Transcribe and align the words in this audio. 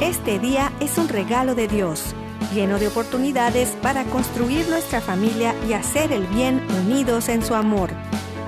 Este 0.00 0.38
día 0.38 0.72
es 0.80 0.96
un 0.96 1.08
regalo 1.08 1.54
de 1.54 1.68
Dios, 1.68 2.14
lleno 2.54 2.78
de 2.78 2.88
oportunidades 2.88 3.68
para 3.82 4.04
construir 4.04 4.66
nuestra 4.68 5.00
familia 5.00 5.54
y 5.68 5.74
hacer 5.74 6.12
el 6.12 6.26
bien 6.26 6.66
unidos 6.82 7.28
en 7.28 7.44
su 7.44 7.54
amor. 7.54 7.90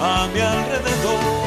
a 0.00 0.28
mi 0.32 0.40
alrededor. 0.40 1.38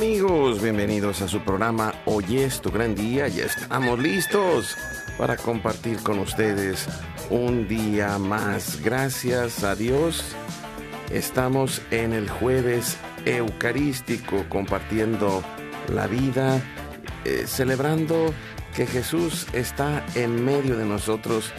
Amigos, 0.00 0.62
bienvenidos 0.62 1.20
a 1.20 1.28
su 1.28 1.40
programa 1.40 1.92
Hoy 2.06 2.38
es 2.38 2.62
tu 2.62 2.70
gran 2.70 2.94
día. 2.94 3.28
Ya 3.28 3.44
estamos 3.44 3.98
listos 3.98 4.76
para 5.18 5.36
compartir 5.36 5.98
con 5.98 6.18
ustedes 6.18 6.86
un 7.28 7.68
día 7.68 8.18
más. 8.18 8.80
Gracias 8.82 9.64
a 9.64 9.74
Dios. 9.74 10.34
Estamos 11.10 11.82
en 11.90 12.14
el 12.14 12.28
jueves 12.28 12.96
eucarístico 13.26 14.46
compartiendo 14.48 15.42
la 15.92 16.06
vida, 16.06 16.62
eh, 17.24 17.44
celebrando 17.46 18.32
que 18.74 18.86
Jesús 18.86 19.46
está 19.52 20.04
en 20.14 20.42
medio 20.42 20.78
de 20.78 20.86
nosotros. 20.86 21.52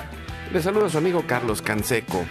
Les 0.52 0.64
saluda 0.64 0.89
su 0.89 0.98
amigo 0.98 1.23
Carlos 1.28 1.61
Canseco 1.61 2.26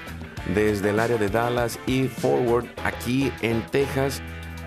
desde 0.55 0.91
el 0.91 0.99
área 0.99 1.17
de 1.17 1.29
Dallas 1.29 1.79
y 1.87 2.09
Forward 2.09 2.67
aquí 2.83 3.31
en 3.41 3.65
Texas 3.67 4.21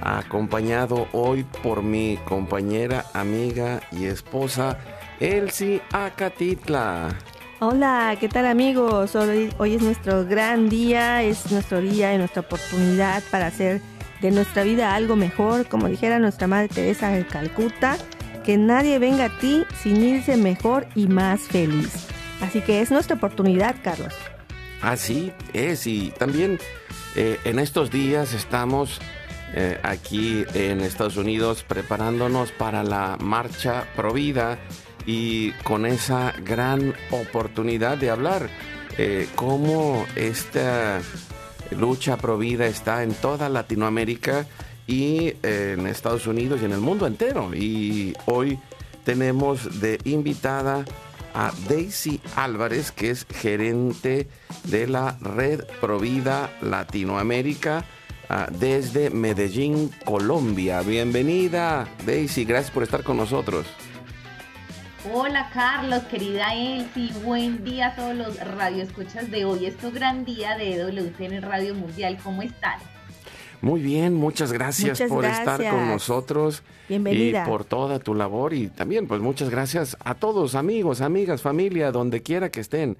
acompañado 0.03 1.07
hoy 1.13 1.45
por 1.63 1.81
mi 1.81 2.17
compañera, 2.25 3.05
amiga 3.13 3.81
y 3.91 4.05
esposa 4.05 4.77
Elsie 5.19 5.81
Acatitla. 5.91 7.17
Hola, 7.59 8.17
¿qué 8.19 8.27
tal 8.27 8.45
amigos? 8.45 9.15
Hoy, 9.15 9.53
hoy 9.57 9.75
es 9.75 9.81
nuestro 9.81 10.25
gran 10.25 10.67
día, 10.67 11.23
es 11.23 11.49
nuestro 11.51 11.79
día 11.79 12.13
y 12.13 12.17
nuestra 12.17 12.41
oportunidad 12.41 13.23
para 13.31 13.47
hacer 13.47 13.81
de 14.21 14.31
nuestra 14.31 14.63
vida 14.63 14.93
algo 14.93 15.15
mejor, 15.15 15.67
como 15.67 15.87
dijera 15.87 16.19
nuestra 16.19 16.47
Madre 16.47 16.67
Teresa 16.67 17.09
de 17.09 17.25
Calcuta, 17.25 17.97
que 18.43 18.57
nadie 18.57 18.99
venga 18.99 19.25
a 19.25 19.39
ti 19.39 19.63
sin 19.81 20.03
irse 20.03 20.35
mejor 20.35 20.87
y 20.95 21.07
más 21.07 21.41
feliz. 21.41 22.07
Así 22.41 22.59
que 22.59 22.81
es 22.81 22.91
nuestra 22.91 23.15
oportunidad, 23.15 23.75
Carlos. 23.81 24.13
Así 24.81 25.31
es, 25.53 25.87
y 25.87 26.11
también 26.11 26.59
eh, 27.15 27.39
en 27.45 27.59
estos 27.59 27.89
días 27.89 28.33
estamos 28.33 28.99
eh, 29.53 29.79
aquí 29.83 30.43
en 30.53 30.81
Estados 30.81 31.17
Unidos 31.17 31.63
preparándonos 31.67 32.51
para 32.51 32.83
la 32.83 33.17
marcha 33.21 33.87
Provida 33.95 34.57
y 35.05 35.51
con 35.63 35.85
esa 35.85 36.33
gran 36.43 36.95
oportunidad 37.11 37.97
de 37.97 38.09
hablar 38.09 38.49
eh, 38.97 39.27
cómo 39.35 40.05
esta 40.15 41.01
lucha 41.71 42.17
Provida 42.17 42.65
está 42.65 43.03
en 43.03 43.13
toda 43.13 43.49
Latinoamérica 43.49 44.45
y 44.87 45.35
eh, 45.43 45.75
en 45.77 45.87
Estados 45.87 46.27
Unidos 46.27 46.61
y 46.61 46.65
en 46.65 46.71
el 46.71 46.79
mundo 46.79 47.07
entero. 47.07 47.53
Y 47.53 48.13
hoy 48.25 48.59
tenemos 49.03 49.79
de 49.79 49.99
invitada 50.03 50.85
a 51.33 51.51
Daisy 51.67 52.21
Álvarez, 52.35 52.91
que 52.91 53.09
es 53.09 53.25
gerente 53.25 54.27
de 54.65 54.87
la 54.87 55.17
Red 55.19 55.63
Provida 55.81 56.51
Latinoamérica 56.61 57.85
ah, 58.33 58.47
desde 58.51 59.09
Medellín, 59.09 59.91
Colombia. 60.05 60.81
Bienvenida, 60.81 61.87
Daisy, 62.05 62.45
gracias 62.45 62.71
por 62.71 62.83
estar 62.83 63.03
con 63.03 63.17
nosotros. 63.17 63.65
Hola 65.13 65.49
Carlos, 65.53 66.03
querida 66.03 66.53
Elsie, 66.55 67.11
buen 67.25 67.63
día 67.63 67.87
a 67.87 67.95
todos 67.95 68.15
los 68.15 68.39
radioescuchas 68.39 69.29
de 69.29 69.43
hoy. 69.43 69.65
Es 69.65 69.77
tu 69.77 69.91
gran 69.91 70.23
día 70.23 70.57
de 70.57 70.77
WTN 70.77 71.41
Radio 71.41 71.75
Mundial. 71.75 72.17
¿Cómo 72.23 72.41
están? 72.41 72.79
Muy 73.61 73.81
bien, 73.81 74.13
muchas 74.13 74.51
gracias 74.51 74.99
Muchas 74.99 75.09
por 75.09 75.23
estar 75.23 75.69
con 75.69 75.87
nosotros 75.87 76.63
Bienvenida. 76.89 77.43
y 77.43 77.49
por 77.49 77.63
toda 77.63 77.99
tu 77.99 78.13
labor 78.13 78.53
y 78.53 78.67
también 78.67 79.07
pues 79.07 79.21
muchas 79.21 79.49
gracias 79.49 79.95
a 80.03 80.15
todos 80.15 80.55
amigos, 80.55 80.99
amigas, 80.99 81.41
familia, 81.41 81.91
donde 81.91 82.21
quiera 82.21 82.49
que 82.49 82.59
estén, 82.59 82.97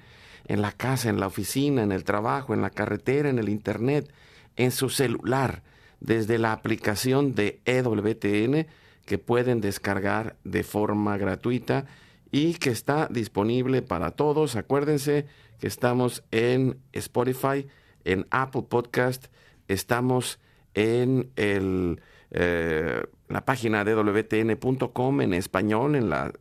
en 0.47 0.61
la 0.61 0.71
casa, 0.71 1.09
en 1.09 1.19
la 1.19 1.27
oficina, 1.27 1.83
en 1.83 1.91
el 1.91 2.03
trabajo, 2.03 2.53
en 2.53 2.61
la 2.61 2.69
carretera, 2.69 3.29
en 3.29 3.39
el 3.39 3.49
internet, 3.49 4.09
en 4.55 4.71
su 4.71 4.89
celular, 4.89 5.63
desde 5.99 6.37
la 6.37 6.51
aplicación 6.51 7.33
de 7.33 7.61
EWTN 7.65 8.67
que 9.05 9.17
pueden 9.17 9.61
descargar 9.61 10.35
de 10.43 10.63
forma 10.63 11.17
gratuita 11.17 11.85
y 12.31 12.55
que 12.55 12.71
está 12.71 13.07
disponible 13.09 13.81
para 13.81 14.11
todos. 14.11 14.55
Acuérdense 14.55 15.27
que 15.59 15.67
estamos 15.67 16.23
en 16.31 16.79
Spotify, 16.91 17.67
en 18.05 18.25
Apple 18.31 18.63
Podcast, 18.67 19.27
estamos 19.67 20.39
en 20.73 21.31
el, 21.35 22.01
eh, 22.31 23.03
la 23.29 23.45
página 23.45 23.83
de 23.83 23.95
wtn.com 23.95 25.21
en 25.21 25.33
español, 25.33 25.95
en 25.95 26.09
la 26.09 26.33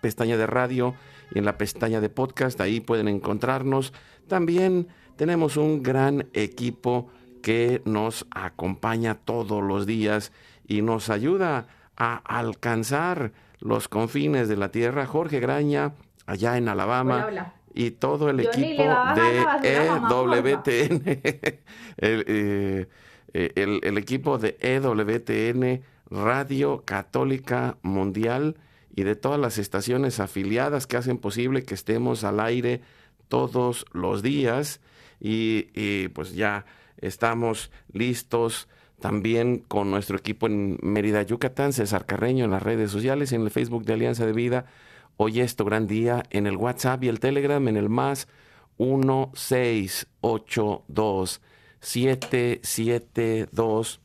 pestaña 0.00 0.36
de 0.36 0.46
radio 0.46 0.94
y 1.34 1.38
en 1.38 1.44
la 1.44 1.58
pestaña 1.58 2.00
de 2.00 2.08
podcast, 2.08 2.60
ahí 2.60 2.80
pueden 2.80 3.08
encontrarnos. 3.08 3.92
También 4.28 4.88
tenemos 5.16 5.56
un 5.56 5.82
gran 5.82 6.28
equipo 6.32 7.10
que 7.44 7.82
nos 7.84 8.26
acompaña 8.30 9.16
todos 9.16 9.62
los 9.62 9.84
días 9.84 10.32
y 10.66 10.80
nos 10.80 11.10
ayuda 11.10 11.66
a 11.94 12.16
alcanzar 12.16 13.32
los 13.60 13.86
confines 13.86 14.48
de 14.48 14.56
la 14.56 14.70
tierra. 14.70 15.04
Jorge 15.04 15.40
Graña, 15.40 15.92
allá 16.24 16.56
en 16.56 16.70
Alabama, 16.70 17.16
Hola, 17.16 17.26
hola. 17.26 17.54
y 17.74 17.90
todo 17.90 18.30
el 18.30 18.40
Yo 18.40 18.48
equipo 18.50 18.82
de 19.14 19.44
EWTN, 19.62 21.02
el, 21.98 22.24
eh, 22.26 22.86
eh, 23.34 23.52
el- 23.56 23.80
el 23.82 23.98
equipo 23.98 24.38
de 24.38 24.56
EWTN 24.60 25.82
Radio 26.10 26.82
Católica 26.86 27.76
Mundial 27.82 28.56
y 28.96 29.02
de 29.02 29.16
todas 29.16 29.38
las 29.38 29.58
estaciones 29.58 30.18
afiliadas 30.18 30.86
que 30.86 30.96
hacen 30.96 31.18
posible 31.18 31.62
que 31.64 31.74
estemos 31.74 32.24
al 32.24 32.40
aire 32.40 32.80
todos 33.28 33.84
los 33.92 34.22
días 34.22 34.80
y, 35.20 35.68
y, 35.74 36.08
pues 36.08 36.34
ya 36.34 36.64
estamos 37.06 37.70
listos 37.92 38.68
también 39.00 39.58
con 39.58 39.90
nuestro 39.90 40.16
equipo 40.16 40.46
en 40.46 40.78
Mérida, 40.82 41.22
Yucatán, 41.22 41.72
César 41.72 42.06
Carreño 42.06 42.44
en 42.44 42.50
las 42.50 42.62
redes 42.62 42.90
sociales, 42.90 43.32
en 43.32 43.42
el 43.42 43.50
Facebook 43.50 43.84
de 43.84 43.92
Alianza 43.92 44.24
de 44.24 44.32
Vida. 44.32 44.66
Hoy 45.16 45.40
es 45.40 45.56
tu 45.56 45.64
gran 45.64 45.86
día 45.86 46.22
en 46.30 46.46
el 46.46 46.56
WhatsApp 46.56 47.04
y 47.04 47.08
el 47.08 47.20
Telegram 47.20 47.66
en 47.68 47.76
el 47.76 47.88
más 47.88 48.28
1682 48.78 51.40
772 51.80 54.00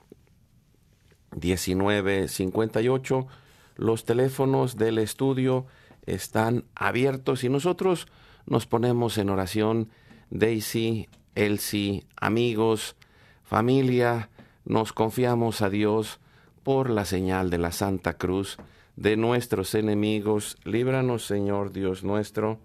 1958. 1.32 3.28
Los 3.76 4.04
teléfonos 4.04 4.76
del 4.76 4.98
estudio 4.98 5.66
están 6.06 6.66
abiertos 6.76 7.44
y 7.44 7.50
nosotros 7.50 8.08
nos 8.46 8.66
ponemos 8.66 9.18
en 9.18 9.30
oración. 9.30 9.90
Daisy, 10.30 11.08
Elsie, 11.36 12.06
amigos, 12.16 12.96
familia, 13.44 14.30
nos 14.66 14.94
confiamos 14.94 15.62
a 15.62 15.70
Dios 15.70 16.20
por 16.64 16.90
la 16.90 17.06
señal 17.06 17.50
de 17.50 17.58
la 17.58 17.72
Santa 17.72 18.18
Cruz 18.18 18.58
de 18.96 19.18
nuestros 19.18 19.74
enemigos. 19.76 20.58
Líbranos, 20.64 21.26
Señor 21.26 21.72
Dios 21.72 22.04
nuestro, 22.04 22.60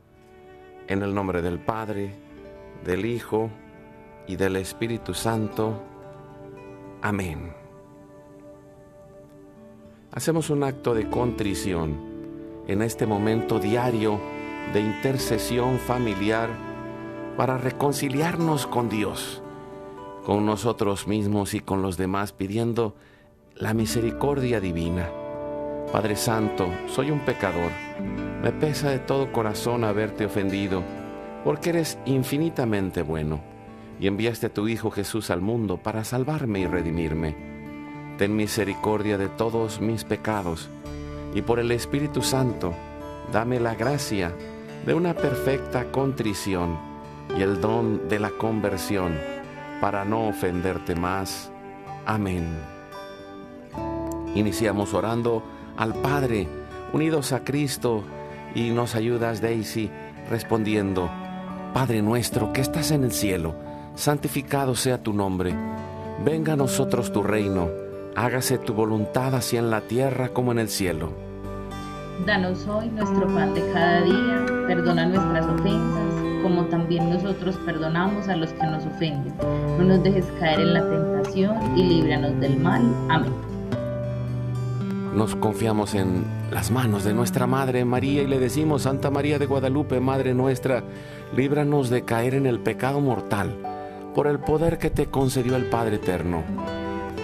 en 0.88 1.02
el 1.02 1.14
nombre 1.14 1.42
del 1.42 1.58
Padre, 1.58 2.14
del 2.84 3.06
Hijo 3.06 3.50
y 4.26 4.36
del 4.36 4.56
Espíritu 4.56 5.14
Santo. 5.14 5.82
Amén. 7.02 7.52
Hacemos 10.12 10.50
un 10.50 10.64
acto 10.64 10.94
de 10.94 11.08
contrición 11.08 12.14
en 12.66 12.82
este 12.82 13.06
momento 13.06 13.58
diario 13.58 14.20
de 14.72 14.80
intercesión 14.80 15.78
familiar 15.78 16.73
para 17.36 17.58
reconciliarnos 17.58 18.66
con 18.66 18.88
Dios, 18.88 19.42
con 20.24 20.46
nosotros 20.46 21.08
mismos 21.08 21.54
y 21.54 21.60
con 21.60 21.82
los 21.82 21.96
demás, 21.96 22.32
pidiendo 22.32 22.94
la 23.56 23.74
misericordia 23.74 24.60
divina. 24.60 25.10
Padre 25.92 26.16
Santo, 26.16 26.68
soy 26.86 27.10
un 27.10 27.20
pecador. 27.20 27.70
Me 28.42 28.52
pesa 28.52 28.90
de 28.90 28.98
todo 28.98 29.32
corazón 29.32 29.84
haberte 29.84 30.26
ofendido, 30.26 30.82
porque 31.44 31.70
eres 31.70 31.98
infinitamente 32.06 33.02
bueno 33.02 33.40
y 34.00 34.06
enviaste 34.06 34.48
tu 34.48 34.66
Hijo 34.68 34.90
Jesús 34.90 35.30
al 35.30 35.40
mundo 35.40 35.76
para 35.76 36.04
salvarme 36.04 36.60
y 36.60 36.66
redimirme. 36.66 37.36
Ten 38.18 38.34
misericordia 38.34 39.18
de 39.18 39.28
todos 39.28 39.80
mis 39.80 40.04
pecados 40.04 40.70
y 41.34 41.42
por 41.42 41.58
el 41.58 41.70
Espíritu 41.72 42.22
Santo, 42.22 42.72
dame 43.32 43.58
la 43.58 43.74
gracia 43.74 44.32
de 44.86 44.94
una 44.94 45.14
perfecta 45.14 45.90
contrición 45.90 46.93
y 47.36 47.42
el 47.42 47.60
don 47.60 48.08
de 48.08 48.18
la 48.18 48.30
conversión 48.30 49.14
para 49.80 50.04
no 50.04 50.28
ofenderte 50.28 50.94
más. 50.94 51.50
Amén. 52.06 52.46
Iniciamos 54.34 54.94
orando 54.94 55.42
al 55.76 55.94
Padre, 55.94 56.48
unidos 56.92 57.32
a 57.32 57.44
Cristo, 57.44 58.04
y 58.54 58.70
nos 58.70 58.94
ayudas, 58.94 59.40
Daisy, 59.40 59.90
respondiendo, 60.30 61.10
Padre 61.72 62.02
nuestro 62.02 62.52
que 62.52 62.60
estás 62.60 62.92
en 62.92 63.04
el 63.04 63.12
cielo, 63.12 63.54
santificado 63.94 64.76
sea 64.76 65.02
tu 65.02 65.12
nombre, 65.12 65.54
venga 66.24 66.52
a 66.52 66.56
nosotros 66.56 67.12
tu 67.12 67.22
reino, 67.22 67.68
hágase 68.14 68.58
tu 68.58 68.74
voluntad 68.74 69.34
así 69.34 69.56
en 69.56 69.70
la 69.70 69.80
tierra 69.82 70.28
como 70.28 70.52
en 70.52 70.60
el 70.60 70.68
cielo. 70.68 71.12
Danos 72.24 72.66
hoy 72.68 72.88
nuestro 72.88 73.26
pan 73.26 73.54
de 73.54 73.72
cada 73.72 74.02
día, 74.02 74.46
perdona 74.68 75.06
nuestras 75.06 75.46
ofensas, 75.46 76.13
como 76.44 76.66
también 76.66 77.08
nosotros 77.08 77.56
perdonamos 77.64 78.28
a 78.28 78.36
los 78.36 78.52
que 78.52 78.66
nos 78.66 78.84
ofenden. 78.84 79.32
No 79.78 79.84
nos 79.84 80.02
dejes 80.02 80.26
caer 80.38 80.60
en 80.60 80.74
la 80.74 80.82
tentación 80.82 81.56
y 81.74 81.84
líbranos 81.84 82.38
del 82.38 82.58
mal. 82.58 82.82
Amén. 83.08 83.32
Nos 85.14 85.34
confiamos 85.36 85.94
en 85.94 86.22
las 86.50 86.70
manos 86.70 87.02
de 87.02 87.14
nuestra 87.14 87.46
Madre 87.46 87.86
María 87.86 88.22
y 88.22 88.26
le 88.26 88.38
decimos, 88.38 88.82
Santa 88.82 89.10
María 89.10 89.38
de 89.38 89.46
Guadalupe, 89.46 90.00
Madre 90.00 90.34
nuestra, 90.34 90.84
líbranos 91.34 91.88
de 91.88 92.04
caer 92.04 92.34
en 92.34 92.44
el 92.44 92.60
pecado 92.60 93.00
mortal 93.00 93.56
por 94.14 94.26
el 94.26 94.38
poder 94.38 94.76
que 94.76 94.90
te 94.90 95.06
concedió 95.06 95.56
el 95.56 95.64
Padre 95.64 95.96
Eterno. 95.96 96.42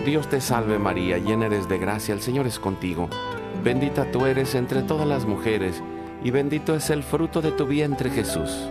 Dios 0.07 0.29
te 0.29 0.41
salve 0.41 0.79
María, 0.79 1.19
llena 1.19 1.45
eres 1.45 1.69
de 1.69 1.77
gracia, 1.77 2.15
el 2.15 2.23
Señor 2.23 2.47
es 2.47 2.59
contigo. 2.59 3.11
Bendita 3.63 4.11
tú 4.11 4.25
eres 4.25 4.55
entre 4.55 4.81
todas 4.81 5.07
las 5.07 5.27
mujeres, 5.27 5.83
y 6.25 6.31
bendito 6.31 6.75
es 6.75 6.89
el 6.89 7.03
fruto 7.03 7.43
de 7.43 7.53
tu 7.53 7.67
vientre 7.67 8.09
Jesús. 8.09 8.71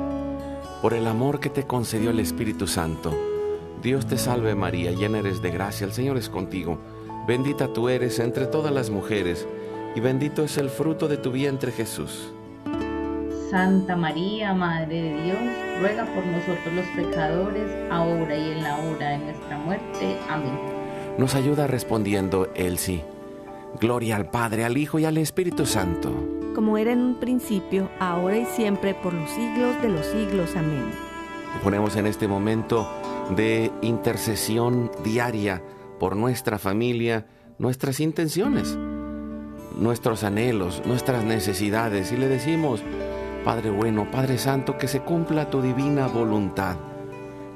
Por 0.81 0.95
el 0.95 1.05
amor 1.05 1.39
que 1.39 1.51
te 1.51 1.67
concedió 1.67 2.09
el 2.09 2.19
Espíritu 2.19 2.65
Santo, 2.65 3.15
Dios 3.83 4.07
te 4.07 4.17
salve 4.17 4.55
María, 4.55 4.91
llena 4.91 5.19
eres 5.19 5.39
de 5.41 5.51
gracia, 5.51 5.85
el 5.85 5.93
Señor 5.93 6.17
es 6.17 6.27
contigo. 6.27 6.79
Bendita 7.27 7.71
tú 7.71 7.87
eres 7.87 8.17
entre 8.17 8.47
todas 8.47 8.73
las 8.73 8.89
mujeres, 8.89 9.47
y 9.95 9.99
bendito 9.99 10.43
es 10.43 10.57
el 10.57 10.69
fruto 10.69 11.07
de 11.07 11.17
tu 11.17 11.31
vientre 11.31 11.71
Jesús. 11.71 12.33
Santa 13.51 13.95
María, 13.95 14.55
Madre 14.55 15.03
de 15.03 15.23
Dios, 15.23 15.37
ruega 15.81 16.05
por 16.15 16.25
nosotros 16.25 16.73
los 16.73 16.85
pecadores, 16.95 17.91
ahora 17.91 18.35
y 18.35 18.51
en 18.51 18.63
la 18.63 18.77
hora 18.79 19.09
de 19.09 19.17
nuestra 19.19 19.57
muerte. 19.59 20.17
Amén. 20.29 20.57
Nos 21.19 21.35
ayuda 21.35 21.67
respondiendo 21.67 22.49
Elsie. 22.55 23.05
Gloria 23.79 24.15
al 24.15 24.31
Padre, 24.31 24.65
al 24.65 24.77
Hijo 24.77 24.97
y 24.97 25.05
al 25.05 25.17
Espíritu 25.19 25.67
Santo. 25.67 26.40
Como 26.55 26.77
era 26.77 26.91
en 26.91 26.99
un 26.99 27.15
principio, 27.15 27.89
ahora 27.99 28.37
y 28.37 28.45
siempre, 28.45 28.93
por 28.93 29.13
los 29.13 29.29
siglos 29.29 29.81
de 29.81 29.89
los 29.89 30.05
siglos. 30.05 30.55
Amén. 30.55 30.91
Ponemos 31.63 31.95
en 31.95 32.07
este 32.07 32.27
momento 32.27 32.87
de 33.35 33.71
intercesión 33.81 34.91
diaria 35.03 35.61
por 35.99 36.15
nuestra 36.15 36.57
familia, 36.57 37.27
nuestras 37.57 37.99
intenciones, 37.99 38.77
nuestros 39.77 40.23
anhelos, 40.23 40.81
nuestras 40.85 41.23
necesidades 41.23 42.11
y 42.11 42.17
le 42.17 42.27
decimos, 42.27 42.81
Padre 43.45 43.69
bueno, 43.69 44.09
Padre 44.11 44.37
Santo, 44.37 44.77
que 44.77 44.87
se 44.87 45.01
cumpla 45.01 45.49
tu 45.49 45.61
divina 45.61 46.07
voluntad. 46.07 46.77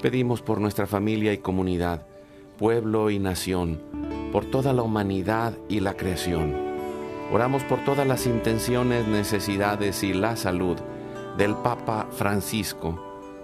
Pedimos 0.01 0.41
por 0.41 0.61
nuestra 0.61 0.87
familia 0.87 1.33
y 1.33 1.39
comunidad, 1.39 2.05
pueblo 2.57 3.09
y 3.09 3.19
nación, 3.19 3.81
por 4.31 4.45
toda 4.45 4.73
la 4.73 4.83
humanidad 4.83 5.53
y 5.67 5.79
la 5.79 5.95
creación. 5.95 6.64
Oramos 7.31 7.63
por 7.63 7.83
todas 7.83 8.05
las 8.05 8.27
intenciones, 8.27 9.07
necesidades 9.07 10.03
y 10.03 10.13
la 10.13 10.35
salud 10.35 10.77
del 11.37 11.55
Papa 11.55 12.07
Francisco, 12.11 13.01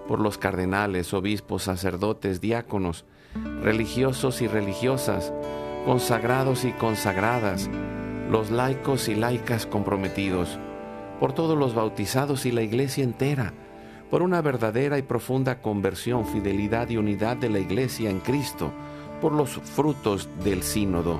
por 0.08 0.20
los 0.20 0.38
cardenales, 0.38 1.14
obispos, 1.16 1.64
sacerdotes, 1.64 2.42
diáconos, 2.42 3.06
religiosos 3.64 4.44
y 4.44 4.48
religiosas, 4.48 5.34
consagrados 5.84 6.64
y 6.64 6.74
consagradas, 6.74 7.72
los 8.30 8.52
laicos 8.52 9.10
y 9.10 9.16
laicas 9.16 9.66
comprometidos, 9.66 10.60
por 11.20 11.34
todos 11.34 11.58
los 11.58 11.74
bautizados 11.74 12.46
y 12.46 12.52
la 12.52 12.62
iglesia 12.62 13.04
entera, 13.04 13.52
por 14.12 14.22
una 14.22 14.42
verdadera 14.42 15.00
y 15.00 15.02
profunda 15.02 15.60
conversión, 15.60 16.28
fidelidad 16.28 16.90
y 16.90 16.98
unidad 16.98 17.36
de 17.36 17.50
la 17.50 17.60
iglesia 17.60 18.12
en 18.12 18.20
Cristo, 18.20 18.72
por 19.22 19.32
los 19.32 19.50
frutos 19.50 20.30
del 20.44 20.62
sínodo 20.62 21.20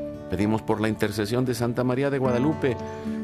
Pedimos 0.31 0.61
por 0.61 0.79
la 0.79 0.87
intercesión 0.87 1.43
de 1.43 1.53
Santa 1.53 1.83
María 1.83 2.09
de 2.09 2.17
Guadalupe 2.17 2.77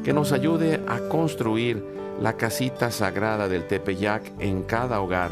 que 0.04 0.12
nos 0.12 0.30
ayude 0.30 0.82
a 0.86 1.08
construir 1.08 1.82
la 2.20 2.34
casita 2.34 2.90
sagrada 2.90 3.48
del 3.48 3.66
Tepeyac 3.66 4.30
en 4.38 4.62
cada 4.62 5.00
hogar 5.00 5.30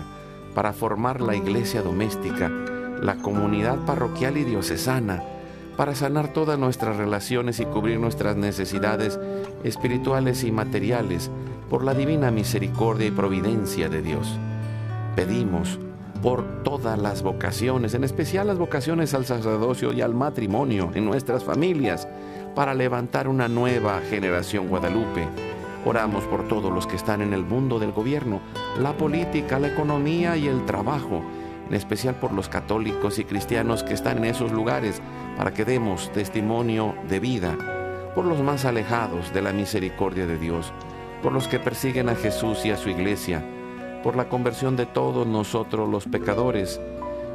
para 0.54 0.72
formar 0.72 1.20
la 1.20 1.36
iglesia 1.36 1.82
doméstica, 1.82 2.48
la 2.48 3.16
comunidad 3.16 3.76
parroquial 3.84 4.38
y 4.38 4.44
diocesana, 4.44 5.22
para 5.76 5.94
sanar 5.94 6.32
todas 6.32 6.58
nuestras 6.58 6.96
relaciones 6.96 7.60
y 7.60 7.66
cubrir 7.66 8.00
nuestras 8.00 8.36
necesidades 8.36 9.20
espirituales 9.62 10.44
y 10.44 10.52
materiales 10.52 11.30
por 11.68 11.84
la 11.84 11.92
divina 11.92 12.30
misericordia 12.30 13.08
y 13.08 13.10
providencia 13.10 13.90
de 13.90 14.00
Dios. 14.00 14.38
Pedimos 15.14 15.78
por 16.22 16.62
todas 16.62 16.98
las 16.98 17.22
vocaciones, 17.22 17.94
en 17.94 18.04
especial 18.04 18.46
las 18.46 18.58
vocaciones 18.58 19.14
al 19.14 19.24
sacerdocio 19.24 19.92
y 19.92 20.00
al 20.00 20.14
matrimonio 20.14 20.90
en 20.94 21.04
nuestras 21.04 21.44
familias, 21.44 22.08
para 22.54 22.74
levantar 22.74 23.28
una 23.28 23.48
nueva 23.48 24.00
generación 24.08 24.68
guadalupe. 24.68 25.28
Oramos 25.84 26.24
por 26.24 26.48
todos 26.48 26.72
los 26.72 26.86
que 26.86 26.96
están 26.96 27.22
en 27.22 27.32
el 27.32 27.44
mundo 27.44 27.78
del 27.78 27.92
gobierno, 27.92 28.40
la 28.80 28.96
política, 28.96 29.58
la 29.58 29.68
economía 29.68 30.36
y 30.36 30.48
el 30.48 30.64
trabajo, 30.64 31.22
en 31.68 31.74
especial 31.74 32.16
por 32.16 32.32
los 32.32 32.48
católicos 32.48 33.18
y 33.18 33.24
cristianos 33.24 33.82
que 33.82 33.94
están 33.94 34.18
en 34.18 34.26
esos 34.26 34.52
lugares, 34.52 35.00
para 35.36 35.52
que 35.52 35.64
demos 35.64 36.10
testimonio 36.12 36.94
de 37.08 37.20
vida, 37.20 38.12
por 38.14 38.24
los 38.24 38.40
más 38.40 38.64
alejados 38.64 39.32
de 39.32 39.42
la 39.42 39.52
misericordia 39.52 40.26
de 40.26 40.38
Dios, 40.38 40.72
por 41.22 41.32
los 41.32 41.48
que 41.48 41.58
persiguen 41.58 42.08
a 42.08 42.14
Jesús 42.14 42.64
y 42.64 42.70
a 42.70 42.76
su 42.76 42.88
iglesia, 42.88 43.44
por 44.06 44.14
la 44.14 44.28
conversión 44.28 44.76
de 44.76 44.86
todos 44.86 45.26
nosotros 45.26 45.88
los 45.88 46.04
pecadores, 46.04 46.80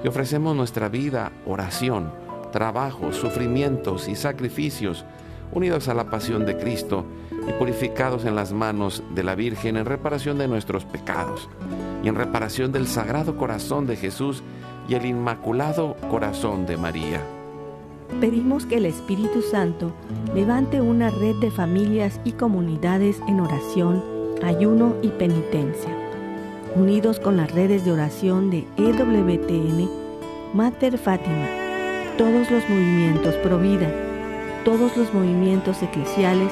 y 0.05 0.07
ofrecemos 0.07 0.55
nuestra 0.55 0.87
vida, 0.87 1.33
oración, 1.45 2.13
trabajo, 2.53 3.11
sufrimientos 3.11 4.07
y 4.07 4.15
sacrificios, 4.15 5.03
unidos 5.51 5.89
a 5.89 5.93
la 5.93 6.05
pasión 6.05 6.45
de 6.45 6.55
Cristo 6.55 7.03
y 7.45 7.51
purificados 7.59 8.23
en 8.23 8.37
las 8.37 8.53
manos 8.53 9.03
de 9.13 9.21
la 9.21 9.35
Virgen 9.35 9.75
en 9.75 9.83
reparación 9.83 10.37
de 10.37 10.47
nuestros 10.47 10.85
pecados 10.85 11.49
y 12.05 12.07
en 12.07 12.15
reparación 12.15 12.71
del 12.71 12.87
Sagrado 12.87 13.35
Corazón 13.35 13.85
de 13.85 13.97
Jesús 13.97 14.41
y 14.87 14.93
el 14.93 15.05
Inmaculado 15.05 15.97
Corazón 16.09 16.65
de 16.65 16.77
María. 16.77 17.19
Pedimos 18.21 18.65
que 18.65 18.77
el 18.77 18.85
Espíritu 18.85 19.41
Santo 19.41 19.91
levante 20.33 20.79
una 20.79 21.09
red 21.09 21.35
de 21.41 21.51
familias 21.51 22.21
y 22.23 22.31
comunidades 22.31 23.19
en 23.27 23.41
oración, 23.41 24.01
ayuno 24.41 24.95
y 25.01 25.09
penitencia, 25.09 26.00
unidos 26.75 27.19
con 27.19 27.37
las 27.37 27.51
redes 27.51 27.85
de 27.85 27.91
oración 27.91 28.49
de 28.49 28.65
EWTN, 28.77 29.89
Mater 30.53 30.97
Fátima, 30.97 31.47
todos 32.17 32.49
los 32.49 32.67
movimientos 32.69 33.35
Provida, 33.35 33.91
todos 34.63 34.95
los 34.95 35.13
movimientos 35.13 35.81
eclesiales, 35.81 36.51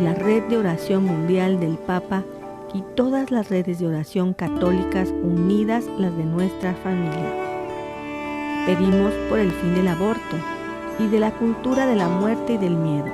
la 0.00 0.14
red 0.14 0.42
de 0.44 0.56
oración 0.56 1.04
mundial 1.04 1.60
del 1.60 1.76
Papa 1.76 2.24
y 2.72 2.82
todas 2.96 3.30
las 3.30 3.48
redes 3.48 3.78
de 3.78 3.86
oración 3.86 4.34
católicas 4.34 5.10
unidas 5.22 5.84
las 5.98 6.16
de 6.16 6.24
nuestra 6.24 6.74
familia. 6.74 7.32
Pedimos 8.66 9.12
por 9.28 9.38
el 9.38 9.52
fin 9.52 9.74
del 9.74 9.88
aborto 9.88 10.36
y 10.98 11.06
de 11.08 11.20
la 11.20 11.32
cultura 11.32 11.86
de 11.86 11.96
la 11.96 12.08
muerte 12.08 12.54
y 12.54 12.58
del 12.58 12.76
miedo, 12.76 13.12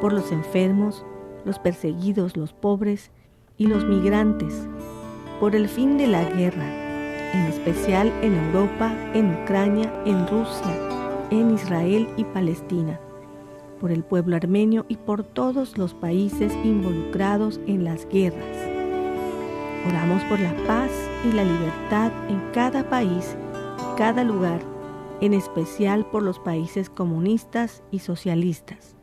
por 0.00 0.12
los 0.12 0.32
enfermos, 0.32 1.04
los 1.44 1.58
perseguidos, 1.58 2.36
los 2.36 2.52
pobres 2.52 3.10
y 3.56 3.66
los 3.66 3.84
migrantes, 3.84 4.66
por 5.40 5.56
el 5.56 5.68
fin 5.68 5.96
de 5.98 6.06
la 6.06 6.22
guerra, 6.22 6.66
en 7.32 7.46
especial 7.46 8.12
en 8.22 8.34
Europa, 8.34 8.92
en 9.14 9.42
Ucrania, 9.42 9.92
en 10.04 10.26
Rusia, 10.28 10.76
en 11.30 11.54
Israel 11.54 12.08
y 12.16 12.24
Palestina, 12.24 13.00
por 13.80 13.90
el 13.90 14.04
pueblo 14.04 14.36
armenio 14.36 14.84
y 14.88 14.96
por 14.96 15.24
todos 15.24 15.78
los 15.78 15.94
países 15.94 16.52
involucrados 16.62 17.58
en 17.66 17.84
las 17.84 18.06
guerras. 18.08 18.56
Oramos 19.88 20.22
por 20.24 20.38
la 20.38 20.54
paz 20.66 20.90
y 21.28 21.32
la 21.32 21.44
libertad 21.44 22.12
en 22.28 22.40
cada 22.52 22.88
país 22.88 23.34
cada 24.00 24.24
lugar 24.24 24.60
en 25.20 25.34
especial 25.34 26.06
por 26.06 26.22
los 26.22 26.38
países 26.38 26.88
comunistas 26.88 27.82
y 27.90 27.98
socialistas. 27.98 28.96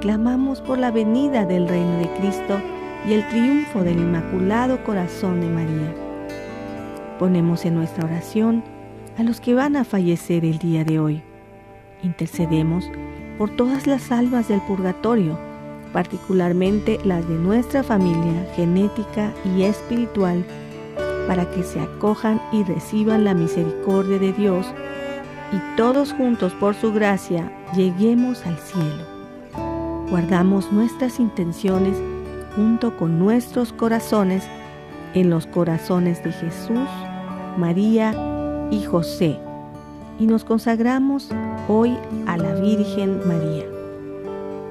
Clamamos 0.00 0.60
por 0.60 0.78
la 0.78 0.90
venida 0.90 1.44
del 1.44 1.68
reino 1.68 1.98
de 1.98 2.12
Cristo 2.18 2.60
y 3.06 3.14
el 3.14 3.28
triunfo 3.28 3.82
del 3.82 3.98
Inmaculado 3.98 4.82
Corazón 4.84 5.40
de 5.40 5.48
María. 5.48 5.94
Ponemos 7.18 7.64
en 7.64 7.74
nuestra 7.74 8.04
oración 8.04 8.62
a 9.18 9.22
los 9.22 9.40
que 9.40 9.54
van 9.54 9.76
a 9.76 9.84
fallecer 9.84 10.44
el 10.44 10.58
día 10.58 10.84
de 10.84 10.98
hoy. 10.98 11.22
Intercedemos 12.02 12.90
por 13.38 13.50
todas 13.56 13.86
las 13.86 14.12
almas 14.12 14.48
del 14.48 14.60
purgatorio, 14.62 15.38
particularmente 15.92 16.98
las 17.04 17.28
de 17.28 17.34
nuestra 17.34 17.82
familia 17.82 18.46
genética 18.54 19.32
y 19.56 19.62
espiritual, 19.62 20.44
para 21.26 21.50
que 21.50 21.62
se 21.62 21.80
acojan 21.80 22.40
y 22.52 22.62
reciban 22.64 23.24
la 23.24 23.34
misericordia 23.34 24.18
de 24.18 24.32
Dios 24.32 24.66
y 25.52 25.76
todos 25.76 26.12
juntos 26.12 26.52
por 26.54 26.74
su 26.74 26.92
gracia 26.92 27.52
lleguemos 27.76 28.44
al 28.46 28.58
cielo. 28.58 29.04
Guardamos 30.08 30.72
nuestras 30.72 31.20
intenciones 31.20 31.96
junto 32.54 32.96
con 32.96 33.18
nuestros 33.18 33.72
corazones 33.72 34.44
en 35.14 35.30
los 35.30 35.46
corazones 35.46 36.22
de 36.24 36.32
Jesús, 36.32 36.88
María 37.56 38.14
y 38.70 38.82
José. 38.82 39.38
Y 40.18 40.26
nos 40.26 40.44
consagramos 40.44 41.30
hoy 41.68 41.96
a 42.26 42.36
la 42.36 42.54
Virgen 42.54 43.20
María. 43.26 43.64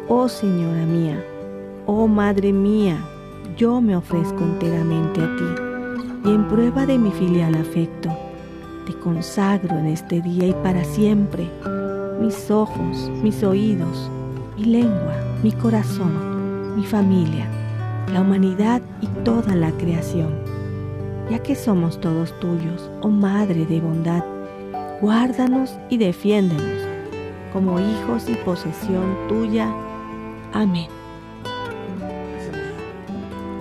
Oh 0.07 0.27
Señora 0.27 0.85
mía, 0.85 1.23
oh 1.85 2.07
Madre 2.07 2.53
mía, 2.53 2.97
yo 3.57 3.81
me 3.81 3.95
ofrezco 3.95 4.43
enteramente 4.43 5.21
a 5.21 5.35
ti 5.35 6.29
y 6.29 6.33
en 6.33 6.47
prueba 6.47 6.85
de 6.85 6.97
mi 6.97 7.11
filial 7.11 7.55
afecto. 7.55 8.09
Te 8.85 8.93
consagro 8.93 9.77
en 9.77 9.87
este 9.87 10.21
día 10.21 10.47
y 10.47 10.53
para 10.63 10.83
siempre 10.83 11.49
mis 12.19 12.51
ojos, 12.51 13.09
mis 13.23 13.43
oídos, 13.43 14.09
mi 14.57 14.65
lengua, 14.65 15.15
mi 15.43 15.51
corazón, 15.51 16.75
mi 16.75 16.85
familia, 16.85 17.47
la 18.07 18.21
humanidad 18.21 18.81
y 19.01 19.07
toda 19.23 19.55
la 19.55 19.71
creación. 19.71 20.33
Ya 21.29 21.39
que 21.39 21.55
somos 21.55 21.99
todos 22.01 22.37
tuyos, 22.39 22.89
oh 23.01 23.09
Madre 23.09 23.65
de 23.65 23.79
bondad, 23.79 24.23
guárdanos 25.01 25.77
y 25.89 25.97
defiéndenos 25.97 26.87
como 27.53 27.79
hijos 27.79 28.29
y 28.29 28.35
posesión 28.35 29.15
tuya. 29.27 29.73
Amén. 30.53 30.87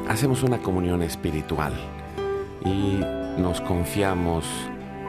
Hacemos 0.08 0.42
una 0.42 0.58
comunión 0.58 1.02
espiritual 1.02 1.72
y 2.64 3.00
nos 3.40 3.60
confiamos 3.60 4.44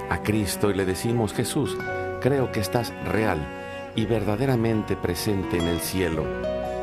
a 0.10 0.22
Cristo 0.22 0.70
y 0.70 0.76
le 0.76 0.86
decimos, 0.86 1.34
Jesús, 1.34 1.76
creo 2.22 2.52
que 2.52 2.60
estás 2.60 2.94
real 3.06 3.40
y 3.96 4.06
verdaderamente 4.06 4.96
presente 4.96 5.58
en 5.58 5.68
el 5.68 5.80
cielo 5.80 6.61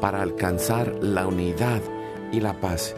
para 0.00 0.22
alcanzar 0.22 0.94
la 1.02 1.26
unidad 1.26 1.80
y 2.32 2.40
la 2.40 2.60
paz. 2.60 2.94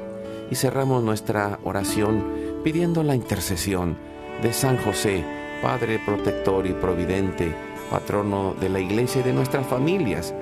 Y 0.50 0.54
cerramos 0.54 1.02
nuestra 1.02 1.59
oración 1.64 2.25
pidiendo 2.64 3.02
la 3.02 3.14
intercesión 3.14 3.97
de 4.42 4.52
San 4.52 4.76
José, 4.78 5.25
Padre 5.62 6.00
protector 6.04 6.66
y 6.66 6.73
providente, 6.73 7.54
patrono 7.90 8.54
de 8.54 8.69
la 8.69 8.80
iglesia 8.80 9.21
y 9.21 9.25
de 9.25 9.33
nuestras 9.33 9.66
familias. 9.66 10.35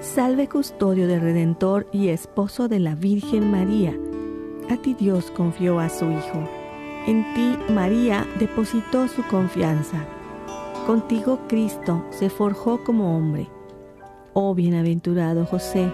Salve 0.00 0.48
custodio 0.48 1.06
del 1.06 1.20
Redentor 1.20 1.86
y 1.92 2.08
esposo 2.08 2.68
de 2.68 2.80
la 2.80 2.94
Virgen 2.94 3.50
María. 3.50 3.94
A 4.70 4.76
ti 4.76 4.94
Dios 4.94 5.30
confió 5.30 5.78
a 5.78 5.88
su 5.88 6.10
Hijo 6.10 6.48
en 7.06 7.22
ti 7.34 7.56
María 7.72 8.26
depositó 8.40 9.06
su 9.06 9.22
confianza. 9.28 10.04
Contigo 10.88 11.38
Cristo 11.46 12.04
se 12.10 12.28
forjó 12.30 12.82
como 12.82 13.16
hombre. 13.16 13.48
Oh 14.38 14.54
bienaventurado 14.54 15.46
José, 15.46 15.90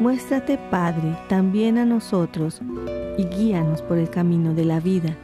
muéstrate 0.00 0.56
Padre 0.70 1.18
también 1.28 1.76
a 1.76 1.84
nosotros 1.84 2.62
y 3.18 3.24
guíanos 3.24 3.82
por 3.82 3.98
el 3.98 4.08
camino 4.08 4.54
de 4.54 4.64
la 4.64 4.80
vida. 4.80 5.14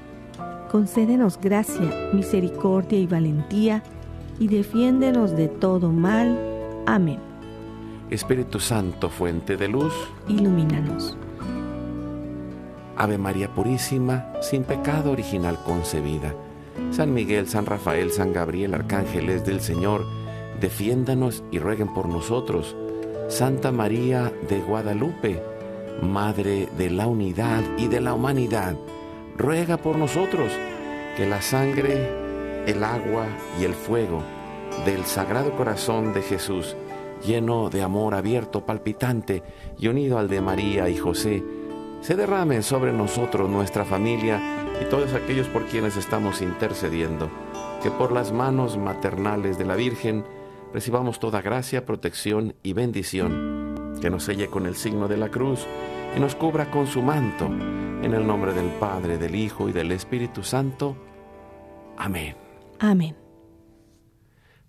Concédenos 0.71 1.41
gracia, 1.41 2.11
misericordia 2.13 2.99
y 2.99 3.07
valentía 3.07 3.83
y 4.39 4.49
defiéndenos 4.49 5.35
de 5.35 5.49
todo 5.49 5.91
mal. 5.91 6.39
Amén. 6.85 7.19
Espíritu 8.11 8.61
Santo, 8.61 9.09
fuente 9.09 9.57
de 9.57 9.67
luz, 9.67 9.95
ilumínanos. 10.29 11.17
Ave 12.95 13.17
María 13.17 13.49
Purísima, 13.55 14.35
sin 14.43 14.65
pecado 14.65 15.13
original 15.13 15.59
concebida. 15.65 16.35
San 16.91 17.15
Miguel, 17.15 17.49
San 17.49 17.65
Rafael, 17.65 18.11
San 18.11 18.35
Gabriel, 18.35 18.75
arcángeles 18.75 19.47
del 19.47 19.63
Señor, 19.63 20.05
defiéndanos 20.61 21.43
y 21.51 21.59
rueguen 21.59 21.93
por 21.93 22.09
nosotros. 22.09 22.77
Santa 23.29 23.73
María 23.73 24.33
de 24.49 24.61
Guadalupe, 24.61 25.43
Madre 26.03 26.69
de 26.79 26.91
la 26.91 27.07
unidad 27.07 27.63
y 27.77 27.89
de 27.89 28.01
la 28.01 28.15
humanidad, 28.15 28.75
ruega 29.37 29.77
por 29.77 29.97
nosotros 29.97 30.53
que 31.17 31.27
la 31.27 31.43
sangre, 31.43 32.65
el 32.67 32.83
agua 32.83 33.27
y 33.61 33.65
el 33.65 33.75
fuego 33.75 34.23
del 34.85 35.05
Sagrado 35.05 35.57
Corazón 35.57 36.13
de 36.15 36.23
Jesús, 36.23 36.77
lleno 37.25 37.69
de 37.69 37.83
amor 37.83 38.15
abierto, 38.15 38.65
palpitante 38.65 39.43
y 39.79 39.89
unido 39.89 40.19
al 40.19 40.29
de 40.29 40.41
María 40.41 40.89
y 40.89 40.97
José, 40.97 41.43
se 42.01 42.17
derrame 42.17 42.63
sobre 42.63 42.93
nosotros, 42.93 43.51
nuestra 43.51 43.85
familia 43.85 44.41
y 44.81 44.89
todos 44.89 45.13
aquellos 45.13 45.49
por 45.49 45.67
quienes 45.67 45.97
estamos 45.97 46.41
intercediendo, 46.41 47.29
que 47.83 47.91
por 47.91 48.13
las 48.13 48.33
manos 48.33 48.79
maternales 48.79 49.59
de 49.59 49.67
la 49.67 49.77
Virgen 49.77 50.25
recibamos 50.73 51.19
toda 51.19 51.43
gracia, 51.43 51.85
protección 51.85 52.55
y 52.63 52.73
bendición, 52.73 53.99
que 54.01 54.11
nos 54.11 54.25
selle 54.25 54.49
con 54.49 54.67
el 54.67 54.77
signo 54.77 55.09
de 55.09 55.17
la 55.17 55.31
cruz 55.31 55.67
y 56.17 56.21
nos 56.21 56.35
cubra 56.35 56.71
con 56.71 56.87
su 56.87 57.03
manto, 57.03 57.47
en 57.47 58.15
el 58.15 58.27
nombre 58.27 58.53
del 58.53 58.71
Padre, 58.79 59.19
del 59.19 59.35
Hijo 59.35 59.69
y 59.69 59.73
del 59.73 59.93
Espíritu 59.93 60.43
Santo. 60.43 60.97
Amén. 61.97 62.37
Amén. 62.79 63.17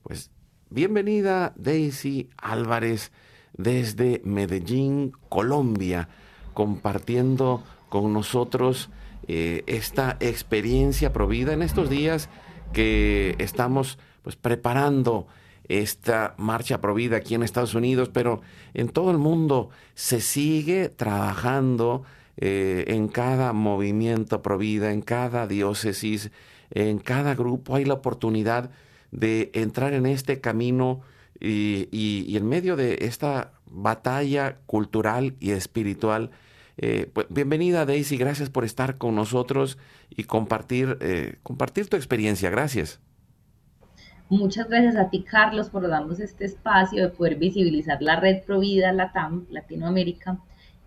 Pues 0.04 0.32
bienvenida 0.70 1.54
Daisy 1.56 2.30
Álvarez 2.38 3.12
desde 3.54 4.22
Medellín, 4.26 5.14
Colombia, 5.30 6.10
compartiendo 6.54 7.64
con 7.90 8.12
nosotros 8.12 8.90
eh, 9.28 9.64
esta 9.68 10.18
experiencia 10.20 11.14
provida 11.14 11.54
en 11.54 11.62
estos 11.62 11.90
días 11.90 12.30
que 12.74 13.36
estamos 13.38 14.00
pues 14.24 14.36
preparando 14.36 15.28
esta 15.68 16.36
marcha 16.38 16.82
provida 16.82 17.18
aquí 17.18 17.36
en 17.36 17.44
Estados 17.44 17.76
Unidos, 17.76 18.10
pero 18.10 18.42
en 18.74 18.90
todo 18.90 19.12
el 19.12 19.18
mundo 19.18 19.70
se 19.94 20.22
sigue 20.22 20.90
trabajando 20.90 22.04
eh, 22.38 22.86
en 22.88 23.08
cada 23.08 23.54
movimiento 23.54 24.42
provida, 24.42 24.92
en 24.92 25.02
cada 25.02 25.48
diócesis, 25.48 26.32
en 26.72 27.00
cada 27.00 27.36
grupo 27.36 27.76
hay 27.76 27.86
la 27.86 27.96
oportunidad 27.96 28.72
de 29.12 29.52
entrar 29.54 29.94
en 29.94 30.06
este 30.06 30.40
camino 30.42 31.02
y, 31.40 32.36
en 32.38 32.48
medio 32.48 32.76
de 32.76 33.00
esta 33.02 33.54
batalla 33.66 34.58
cultural 34.66 35.36
y 35.40 35.52
espiritual. 35.52 36.32
Eh, 36.78 37.10
pues, 37.12 37.28
bienvenida 37.30 37.86
Daisy, 37.86 38.18
gracias 38.18 38.50
por 38.50 38.64
estar 38.64 38.98
con 38.98 39.16
nosotros 39.16 39.78
y 40.10 40.24
compartir, 40.24 40.98
eh, 41.02 41.38
compartir 41.44 41.88
tu 41.88 41.98
experiencia. 41.98 42.50
Gracias. 42.50 43.00
Muchas 44.32 44.70
gracias 44.70 44.96
a 44.96 45.10
ti, 45.10 45.24
Carlos, 45.24 45.68
por 45.68 45.86
darnos 45.90 46.22
este 46.22 46.46
espacio 46.46 47.04
de 47.04 47.10
poder 47.10 47.36
visibilizar 47.36 48.02
la 48.02 48.18
red 48.18 48.44
Provida 48.44 48.94
Latam, 48.94 49.46
Latinoamérica, 49.50 50.40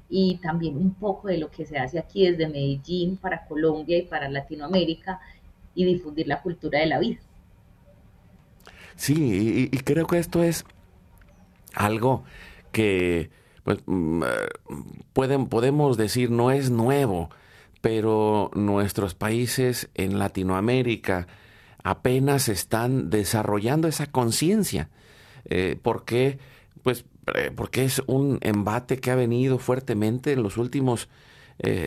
y 0.09 0.37
también 0.37 0.79
un 0.79 0.95
poco 0.95 1.29
de 1.29 1.37
lo 1.37 1.51
que 1.51 1.67
se 1.67 1.77
hace 1.77 1.99
aquí 1.99 2.27
desde 2.27 2.49
Medellín 2.49 3.19
para 3.19 3.45
Colombia 3.45 3.99
y 3.99 4.03
para 4.07 4.31
Latinoamérica 4.31 5.21
y 5.75 5.85
difundir 5.85 6.27
la 6.27 6.41
cultura 6.41 6.79
de 6.79 6.87
la 6.87 6.99
vida. 6.99 7.19
Sí, 8.97 9.69
y, 9.71 9.79
creo 9.81 10.07
que 10.07 10.19
esto 10.19 10.43
es 10.43 10.65
algo 11.75 12.25
que 12.73 13.29
pues, 13.63 13.81
mm, 13.85 14.23
pueden, 15.13 15.49
podemos 15.49 15.99
decir 15.99 16.31
no 16.31 16.51
es 16.51 16.71
nuevo, 16.71 17.29
pero 17.83 18.51
nuestros 18.55 19.15
países 19.15 19.91
en 19.95 20.19
Latinoamérica 20.19 21.27
apenas 21.85 22.49
están 22.49 23.11
desarrollando 23.11 23.87
esa 23.87 24.11
conciencia. 24.11 24.91
Eh, 25.45 25.79
porque, 25.81 26.39
pues, 26.83 27.05
eh, 27.35 27.53
porque 27.55 27.85
es 27.85 28.03
un 28.07 28.39
embate 28.41 28.99
que 28.99 29.13
ha 29.13 29.15
venido 29.15 29.59
fuertemente 29.59 30.33
en 30.33 30.43
los 30.43 30.57
últimos 30.57 31.09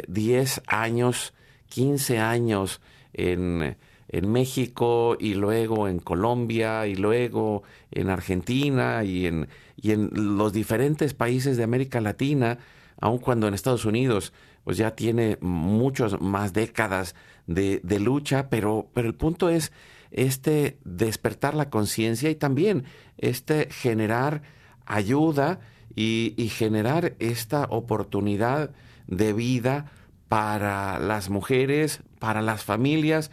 10 0.08 0.58
eh, 0.58 0.62
años, 0.68 1.34
15 1.68 2.20
años 2.20 2.80
en 3.12 3.76
en 4.10 4.32
México 4.32 5.18
y 5.20 5.34
luego 5.34 5.88
en 5.88 6.00
Colombia 6.00 6.88
y 6.88 6.96
luego 6.96 7.64
en 7.92 8.10
Argentina 8.10 9.04
y 9.04 9.26
en, 9.26 9.48
y 9.76 9.92
en 9.92 10.10
los 10.14 10.54
diferentes 10.54 11.14
países 11.14 11.58
de 11.58 11.64
América 11.64 12.00
Latina, 12.02 12.60
aun 13.00 13.18
cuando 13.18 13.48
en 13.48 13.54
Estados 13.54 13.86
Unidos 13.86 14.34
pues 14.68 14.76
ya 14.76 14.96
tiene 14.96 15.38
muchas 15.40 16.20
más 16.20 16.52
décadas 16.52 17.16
de, 17.46 17.80
de 17.86 18.02
lucha, 18.02 18.50
pero, 18.50 18.90
pero 18.94 19.08
el 19.08 19.16
punto 19.16 19.48
es 19.48 19.72
este 20.12 20.78
despertar 20.84 21.56
la 21.56 21.70
conciencia 21.70 22.30
y 22.30 22.36
también 22.36 22.84
este 23.18 23.70
generar 23.72 24.42
ayuda 24.86 25.62
y, 25.96 26.52
generar 26.54 27.16
esta 27.20 27.64
oportunidad 27.70 28.72
de 29.08 29.32
vida 29.32 29.90
para 30.28 31.00
las 31.00 31.30
mujeres, 31.30 32.02
para 32.20 32.42
las 32.42 32.66
familias, 32.66 33.32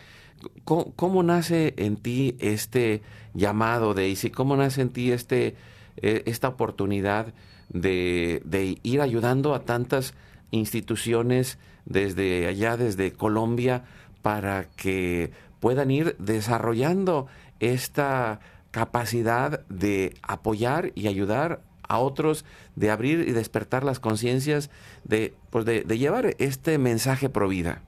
¿Cómo, 0.62 1.22
nace 1.24 1.74
en 1.78 1.96
ti 1.96 2.36
este 2.38 3.02
llamado, 3.32 3.92
Daisy? 3.92 4.30
¿Cómo 4.30 4.56
nace 4.56 4.82
en 4.82 4.90
ti 4.90 5.10
este, 5.10 5.56
eh, 5.96 6.22
esta 6.26 6.46
oportunidad 6.46 7.34
de, 7.70 8.40
de, 8.44 8.78
ir 8.84 9.00
ayudando 9.00 9.52
a 9.52 9.64
tantas 9.64 10.14
instituciones 10.54 11.58
desde 11.84 12.46
allá, 12.46 12.76
desde 12.76 13.12
Colombia, 13.12 13.84
para 14.22 14.64
que 14.70 15.32
puedan 15.60 15.90
ir 15.90 16.16
desarrollando 16.18 17.26
esta 17.60 18.40
capacidad 18.70 19.64
de 19.68 20.14
apoyar 20.22 20.92
y 20.94 21.08
ayudar 21.08 21.62
a 21.88 21.98
otros, 21.98 22.44
de 22.76 22.90
abrir 22.90 23.20
y 23.28 23.32
despertar 23.32 23.84
las 23.84 24.00
conciencias, 24.00 24.70
de, 25.04 25.34
pues 25.50 25.64
de, 25.64 25.82
llevar 25.98 26.34
este 26.38 26.78
mensaje 26.78 27.28
pro 27.28 27.48
vida? 27.48 27.82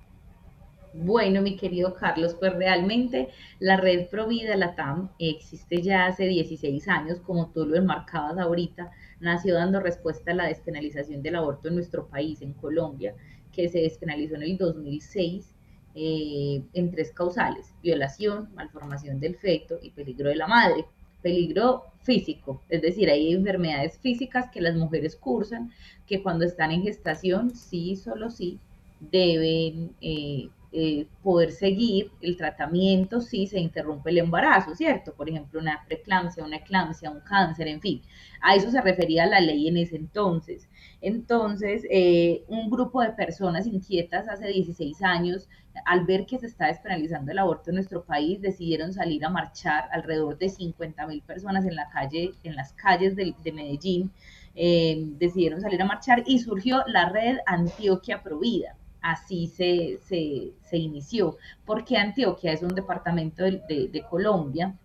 Bueno, 0.99 1.43
mi 1.43 1.57
querido 1.57 1.93
Carlos, 1.93 2.35
pues 2.39 2.55
realmente 2.55 3.29
la 3.59 3.77
red 3.77 4.09
Provida 4.09 4.57
Latam 4.57 5.11
existe 5.19 5.83
ya 5.83 6.07
hace 6.07 6.25
16 6.25 6.89
años, 6.89 7.21
como 7.21 7.51
tú 7.51 7.67
lo 7.67 7.77
enmarcabas 7.77 8.39
ahorita, 8.39 8.91
nació 9.21 9.57
dando 9.57 9.81
respuesta 9.81 10.31
a 10.31 10.35
la 10.35 10.47
despenalización 10.47 11.23
del 11.23 11.37
aborto 11.37 11.69
en 11.69 11.75
nuestro 11.75 12.07
país, 12.07 12.41
en 12.41 12.55
Colombia, 12.55 13.15
que 13.53 13.69
se 13.69 13.81
despenalizó 13.81 14.37
en 14.37 14.45
el 14.45 14.57
2006 14.57 15.55
eh, 15.95 16.63
en 16.73 16.91
tres 16.91 17.13
causales, 17.13 17.75
violación, 17.83 18.49
malformación 18.55 19.21
del 19.21 19.37
feto 19.37 19.79
y 19.83 19.91
peligro 19.91 20.31
de 20.31 20.37
la 20.37 20.47
madre. 20.47 20.87
Peligro 21.21 21.85
físico, 22.05 22.63
es 22.71 22.81
decir, 22.81 23.11
hay 23.11 23.35
enfermedades 23.35 23.99
físicas 23.99 24.49
que 24.51 24.63
las 24.63 24.77
mujeres 24.77 25.15
cursan, 25.15 25.73
que 26.07 26.23
cuando 26.23 26.47
están 26.47 26.71
en 26.71 26.85
gestación, 26.85 27.55
sí, 27.55 27.97
solo 27.97 28.31
sí, 28.31 28.61
deben 29.01 29.91
eh, 30.01 30.49
eh, 30.79 31.07
poder 31.23 31.53
seguir 31.53 32.11
el 32.21 32.37
tratamiento 32.37 33.23
si 33.23 33.47
se 33.47 33.59
interrumpe 33.59 34.11
el 34.11 34.19
embarazo, 34.19 34.75
¿cierto? 34.75 35.15
Por 35.15 35.27
ejemplo, 35.27 35.59
una 35.59 35.83
preeclampsia, 35.87 36.45
una 36.45 36.57
eclampsia, 36.57 37.11
un 37.11 37.21
cáncer, 37.21 37.67
en 37.69 37.81
fin. 37.81 38.03
A 38.43 38.57
eso 38.57 38.71
se 38.71 38.83
refería 38.83 39.25
la 39.25 39.41
ley 39.41 39.69
en 39.69 39.79
ese 39.79 39.97
entonces. 39.97 40.69
Entonces, 41.01 41.83
eh, 41.91 42.45
un 42.49 42.69
grupo 42.69 43.01
de 43.01 43.13
personas 43.13 43.67
inquietas 43.67 44.29
hace 44.29 44.49
16 44.49 45.03
años, 45.03 45.49
al 45.87 46.05
ver 46.05 46.27
que 46.27 46.39
se 46.39 46.47
está 46.47 46.67
despenalizando 46.67 47.33
el 47.33 47.39
aborto 47.39 47.71
en 47.71 47.77
nuestro 47.77 48.05
país, 48.05 48.43
decidieron 48.43 48.93
salir 48.93 49.25
a 49.25 49.31
marchar 49.31 49.89
alrededor 49.93 50.37
de 50.37 50.51
50 50.51 51.07
mil 51.07 51.23
personas 51.23 51.65
en 51.65 51.75
la 51.75 51.89
calle, 51.89 52.33
en 52.43 52.55
las 52.55 52.75
calles 52.75 53.17
de, 53.17 53.35
Medellín, 53.51 54.11
eh, 54.55 55.07
decidieron 55.17 55.63
salir 55.63 55.81
a 55.81 55.87
marchar 55.87 56.23
y 56.27 56.39
surgió 56.39 56.83
la 56.87 57.09
red 57.09 57.39
Antioquia 57.47 58.23
Provida 58.23 58.77
así 59.07 59.47
se, 59.47 59.99
se, 60.01 60.77
inició. 60.77 61.37
porque 61.65 61.97
Antioquia 61.97 62.53
es 62.53 62.63
un 62.63 62.75
departamento 62.75 63.45
de, 63.45 64.05
Colombia? 64.11 64.77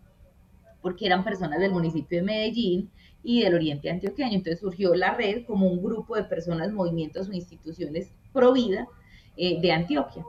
Porque 0.81 1.07
eran 1.07 1.23
personas 1.23 1.60
del 1.60 1.71
municipio 1.71 2.19
de 2.19 2.23
Medellín 2.23 2.91
y 3.23 3.41
del 3.41 3.55
oriente 3.55 3.89
antioqueño. 3.89 4.34
Entonces 4.34 4.60
surgió 4.60 4.93
la 4.93 5.15
red 5.15 5.45
como 5.45 5.67
un 5.67 5.81
grupo 5.81 6.15
de 6.15 6.23
personas, 6.23 6.71
movimientos 6.71 7.29
o 7.29 7.34
instituciones 7.34 8.12
pro 8.31 8.53
vida 8.53 8.88
eh, 9.38 9.60
de 9.60 9.71
Antioquia, 9.71 10.23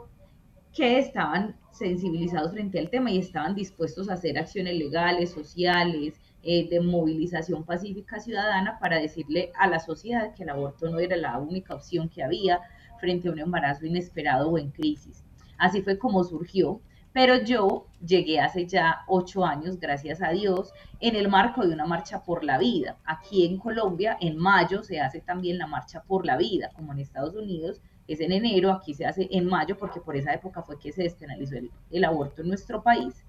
que 0.75 0.99
estaban 0.99 1.57
sensibilizados 1.71 2.53
frente 2.53 2.79
al 2.79 2.89
tema 2.89 3.11
y 3.11 3.19
estaban 3.19 3.55
dispuestos 3.55 4.09
a 4.09 4.15
hacer 4.15 4.39
acciones 4.39 4.75
legales, 4.75 5.31
sociales, 5.31 6.15
eh, 6.45 6.69
de 6.69 6.81
movilización 6.81 7.65
pacífica 7.65 8.19
ciudadana 8.21 8.79
para 8.81 8.99
decirle 8.99 9.53
a 9.57 9.69
la 9.69 9.79
sociedad 9.79 10.35
que 10.35 10.43
el 10.43 10.49
aborto 10.49 10.91
no 10.91 10.99
era 10.99 11.17
la 11.17 11.39
única 11.39 11.75
opción 11.75 12.09
que 12.09 12.23
había, 12.23 12.61
frente 13.03 13.29
a 13.29 13.33
un 13.33 13.41
embarazo 13.41 13.85
inesperado 13.85 14.49
o 14.49 14.59
en 14.59 14.71
crisis. 14.71 15.25
Así 15.59 15.83
fue 15.83 15.99
como 15.99 16.23
surgió, 16.23 16.81
pero 17.13 17.43
yo 17.43 17.89
llegué 18.07 18.39
hace 18.39 18.65
ya 18.65 19.01
ocho 19.09 19.45
años, 19.45 19.81
gracias 19.81 20.23
a 20.23 20.31
Dios, 20.31 20.73
en 21.01 21.17
el 21.17 21.29
marco 21.29 21.67
de 21.67 21.75
una 21.75 21.85
marcha 21.85 22.23
por 22.23 22.45
la 22.45 22.59
vida. 22.59 22.97
Aquí 23.05 23.45
en 23.45 23.59
Colombia, 23.59 24.17
en 24.21 24.39
mayo, 24.39 24.85
se 24.85 25.01
hace 25.01 25.21
también 25.21 25.59
la 25.59 25.67
marcha 25.67 26.05
por 26.05 26.25
la 26.25 26.37
vida, 26.37 26.71
como 26.77 26.93
en 26.93 27.01
Estados 27.01 27.35
Unidos, 27.35 27.83
es 28.07 28.21
en 28.21 28.31
enero, 28.31 28.71
aquí 28.71 28.95
se 28.95 29.05
hace 29.05 29.29
en 29.33 29.47
mayo, 29.47 29.77
porque 29.77 30.01
por 30.01 30.17
esa 30.17 30.33
época 30.33 30.63
fue 30.63 30.79
que 30.79 30.93
se 30.93 31.03
despenalizó 31.03 31.57
el 31.91 32.05
aborto 32.05 32.43
en 32.43 32.49
nuestro 32.49 32.83
país 32.85 33.25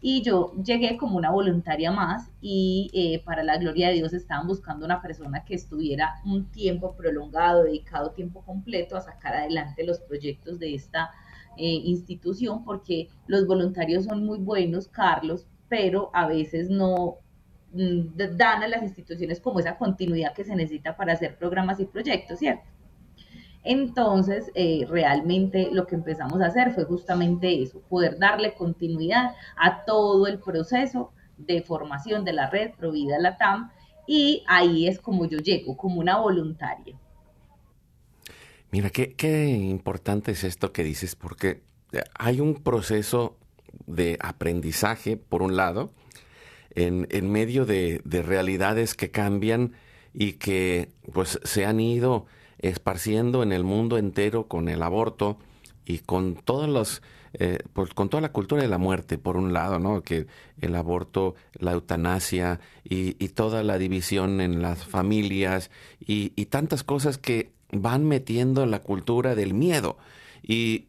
y 0.00 0.22
yo 0.22 0.52
llegué 0.62 0.96
como 0.96 1.16
una 1.16 1.30
voluntaria 1.30 1.90
más 1.90 2.30
y 2.40 2.88
eh, 2.92 3.22
para 3.24 3.42
la 3.42 3.58
gloria 3.58 3.88
de 3.88 3.94
Dios 3.94 4.12
estaban 4.12 4.46
buscando 4.46 4.84
una 4.84 5.02
persona 5.02 5.44
que 5.44 5.54
estuviera 5.54 6.20
un 6.24 6.50
tiempo 6.50 6.94
prolongado, 6.94 7.64
dedicado 7.64 8.12
tiempo 8.12 8.42
completo 8.42 8.96
a 8.96 9.00
sacar 9.00 9.34
adelante 9.34 9.84
los 9.84 9.98
proyectos 10.00 10.58
de 10.60 10.74
esta 10.74 11.10
eh, 11.56 11.66
institución 11.66 12.64
porque 12.64 13.08
los 13.26 13.46
voluntarios 13.46 14.04
son 14.04 14.24
muy 14.24 14.38
buenos, 14.38 14.86
Carlos, 14.86 15.46
pero 15.68 16.10
a 16.14 16.28
veces 16.28 16.70
no 16.70 17.16
mm, 17.72 18.16
dan 18.36 18.62
a 18.62 18.68
las 18.68 18.82
instituciones 18.84 19.40
como 19.40 19.58
esa 19.58 19.76
continuidad 19.76 20.32
que 20.32 20.44
se 20.44 20.54
necesita 20.54 20.96
para 20.96 21.14
hacer 21.14 21.36
programas 21.36 21.80
y 21.80 21.86
proyectos, 21.86 22.38
¿cierto? 22.38 22.62
Entonces, 23.64 24.50
eh, 24.54 24.86
realmente 24.88 25.68
lo 25.72 25.86
que 25.86 25.96
empezamos 25.96 26.40
a 26.40 26.46
hacer 26.46 26.72
fue 26.72 26.84
justamente 26.84 27.62
eso, 27.62 27.80
poder 27.88 28.18
darle 28.18 28.54
continuidad 28.54 29.34
a 29.56 29.84
todo 29.84 30.26
el 30.26 30.38
proceso 30.38 31.12
de 31.36 31.62
formación 31.62 32.24
de 32.24 32.32
la 32.32 32.50
red 32.50 32.72
Provida 32.78 33.18
Latam 33.18 33.70
y 34.06 34.42
ahí 34.46 34.88
es 34.88 34.98
como 34.98 35.26
yo 35.26 35.38
llego, 35.38 35.76
como 35.76 36.00
una 36.00 36.18
voluntaria. 36.18 36.96
Mira, 38.70 38.90
qué, 38.90 39.14
qué 39.14 39.48
importante 39.48 40.32
es 40.32 40.44
esto 40.44 40.72
que 40.72 40.82
dices, 40.82 41.14
porque 41.14 41.62
hay 42.18 42.40
un 42.40 42.54
proceso 42.54 43.36
de 43.86 44.18
aprendizaje, 44.20 45.16
por 45.16 45.42
un 45.42 45.56
lado, 45.56 45.92
en, 46.74 47.06
en 47.10 47.30
medio 47.30 47.64
de, 47.64 48.00
de 48.04 48.22
realidades 48.22 48.94
que 48.94 49.10
cambian 49.10 49.72
y 50.12 50.34
que 50.34 50.90
pues 51.12 51.40
se 51.44 51.64
han 51.64 51.80
ido 51.80 52.26
esparciendo 52.58 53.42
en 53.42 53.52
el 53.52 53.64
mundo 53.64 53.98
entero 53.98 54.48
con 54.48 54.68
el 54.68 54.82
aborto 54.82 55.38
y 55.84 55.98
con 55.98 56.34
todos 56.34 56.68
los 56.68 57.02
eh, 57.34 57.58
pues 57.72 57.92
con 57.92 58.08
toda 58.08 58.22
la 58.22 58.32
cultura 58.32 58.62
de 58.62 58.68
la 58.68 58.78
muerte, 58.78 59.18
por 59.18 59.36
un 59.36 59.52
lado, 59.52 59.78
¿no? 59.78 60.02
Que 60.02 60.26
el 60.60 60.74
aborto, 60.74 61.34
la 61.54 61.72
eutanasia 61.72 62.60
y, 62.84 63.12
toda 63.28 63.62
la 63.62 63.78
división 63.78 64.40
en 64.40 64.62
las 64.62 64.84
familias 64.84 65.70
y, 66.00 66.30
tantas 66.46 66.84
cosas 66.84 67.18
que 67.18 67.52
van 67.70 68.06
metiendo 68.06 68.62
en 68.62 68.70
la 68.70 68.80
cultura 68.80 69.34
del 69.34 69.54
miedo. 69.54 69.98
Y, 70.42 70.86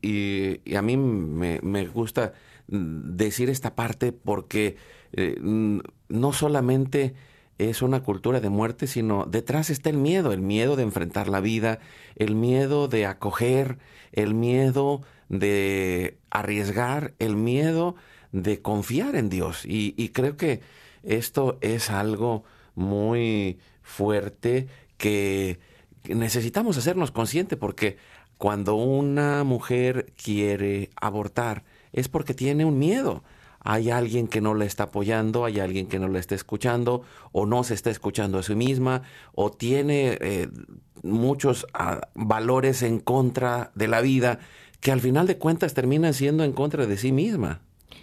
a 0.76 0.82
mí 0.82 0.96
me, 0.98 1.88
gusta 1.88 2.34
decir 2.68 3.50
esta 3.50 3.76
parte 3.76 4.14
porque 4.14 4.78
eh, 5.12 5.36
no 5.42 6.34
solamente 6.34 7.16
es 7.60 7.82
una 7.82 8.02
cultura 8.02 8.40
de 8.40 8.50
muerte, 8.50 8.88
sino 8.88 9.26
detrás 9.26 9.70
está 9.70 9.90
el 9.90 9.98
miedo, 9.98 10.32
el 10.32 10.42
miedo 10.42 10.78
de 10.78 10.84
enfrentar 10.84 11.28
la 11.28 11.42
vida, 11.42 11.80
el 12.16 12.34
miedo 12.34 12.88
de 12.88 13.06
acoger, 13.06 13.78
el 14.14 14.34
miedo 14.34 15.02
de 15.28 16.18
arriesgar, 16.32 17.14
el 17.20 17.36
miedo 17.36 17.96
de 18.32 18.62
confiar 18.62 19.16
en 19.16 19.30
Dios. 19.30 19.64
Y, 19.66 20.10
creo 20.10 20.38
que 20.38 20.62
esto 21.04 21.58
es 21.62 21.90
algo 21.90 22.46
muy 22.76 23.60
fuerte 23.82 24.68
que 24.98 25.60
necesitamos 26.08 26.78
hacernos 26.78 27.12
consciente 27.12 27.58
porque 27.58 27.98
cuando 28.38 28.76
una 28.76 29.44
mujer 29.44 30.14
quiere 30.22 30.90
abortar 30.96 31.66
es 31.92 32.08
porque 32.08 32.34
tiene 32.34 32.64
un 32.64 32.80
miedo 32.80 33.24
hay 33.62 33.90
alguien 33.90 34.28
que 34.28 34.42
no 34.42 34.54
la 34.54 34.66
está 34.66 34.86
apoyando, 34.86 35.46
hay 35.46 35.60
alguien 35.60 35.88
que 35.88 36.00
no 36.00 36.08
la 36.08 36.20
está 36.20 36.36
escuchando, 36.36 37.04
o 37.32 37.46
no 37.46 37.64
se 37.64 37.74
está 37.74 37.90
escuchando 37.90 38.40
a 38.40 38.44
sí 38.44 38.56
misma, 38.56 39.04
o 39.34 39.52
tiene 39.52 40.18
eh, 40.22 40.48
muchos 41.04 41.68
ah, 41.74 42.02
valores 42.16 42.84
en 42.84 43.00
contra 43.00 43.72
de 43.76 43.88
la 43.88 44.02
vida 44.02 44.40
que 44.80 44.92
al 44.92 45.02
final 45.02 45.28
de 45.28 45.38
cuentas 45.38 45.74
terminan 45.74 46.14
siendo 46.14 46.44
en 46.44 46.54
contra 46.54 46.86
de 46.86 46.98
sí 46.98 47.12
misma. 47.12 47.62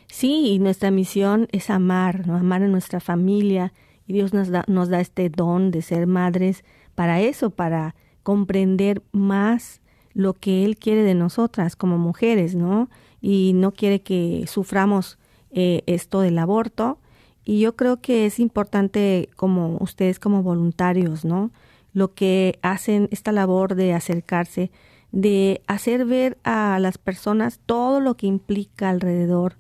Sí, 0.09 0.53
y 0.53 0.59
nuestra 0.59 0.91
misión 0.91 1.49
es 1.53 1.71
amar, 1.71 2.27
¿no? 2.27 2.37
amar 2.37 2.63
a 2.63 2.69
nuestra 2.69 3.01
familia, 3.01 3.73
y 4.07 4.13
Dios 4.13 4.33
nos 4.33 4.49
da, 4.49 4.65
nos 4.69 4.89
da 4.89 5.01
este 5.01 5.29
don 5.31 5.71
de 5.71 5.83
ser 5.83 6.07
madres 6.07 6.65
para 6.95 7.21
eso, 7.21 7.51
para 7.51 7.95
comprender 8.23 9.03
más 9.13 9.81
lo 10.13 10.33
que 10.33 10.65
Él 10.65 10.77
quiere 10.77 11.03
de 11.03 11.15
nosotras 11.15 11.77
como 11.77 11.99
mujeres, 11.99 12.55
¿no? 12.55 12.89
Y 13.21 13.53
no 13.55 13.73
quiere 13.73 14.01
que 14.01 14.45
suframos 14.47 15.19
eh, 15.59 15.83
esto 15.87 16.21
del 16.21 16.39
aborto. 16.39 16.99
Y 17.43 17.61
yo 17.61 17.77
creo 17.77 18.03
que 18.03 18.27
es 18.27 18.39
importante 18.39 19.31
como 19.37 19.79
ustedes 19.81 20.19
como 20.19 20.43
voluntarios, 20.43 21.25
¿no? 21.25 21.51
Lo 21.95 22.13
que 22.13 22.59
hacen 22.61 23.09
esta 23.11 23.33
labor 23.33 23.75
de 23.75 23.95
acercarse, 23.95 24.71
de 25.13 25.63
hacer 25.67 26.05
ver 26.05 26.37
a 26.45 26.79
las 26.79 26.99
personas 26.99 27.59
todo 27.65 28.01
lo 28.01 28.19
que 28.19 28.27
implica 28.27 28.91
alrededor, 28.91 29.57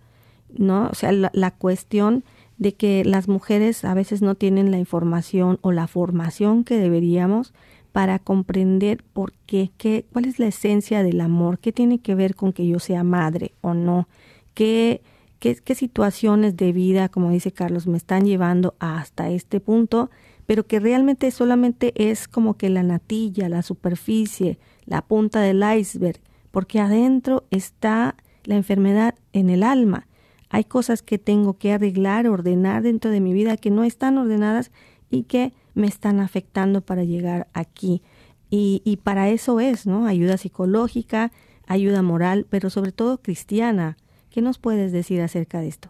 ¿no? 0.54 0.88
O 0.88 0.94
sea, 0.94 1.12
la, 1.12 1.50
cuestión 1.52 2.24
de 2.58 2.74
que 2.74 3.02
las 3.06 3.26
mujeres 3.26 3.82
a 3.86 3.94
veces 3.94 4.20
no 4.20 4.34
tienen 4.34 4.70
la 4.70 4.78
información 4.78 5.58
o 5.62 5.72
la 5.72 5.86
formación 5.86 6.62
que 6.62 6.76
deberíamos 6.76 7.54
para 7.92 8.18
comprender 8.18 9.02
por 9.14 9.32
qué, 9.46 9.70
qué, 9.78 10.04
cuál 10.12 10.26
es 10.26 10.38
la 10.38 10.48
esencia 10.48 11.02
del 11.02 11.22
amor, 11.22 11.58
qué 11.58 11.72
tiene 11.72 12.00
que 12.00 12.14
ver 12.14 12.34
con 12.34 12.52
que 12.52 12.66
yo 12.66 12.80
sea 12.80 13.02
madre 13.02 13.52
o 13.62 13.72
no, 13.72 14.08
qué 14.52 15.00
qué, 15.38 15.74
situaciones 15.74 16.56
de 16.56 16.72
vida, 16.72 17.08
como 17.08 17.30
dice 17.30 17.52
Carlos, 17.52 17.86
me 17.86 17.96
están 17.96 18.24
llevando 18.24 18.74
hasta 18.78 19.30
este 19.30 19.60
punto, 19.60 20.10
pero 20.46 20.66
que 20.66 20.80
realmente 20.80 21.30
solamente 21.30 21.92
es 21.96 22.28
como 22.28 22.54
que 22.54 22.70
la 22.70 22.82
natilla, 22.82 23.48
la 23.48 23.62
superficie, 23.62 24.58
la 24.84 25.02
punta 25.02 25.40
del 25.40 25.62
iceberg, 25.78 26.20
porque 26.50 26.80
adentro 26.80 27.44
está 27.50 28.16
la 28.44 28.56
enfermedad 28.56 29.14
en 29.32 29.50
el 29.50 29.62
alma. 29.62 30.06
Hay 30.48 30.64
cosas 30.64 31.02
que 31.02 31.18
tengo 31.18 31.58
que 31.58 31.72
arreglar, 31.72 32.28
ordenar 32.28 32.82
dentro 32.82 33.10
de 33.10 33.20
mi 33.20 33.32
vida 33.32 33.56
que 33.56 33.70
no 33.70 33.82
están 33.82 34.16
ordenadas 34.16 34.70
y 35.10 35.24
que 35.24 35.52
me 35.74 35.88
están 35.88 36.20
afectando 36.20 36.80
para 36.80 37.04
llegar 37.04 37.48
aquí. 37.52 38.02
Y, 38.48 38.80
y 38.84 38.98
para 38.98 39.28
eso 39.28 39.58
es, 39.58 39.86
¿no? 39.86 40.06
Ayuda 40.06 40.36
psicológica, 40.36 41.32
ayuda 41.66 42.02
moral, 42.02 42.46
pero 42.48 42.70
sobre 42.70 42.92
todo 42.92 43.20
cristiana 43.20 43.96
¿Qué 44.36 44.42
nos 44.42 44.58
puedes 44.58 44.92
decir 44.92 45.22
acerca 45.22 45.62
de 45.62 45.68
esto? 45.68 45.88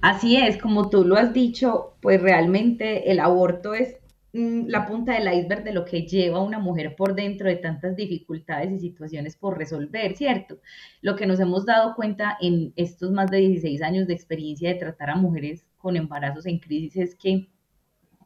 Así 0.00 0.36
es, 0.36 0.56
como 0.56 0.88
tú 0.88 1.04
lo 1.04 1.16
has 1.16 1.32
dicho, 1.32 1.96
pues 2.00 2.22
realmente 2.22 3.10
el 3.10 3.18
aborto 3.18 3.74
es 3.74 3.96
mm, 4.34 4.68
la 4.68 4.86
punta 4.86 5.14
del 5.14 5.26
iceberg 5.40 5.64
de 5.64 5.72
lo 5.72 5.84
que 5.84 6.06
lleva 6.06 6.38
a 6.38 6.44
una 6.44 6.60
mujer 6.60 6.94
por 6.94 7.16
dentro 7.16 7.48
de 7.48 7.56
tantas 7.56 7.96
dificultades 7.96 8.70
y 8.70 8.78
situaciones 8.78 9.34
por 9.34 9.58
resolver, 9.58 10.16
¿cierto? 10.16 10.60
Lo 11.00 11.16
que 11.16 11.26
nos 11.26 11.40
hemos 11.40 11.66
dado 11.66 11.96
cuenta 11.96 12.38
en 12.40 12.72
estos 12.76 13.10
más 13.10 13.32
de 13.32 13.38
16 13.38 13.82
años 13.82 14.06
de 14.06 14.14
experiencia 14.14 14.68
de 14.68 14.78
tratar 14.78 15.10
a 15.10 15.16
mujeres 15.16 15.66
con 15.78 15.96
embarazos 15.96 16.46
en 16.46 16.60
crisis 16.60 16.96
es 16.98 17.14
que 17.16 17.48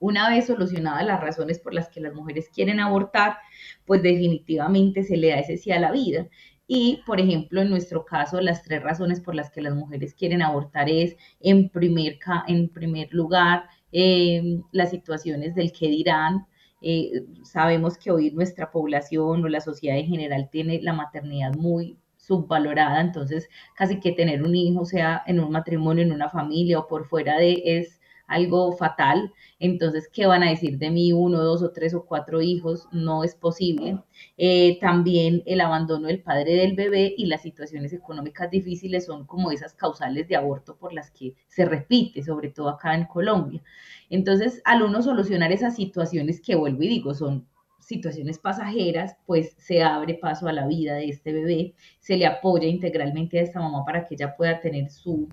una 0.00 0.28
vez 0.28 0.48
solucionadas 0.48 1.06
las 1.06 1.22
razones 1.22 1.58
por 1.58 1.72
las 1.72 1.88
que 1.88 2.02
las 2.02 2.12
mujeres 2.12 2.50
quieren 2.50 2.78
abortar, 2.78 3.38
pues 3.86 4.02
definitivamente 4.02 5.02
se 5.02 5.16
le 5.16 5.30
da 5.30 5.38
ese 5.38 5.56
sí 5.56 5.72
a 5.72 5.80
la 5.80 5.92
vida. 5.92 6.28
Y, 6.68 7.02
por 7.06 7.18
ejemplo, 7.20 7.62
en 7.62 7.70
nuestro 7.70 8.04
caso, 8.04 8.40
las 8.42 8.62
tres 8.62 8.82
razones 8.82 9.20
por 9.20 9.34
las 9.34 9.50
que 9.50 9.62
las 9.62 9.74
mujeres 9.74 10.14
quieren 10.14 10.42
abortar 10.42 10.88
es, 10.90 11.16
en 11.40 11.70
primer, 11.70 12.18
en 12.46 12.68
primer 12.68 13.08
lugar, 13.12 13.64
em, 13.90 14.62
las 14.72 14.90
situaciones 14.90 15.54
del 15.54 15.72
que 15.72 15.88
dirán. 15.88 16.46
Eh, 16.82 17.24
sabemos 17.42 17.96
que 17.98 18.10
hoy 18.10 18.30
nuestra 18.32 18.70
población 18.70 19.42
o 19.44 19.48
la 19.48 19.60
sociedad 19.62 19.98
en 19.98 20.06
general 20.08 20.48
tiene 20.52 20.80
la 20.82 20.92
maternidad 20.92 21.54
muy 21.54 21.98
subvalorada, 22.18 23.00
entonces 23.00 23.48
casi 23.74 23.98
que 24.00 24.12
tener 24.12 24.42
un 24.42 24.54
hijo, 24.54 24.84
sea 24.84 25.22
en 25.26 25.40
un 25.40 25.50
matrimonio, 25.50 26.04
en 26.04 26.12
una 26.12 26.28
familia 26.28 26.78
o 26.80 26.86
por 26.86 27.06
fuera 27.06 27.38
de, 27.38 27.62
es 27.64 27.97
algo 28.28 28.72
fatal. 28.72 29.32
Entonces, 29.58 30.08
¿qué 30.12 30.26
van 30.26 30.44
a 30.44 30.50
decir 30.50 30.78
de 30.78 30.90
mí? 30.90 31.12
Uno, 31.12 31.42
dos 31.42 31.62
o 31.62 31.72
tres 31.72 31.94
o 31.94 32.04
cuatro 32.04 32.40
hijos, 32.40 32.86
no 32.92 33.24
es 33.24 33.34
posible. 33.34 33.98
Eh, 34.36 34.78
también 34.80 35.42
el 35.46 35.60
abandono 35.60 36.06
del 36.06 36.22
padre 36.22 36.54
del 36.54 36.76
bebé 36.76 37.14
y 37.16 37.26
las 37.26 37.42
situaciones 37.42 37.92
económicas 37.92 38.50
difíciles 38.50 39.06
son 39.06 39.26
como 39.26 39.50
esas 39.50 39.74
causales 39.74 40.28
de 40.28 40.36
aborto 40.36 40.76
por 40.76 40.92
las 40.92 41.10
que 41.10 41.34
se 41.48 41.64
repite, 41.64 42.22
sobre 42.22 42.50
todo 42.50 42.68
acá 42.68 42.94
en 42.94 43.06
Colombia. 43.06 43.62
Entonces, 44.10 44.62
al 44.64 44.82
uno 44.82 45.02
solucionar 45.02 45.50
esas 45.50 45.74
situaciones 45.74 46.40
que 46.40 46.54
vuelvo 46.54 46.82
y 46.82 46.88
digo, 46.88 47.14
son 47.14 47.46
situaciones 47.80 48.38
pasajeras, 48.38 49.16
pues 49.26 49.54
se 49.56 49.82
abre 49.82 50.14
paso 50.14 50.46
a 50.46 50.52
la 50.52 50.66
vida 50.66 50.94
de 50.94 51.08
este 51.08 51.32
bebé, 51.32 51.74
se 52.00 52.16
le 52.18 52.26
apoya 52.26 52.68
integralmente 52.68 53.38
a 53.38 53.42
esta 53.42 53.60
mamá 53.60 53.84
para 53.84 54.04
que 54.04 54.14
ella 54.14 54.36
pueda 54.36 54.60
tener 54.60 54.90
su, 54.90 55.28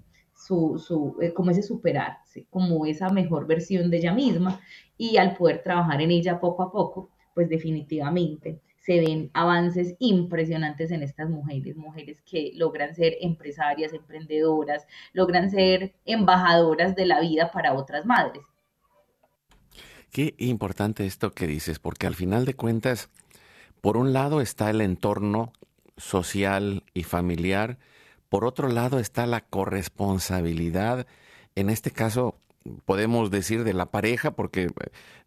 su, 0.45 0.77
su 0.77 1.17
eh, 1.21 1.33
como 1.33 1.51
ese 1.51 1.63
superarse, 1.63 2.45
como 2.49 2.85
esa 2.85 3.09
mejor 3.09 3.47
versión 3.47 3.89
de 3.89 3.97
ella 3.97 4.13
misma. 4.13 4.59
Y 4.97 5.17
al 5.17 5.35
poder 5.35 5.63
trabajar 5.63 6.01
en 6.01 6.11
ella 6.11 6.39
poco 6.39 6.63
a 6.63 6.71
poco, 6.71 7.09
pues 7.33 7.49
definitivamente 7.49 8.61
se 8.85 8.99
ven 8.99 9.31
avances 9.33 9.95
impresionantes 9.97 10.91
en 10.91 11.01
estas 11.01 11.27
mujeres, 11.27 11.75
mujeres 11.75 12.21
que 12.21 12.51
logran 12.53 12.93
ser 12.93 13.15
empresarias, 13.19 13.93
emprendedoras, 13.93 14.85
logran 15.11 15.49
ser 15.49 15.95
embajadoras 16.05 16.95
de 16.95 17.07
la 17.07 17.19
vida 17.19 17.51
para 17.51 17.73
otras 17.73 18.05
madres. 18.05 18.43
Qué 20.11 20.35
importante 20.37 21.07
esto 21.07 21.31
que 21.31 21.47
dices, 21.47 21.79
porque 21.79 22.05
al 22.05 22.13
final 22.13 22.45
de 22.45 22.53
cuentas, 22.53 23.09
por 23.81 23.97
un 23.97 24.13
lado 24.13 24.39
está 24.39 24.69
el 24.69 24.81
entorno 24.81 25.51
social 25.97 26.83
y 26.93 27.03
familiar, 27.03 27.79
por 28.29 28.45
otro 28.45 28.69
lado 28.69 28.99
está 28.99 29.25
la 29.25 29.41
corresponsabilidad, 29.41 31.07
en 31.55 31.69
este 31.69 31.91
caso 31.91 32.39
podemos 32.85 33.31
decir 33.31 33.63
de 33.63 33.73
la 33.73 33.91
pareja, 33.91 34.31
porque 34.31 34.63
eh, 34.63 34.69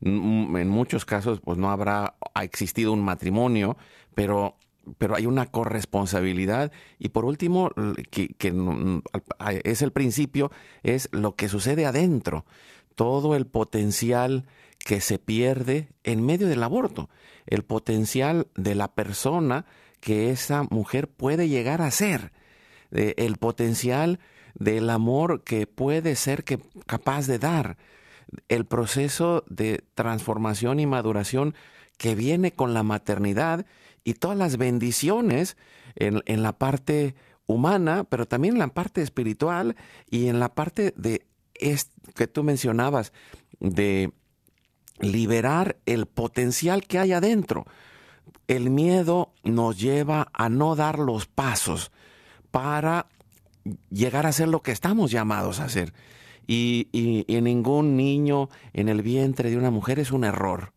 en 0.00 0.68
muchos 0.68 1.04
casos 1.04 1.40
pues 1.40 1.58
no 1.58 1.70
habrá 1.70 2.16
ha 2.34 2.44
existido 2.44 2.92
un 2.92 3.02
matrimonio, 3.02 3.76
pero 4.14 4.56
pero 4.96 5.16
hay 5.16 5.26
una 5.26 5.46
corresponsabilidad. 5.46 6.72
Y 6.98 7.10
por 7.10 7.26
último 7.26 7.70
que, 8.10 8.28
que, 8.28 9.02
es 9.64 9.82
el 9.82 9.92
principio 9.92 10.50
es 10.82 11.10
lo 11.12 11.34
que 11.34 11.48
sucede 11.48 11.84
adentro. 11.84 12.46
Todo 12.94 13.36
el 13.36 13.46
potencial 13.46 14.46
que 14.78 15.02
se 15.02 15.18
pierde 15.18 15.90
en 16.04 16.24
medio 16.24 16.48
del 16.48 16.62
aborto. 16.62 17.10
El 17.46 17.64
potencial 17.64 18.48
de 18.56 18.74
la 18.74 18.94
persona 18.94 19.66
que 20.00 20.30
esa 20.30 20.62
mujer 20.70 21.08
puede 21.08 21.48
llegar 21.48 21.82
a 21.82 21.90
ser 21.90 22.32
el 22.90 23.36
potencial 23.36 24.18
del 24.54 24.90
amor 24.90 25.44
que 25.44 25.66
puede 25.66 26.16
ser 26.16 26.44
que, 26.44 26.58
capaz 26.86 27.26
de 27.26 27.38
dar, 27.38 27.76
el 28.48 28.66
proceso 28.66 29.44
de 29.48 29.84
transformación 29.94 30.80
y 30.80 30.86
maduración 30.86 31.54
que 31.96 32.14
viene 32.14 32.52
con 32.52 32.74
la 32.74 32.82
maternidad 32.82 33.66
y 34.04 34.14
todas 34.14 34.36
las 34.36 34.56
bendiciones 34.56 35.56
en, 35.94 36.22
en 36.26 36.42
la 36.42 36.52
parte 36.52 37.14
humana, 37.46 38.04
pero 38.04 38.26
también 38.26 38.54
en 38.54 38.60
la 38.60 38.68
parte 38.68 39.02
espiritual 39.02 39.76
y 40.10 40.28
en 40.28 40.38
la 40.40 40.54
parte 40.54 40.92
de 40.96 41.26
que 42.14 42.26
tú 42.26 42.44
mencionabas 42.44 43.12
de 43.58 44.12
liberar 45.00 45.76
el 45.86 46.06
potencial 46.06 46.86
que 46.86 46.98
hay 46.98 47.12
adentro. 47.12 47.66
El 48.46 48.70
miedo 48.70 49.32
nos 49.42 49.78
lleva 49.78 50.28
a 50.32 50.48
no 50.48 50.76
dar 50.76 50.98
los 50.98 51.26
pasos 51.26 51.90
para 52.50 53.06
llegar 53.90 54.26
a 54.26 54.32
ser 54.32 54.48
lo 54.48 54.62
que 54.62 54.72
estamos 54.72 55.10
llamados 55.10 55.60
a 55.60 55.64
hacer. 55.64 55.92
Y, 56.46 56.88
y, 56.92 57.40
ningún 57.42 57.96
niño 57.96 58.48
en 58.72 58.88
el 58.88 59.02
vientre 59.02 59.50
de 59.50 59.58
una 59.58 59.70
mujer 59.70 59.98
es 59.98 60.12
un 60.12 60.24
error. 60.24 60.72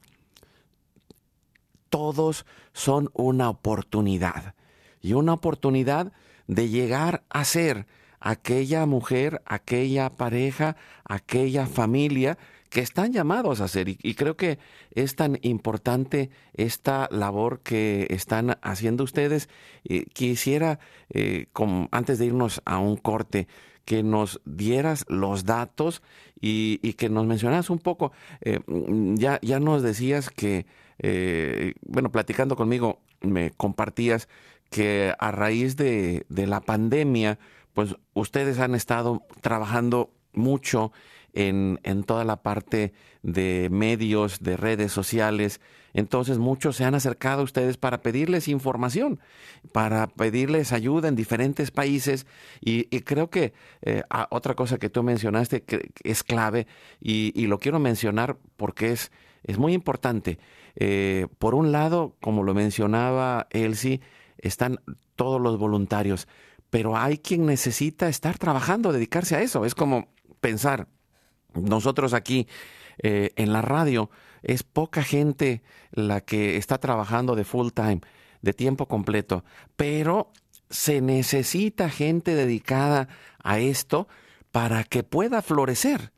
Todos 1.89 2.45
son 2.73 3.09
una 3.13 3.49
oportunidad. 3.49 4.53
Y 5.01 5.13
una 5.13 5.33
oportunidad 5.33 6.11
de 6.47 6.67
llegar 6.67 7.23
a 7.29 7.45
ser 7.45 7.87
aquella 8.19 8.85
mujer, 8.85 9.41
aquella 9.45 10.09
pareja, 10.09 10.75
aquella 11.05 11.65
familia 11.67 12.37
que 12.71 12.79
están 12.79 13.11
llamados 13.11 13.59
a 13.59 13.65
hacer. 13.65 13.89
Y, 13.89 14.13
creo 14.15 14.37
que 14.37 14.57
es 14.95 15.15
tan 15.15 15.37
importante 15.41 16.31
esta 16.53 17.09
labor 17.11 17.59
que 17.59 18.07
están 18.09 18.57
haciendo 18.61 19.03
ustedes. 19.03 19.49
quisiera, 20.13 20.79
eh, 21.09 21.47
antes 21.91 22.17
de 22.17 22.25
irnos 22.27 22.61
a 22.65 22.79
un 22.79 22.95
corte, 22.95 23.47
que 23.83 24.03
nos 24.03 24.39
dieras 24.45 25.05
los 25.09 25.43
datos 25.43 26.01
y, 26.39 26.77
que 26.93 27.09
nos 27.09 27.25
mencionas 27.25 27.69
un 27.69 27.79
poco. 27.79 28.13
Eh, 28.39 28.61
ya, 29.15 29.37
ya 29.41 29.59
nos 29.59 29.83
decías 29.83 30.29
que, 30.29 30.65
eh, 30.99 31.73
bueno, 31.81 32.09
platicando 32.09 32.55
conmigo, 32.55 33.01
me 33.19 33.51
compartías 33.51 34.29
que 34.69 35.13
a 35.19 35.31
raíz 35.31 35.75
de, 35.75 36.25
de 36.29 36.47
la 36.47 36.61
pandemia, 36.61 37.37
pues 37.73 37.97
ustedes 38.13 38.59
han 38.59 38.75
estado 38.75 39.23
trabajando 39.41 40.13
mucho 40.31 40.93
en, 41.33 42.03
toda 42.03 42.23
la 42.23 42.41
parte 42.41 42.93
de 43.23 43.69
medios, 43.71 44.39
de 44.41 44.57
redes 44.57 44.91
sociales. 44.91 45.61
Entonces 45.93 46.37
muchos 46.37 46.77
se 46.77 46.85
han 46.85 46.95
acercado 46.95 47.41
a 47.41 47.43
ustedes 47.43 47.77
para 47.77 48.01
pedirles 48.01 48.47
información, 48.47 49.19
para 49.71 50.07
pedirles 50.07 50.71
ayuda 50.71 51.07
en 51.07 51.15
diferentes 51.15 51.71
países. 51.71 52.25
Y, 52.61 52.85
creo 53.01 53.29
que 53.29 53.53
eh, 53.81 54.03
otra 54.29 54.55
cosa 54.55 54.77
que 54.77 54.89
tú 54.89 55.03
mencionaste 55.03 55.63
que 55.63 55.91
es 56.03 56.23
clave 56.23 56.67
y, 56.99 57.45
lo 57.47 57.59
quiero 57.59 57.79
mencionar 57.79 58.37
porque 58.57 58.91
es, 58.91 59.11
es 59.43 59.57
muy 59.57 59.73
importante. 59.73 60.39
Eh, 60.75 61.27
por 61.39 61.55
un 61.55 61.71
lado, 61.71 62.15
como 62.21 62.43
lo 62.43 62.53
mencionaba 62.53 63.47
Elsie, 63.49 63.99
están 64.37 64.79
todos 65.15 65.41
los 65.41 65.57
voluntarios, 65.57 66.27
pero 66.69 66.97
hay 66.97 67.17
quien 67.17 67.45
necesita 67.45 68.07
estar 68.07 68.37
trabajando, 68.37 68.93
dedicarse 68.93 69.35
a 69.35 69.41
eso. 69.41 69.65
Es 69.65 69.75
como 69.75 70.07
pensar, 70.39 70.87
nosotros 71.53 72.13
aquí 72.13 72.47
eh, 72.99 73.31
en 73.35 73.53
la 73.53 73.61
radio 73.61 74.09
es 74.43 74.63
poca 74.63 75.03
gente 75.03 75.61
la 75.91 76.21
que 76.21 76.57
está 76.57 76.77
trabajando 76.77 77.35
de 77.35 77.43
full 77.43 77.69
time, 77.73 78.01
de 78.41 78.53
tiempo 78.53 78.87
completo, 78.87 79.43
pero 79.75 80.31
se 80.69 81.01
necesita 81.01 81.89
gente 81.89 82.33
dedicada 82.33 83.07
a 83.43 83.59
esto 83.59 84.07
para 84.51 84.83
que 84.83 85.03
pueda 85.03 85.41
florecer. 85.41 86.11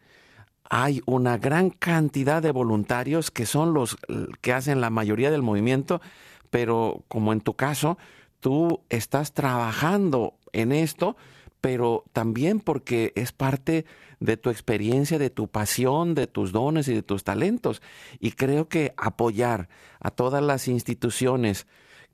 Hay 0.69 1.01
una 1.05 1.37
gran 1.37 1.69
cantidad 1.69 2.41
de 2.41 2.51
voluntarios 2.51 3.31
que 3.31 3.45
son 3.45 3.73
los 3.73 3.97
que 4.41 4.53
hacen 4.53 4.81
la 4.81 4.89
mayoría 4.89 5.31
del 5.31 5.41
movimiento, 5.41 6.01
pero 6.49 7.03
como 7.07 7.33
en 7.33 7.41
tu 7.41 7.55
caso, 7.55 7.97
tú 8.39 8.81
estás 8.89 9.33
trabajando 9.33 10.35
en 10.51 10.71
esto, 10.71 11.15
pero 11.63 12.04
también 12.12 12.60
porque 12.60 13.13
es 13.15 13.32
parte 13.32 13.86
de 14.19 14.36
tu 14.36 14.49
experiencia, 14.49 15.17
de 15.17 15.30
tu 15.30 15.47
pasión, 15.47 16.13
de 16.13 16.28
tus 16.28 16.52
dones 16.52 16.89
y 16.89 16.93
de 16.93 17.04
tus 17.04 17.23
talentos. 17.23 17.82
Y 18.19 18.34
creo 18.34 18.67
que 18.67 18.93
apoyar 18.97 19.69
a 20.02 20.12
todas 20.12 20.43
las 20.43 20.67
instituciones 20.67 21.65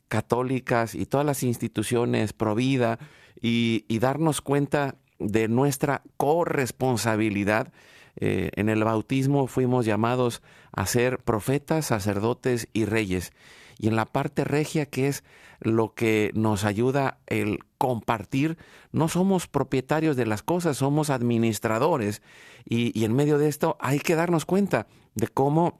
católicas 0.07 0.93
y 0.93 1.07
todas 1.07 1.25
las 1.25 1.41
instituciones 1.41 2.31
pro 2.31 2.53
vida 2.53 2.99
y, 3.41 3.85
darnos 3.97 4.41
cuenta 4.41 4.97
de 5.17 5.47
nuestra 5.47 6.03
corresponsabilidad. 6.15 7.73
Eh, 8.17 8.51
en 8.55 8.69
el 8.69 8.83
bautismo 8.83 9.47
fuimos 9.47 9.83
llamados 9.83 10.43
a 10.71 10.85
ser 10.85 11.17
profetas, 11.17 11.87
sacerdotes 11.87 12.67
y 12.71 12.85
reyes. 12.85 13.33
Y 13.79 13.87
en 13.87 13.95
la 13.95 14.05
parte 14.05 14.43
regia, 14.43 14.85
que 14.85 15.07
es 15.07 15.23
lo 15.61 15.95
que 15.95 16.31
nos 16.35 16.65
ayuda 16.65 17.19
el 17.27 17.59
compartir, 17.77 18.57
no 18.91 19.07
somos 19.07 19.47
propietarios 19.47 20.17
de 20.17 20.25
las 20.25 20.43
cosas, 20.43 20.77
somos 20.77 21.09
administradores. 21.09 22.21
Y, 22.65 23.03
en 23.05 23.15
medio 23.15 23.37
de 23.37 23.47
esto 23.47 23.77
hay 23.79 23.99
que 23.99 24.15
darnos 24.15 24.45
cuenta 24.45 24.87
de 25.15 25.29
cómo 25.29 25.79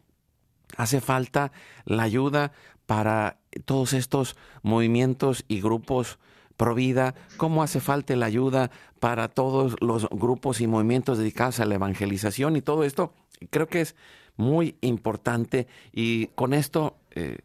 hace 0.77 1.01
falta 1.01 1.51
la 1.85 2.03
ayuda 2.03 2.53
para 2.85 3.37
todos 3.65 3.91
estos 3.91 4.37
movimientos 4.63 5.43
y 5.49 5.59
grupos 5.61 6.19
pro 6.55 6.75
vida, 6.75 7.15
cómo 7.37 7.63
hace 7.63 7.81
falta 7.81 8.15
la 8.15 8.25
ayuda 8.25 8.71
para 8.99 9.27
todos 9.27 9.75
los 9.81 10.07
grupos 10.09 10.61
y 10.61 10.67
movimientos 10.67 11.17
dedicados 11.17 11.59
a 11.59 11.65
la 11.65 11.75
evangelización 11.75 12.55
y 12.55 12.61
todo 12.61 12.85
esto. 12.85 13.13
Creo 13.49 13.67
que 13.67 13.81
es 13.81 13.95
muy 14.37 14.77
importante 14.81 15.67
y 15.91 16.27
con 16.27 16.53
esto 16.53 16.97
eh, 17.11 17.39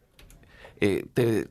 eh, 0.79 1.05
te, 1.13 1.47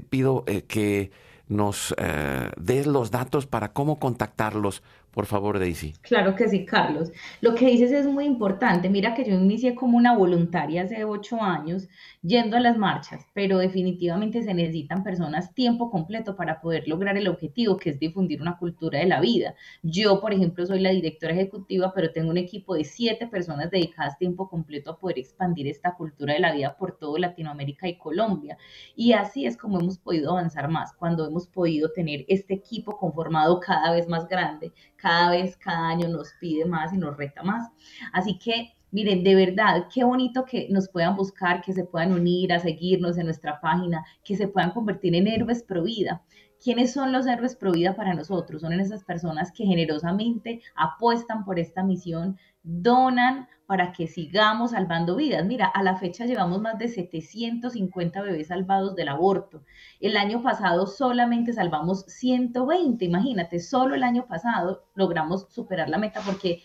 pido 0.00 0.44
eh, 0.46 0.62
que 0.62 1.10
nos 1.46 1.94
eh, 1.98 2.50
des 2.56 2.86
los 2.86 3.10
datos 3.10 3.46
para 3.46 3.72
cómo 3.72 3.98
contactarlos 3.98 4.82
por 5.14 5.26
favor, 5.26 5.60
Daisy. 5.60 5.94
Claro 6.02 6.34
que 6.34 6.48
sí, 6.48 6.66
Carlos. 6.66 7.12
Lo 7.40 7.54
que 7.54 7.66
dices 7.66 7.92
es 7.92 8.04
muy 8.04 8.24
importante. 8.24 8.90
Mira 8.90 9.14
que 9.14 9.24
yo 9.24 9.32
inicié 9.36 9.76
como 9.76 9.96
una 9.96 10.16
voluntaria 10.16 10.82
hace 10.82 11.04
ocho 11.04 11.40
años 11.40 11.86
yendo 12.20 12.56
a 12.56 12.60
las 12.60 12.76
marchas, 12.76 13.24
pero 13.32 13.58
definitivamente 13.58 14.42
se 14.42 14.52
necesitan 14.54 15.04
personas 15.04 15.54
tiempo 15.54 15.88
completo 15.88 16.34
para 16.34 16.60
poder 16.60 16.88
lograr 16.88 17.16
el 17.16 17.28
objetivo, 17.28 17.76
que 17.76 17.90
es 17.90 18.00
difundir 18.00 18.42
una 18.42 18.58
cultura 18.58 18.98
de 18.98 19.06
la 19.06 19.20
vida. 19.20 19.54
Yo, 19.84 20.20
por 20.20 20.32
ejemplo, 20.32 20.66
soy 20.66 20.80
la 20.80 20.90
directora 20.90 21.32
ejecutiva, 21.32 21.92
pero 21.94 22.10
tengo 22.10 22.30
un 22.30 22.38
equipo 22.38 22.74
de 22.74 22.82
siete 22.82 23.28
personas 23.28 23.70
dedicadas 23.70 24.18
tiempo 24.18 24.48
completo 24.48 24.90
a 24.90 24.98
poder 24.98 25.20
expandir 25.20 25.68
esta 25.68 25.94
cultura 25.94 26.34
de 26.34 26.40
la 26.40 26.52
vida 26.52 26.76
por 26.76 26.98
todo 26.98 27.18
Latinoamérica 27.18 27.86
y 27.86 27.98
Colombia. 27.98 28.58
Y 28.96 29.12
así 29.12 29.46
es 29.46 29.56
como 29.56 29.78
hemos 29.78 29.98
podido 29.98 30.32
avanzar 30.32 30.68
más, 30.68 30.92
cuando 30.94 31.24
hemos 31.24 31.46
podido 31.46 31.92
tener 31.92 32.24
este 32.26 32.54
equipo 32.54 32.96
conformado 32.96 33.60
cada 33.60 33.92
vez 33.92 34.08
más 34.08 34.26
grande 34.26 34.72
cada 35.04 35.32
vez, 35.32 35.54
cada 35.58 35.88
año 35.88 36.08
nos 36.08 36.32
pide 36.40 36.64
más 36.64 36.94
y 36.94 36.96
nos 36.96 37.14
reta 37.14 37.42
más. 37.42 37.70
Así 38.14 38.38
que, 38.38 38.72
miren, 38.90 39.22
de 39.22 39.34
verdad, 39.34 39.86
qué 39.92 40.02
bonito 40.02 40.46
que 40.46 40.66
nos 40.70 40.88
puedan 40.88 41.14
buscar, 41.14 41.60
que 41.60 41.74
se 41.74 41.84
puedan 41.84 42.12
unir 42.12 42.54
a 42.54 42.58
seguirnos 42.58 43.18
en 43.18 43.26
nuestra 43.26 43.60
página, 43.60 44.02
que 44.24 44.34
se 44.34 44.48
puedan 44.48 44.70
convertir 44.70 45.14
en 45.14 45.28
héroes 45.28 45.62
pro 45.62 45.82
vida. 45.82 46.22
¿Quiénes 46.58 46.94
son 46.94 47.12
los 47.12 47.26
héroes 47.26 47.54
pro 47.54 47.72
vida 47.72 47.94
para 47.94 48.14
nosotros? 48.14 48.62
Son 48.62 48.72
esas 48.80 49.04
personas 49.04 49.52
que 49.52 49.66
generosamente 49.66 50.62
apuestan 50.74 51.44
por 51.44 51.58
esta 51.58 51.82
misión, 51.82 52.38
donan 52.64 53.46
para 53.66 53.92
que 53.92 54.06
sigamos 54.06 54.72
salvando 54.72 55.16
vidas. 55.16 55.44
Mira, 55.46 55.66
a 55.66 55.82
la 55.82 55.96
fecha 55.96 56.26
llevamos 56.26 56.60
más 56.60 56.78
de 56.78 56.88
750 56.88 58.20
bebés 58.22 58.48
salvados 58.48 58.94
del 58.94 59.08
aborto. 59.08 59.62
El 60.00 60.16
año 60.16 60.42
pasado 60.42 60.86
solamente 60.86 61.52
salvamos 61.52 62.04
120, 62.06 63.04
imagínate, 63.04 63.60
solo 63.60 63.94
el 63.94 64.02
año 64.02 64.26
pasado 64.26 64.84
logramos 64.94 65.46
superar 65.50 65.88
la 65.88 65.98
meta 65.98 66.20
porque 66.24 66.62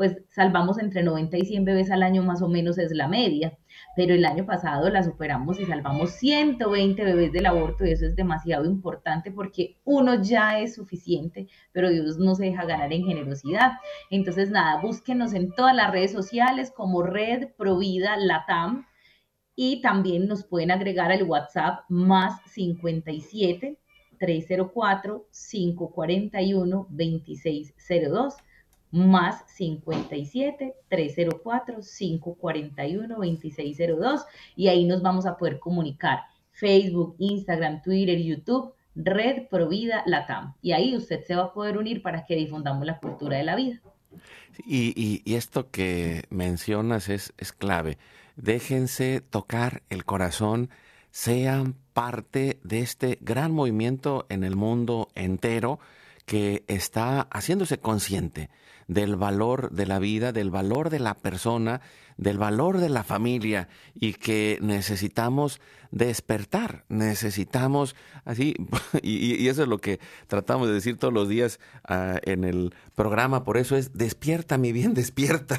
pues 0.00 0.16
salvamos 0.30 0.78
entre 0.78 1.02
90 1.02 1.36
y 1.36 1.44
100 1.44 1.66
bebés 1.66 1.90
al 1.90 2.02
año 2.02 2.22
más 2.22 2.40
o 2.40 2.48
menos 2.48 2.78
es 2.78 2.90
la 2.92 3.06
media, 3.06 3.58
pero 3.94 4.14
el 4.14 4.24
año 4.24 4.46
pasado 4.46 4.88
la 4.88 5.02
superamos 5.02 5.60
y 5.60 5.66
salvamos 5.66 6.12
120 6.12 7.04
bebés 7.04 7.32
del 7.32 7.44
aborto 7.44 7.84
y 7.84 7.90
eso 7.90 8.06
es 8.06 8.16
demasiado 8.16 8.64
importante 8.64 9.30
porque 9.30 9.76
uno 9.84 10.22
ya 10.22 10.58
es 10.58 10.74
suficiente, 10.74 11.48
pero 11.72 11.90
Dios 11.90 12.16
no 12.16 12.34
se 12.34 12.46
deja 12.46 12.64
ganar 12.64 12.94
en 12.94 13.04
generosidad. 13.04 13.72
Entonces 14.08 14.50
nada, 14.50 14.80
búsquenos 14.80 15.34
en 15.34 15.52
todas 15.52 15.76
las 15.76 15.92
redes 15.92 16.12
sociales 16.12 16.72
como 16.74 17.02
Red 17.02 17.48
Provida 17.58 18.16
Latam 18.16 18.86
y 19.54 19.82
también 19.82 20.28
nos 20.28 20.46
pueden 20.46 20.70
agregar 20.70 21.12
al 21.12 21.24
WhatsApp 21.24 21.80
más 21.90 22.40
57 22.46 23.78
304 24.18 25.26
541 25.30 26.86
2602 26.88 28.36
más 28.90 29.44
57 29.54 30.74
304 30.88 31.76
541 31.98 33.08
2602 33.16 34.24
y 34.56 34.68
ahí 34.68 34.84
nos 34.84 35.02
vamos 35.02 35.26
a 35.26 35.36
poder 35.36 35.58
comunicar. 35.58 36.20
Facebook, 36.52 37.16
Instagram, 37.18 37.80
Twitter, 37.82 38.18
YouTube, 38.18 38.74
Red 38.94 39.48
Provida 39.48 40.02
Latam. 40.06 40.54
Y 40.60 40.72
ahí 40.72 40.96
usted 40.96 41.24
se 41.24 41.34
va 41.34 41.44
a 41.44 41.52
poder 41.52 41.78
unir 41.78 42.02
para 42.02 42.26
que 42.26 42.36
difundamos 42.36 42.84
la 42.84 42.98
cultura 42.98 43.38
de 43.38 43.44
la 43.44 43.56
vida. 43.56 43.80
Y, 44.66 45.22
y, 45.24 45.34
esto 45.36 45.70
que 45.70 46.24
mencionas 46.28 47.08
es, 47.08 47.32
es 47.38 47.52
clave. 47.52 47.96
Déjense 48.36 49.20
tocar 49.20 49.82
el 49.88 50.04
corazón, 50.04 50.68
sean 51.10 51.76
parte 51.94 52.58
de 52.62 52.80
este 52.80 53.18
gran 53.20 53.52
movimiento 53.52 54.26
en 54.28 54.44
el 54.44 54.56
mundo 54.56 55.08
entero 55.14 55.78
que 56.26 56.64
está 56.68 57.22
haciéndose 57.30 57.78
consciente 57.78 58.50
del 58.86 59.16
valor 59.16 59.70
de 59.70 59.86
la 59.86 59.98
vida, 59.98 60.32
del 60.32 60.50
valor 60.50 60.90
de 60.90 60.98
la 60.98 61.14
persona, 61.14 61.80
del 62.20 62.36
valor 62.36 62.78
de 62.78 62.90
la 62.90 63.02
familia 63.02 63.68
y 63.94 64.12
que 64.12 64.58
necesitamos 64.60 65.58
despertar, 65.90 66.84
necesitamos 66.90 67.96
así, 68.26 68.54
y, 69.02 69.48
eso 69.48 69.62
es 69.62 69.68
lo 69.68 69.78
que 69.78 70.00
tratamos 70.26 70.68
de 70.68 70.74
decir 70.74 70.98
todos 70.98 71.14
los 71.14 71.30
días 71.30 71.58
ah, 71.88 72.20
en 72.24 72.44
el 72.44 72.74
programa, 72.94 73.42
por 73.42 73.56
eso 73.56 73.74
es 73.74 73.94
despierta, 73.94 74.58
mi 74.58 74.70
bien, 74.70 74.92
despierta, 75.02 75.56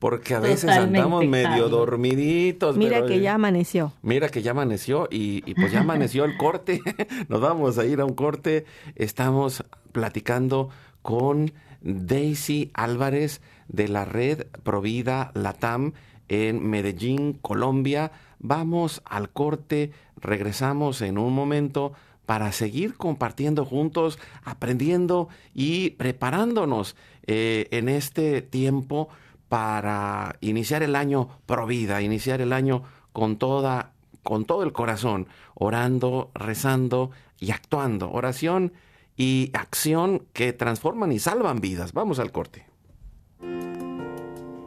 porque 0.00 0.34
a 0.34 0.40
veces 0.40 0.68
andamos 0.68 1.24
medio 1.26 1.68
dormiditos. 1.68 2.76
Mira 2.76 3.06
que 3.06 3.20
ya 3.20 3.34
amaneció. 3.34 3.92
Mira 4.02 4.28
que 4.28 4.42
ya 4.42 4.50
amaneció 4.50 5.08
y, 5.12 5.48
y 5.48 5.54
pues 5.54 5.70
ya 5.70 5.80
amaneció 5.80 6.24
el 6.24 6.36
corte, 6.36 6.80
nos 7.28 7.40
vamos 7.40 7.78
a 7.78 7.86
ir 7.86 8.00
a 8.00 8.04
un 8.04 8.14
corte, 8.14 8.64
estamos 8.96 9.64
platicando 9.92 10.70
con 11.02 11.52
Daisy 11.82 12.70
Álvarez 12.74 13.40
de 13.72 13.88
la 13.88 14.04
red 14.04 14.46
Provida 14.62 15.32
Latam 15.34 15.92
en 16.28 16.64
Medellín, 16.68 17.34
Colombia. 17.34 18.12
Vamos 18.38 19.02
al 19.04 19.30
corte, 19.30 19.92
regresamos 20.16 21.02
en 21.02 21.18
un 21.18 21.34
momento 21.34 21.92
para 22.26 22.52
seguir 22.52 22.96
compartiendo 22.96 23.64
juntos, 23.64 24.18
aprendiendo 24.44 25.28
y 25.54 25.90
preparándonos 25.90 26.96
eh, 27.26 27.68
en 27.70 27.88
este 27.88 28.42
tiempo 28.42 29.08
para 29.48 30.36
iniciar 30.40 30.82
el 30.82 30.96
año 30.96 31.28
Provida, 31.46 32.00
iniciar 32.00 32.40
el 32.40 32.52
año 32.52 32.84
con 33.12 33.36
toda 33.36 33.92
con 34.22 34.44
todo 34.44 34.62
el 34.62 34.72
corazón, 34.72 35.26
orando, 35.54 36.30
rezando 36.34 37.10
y 37.40 37.50
actuando. 37.50 38.10
Oración 38.12 38.72
y 39.16 39.50
acción 39.52 40.22
que 40.32 40.52
transforman 40.52 41.10
y 41.10 41.18
salvan 41.18 41.60
vidas. 41.60 41.92
Vamos 41.92 42.20
al 42.20 42.30
corte. 42.30 42.71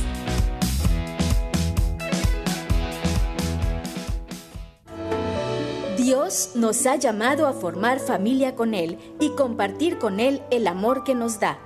Dios 5.97 6.51
nos 6.55 6.85
ha 6.85 6.97
llamado 6.97 7.47
a 7.47 7.53
formar 7.53 8.01
familia 8.01 8.55
con 8.55 8.73
Él 8.73 8.99
y 9.21 9.29
compartir 9.29 9.97
con 9.97 10.19
Él 10.19 10.41
el 10.51 10.67
amor 10.67 11.05
que 11.05 11.15
nos 11.15 11.39
da. 11.39 11.57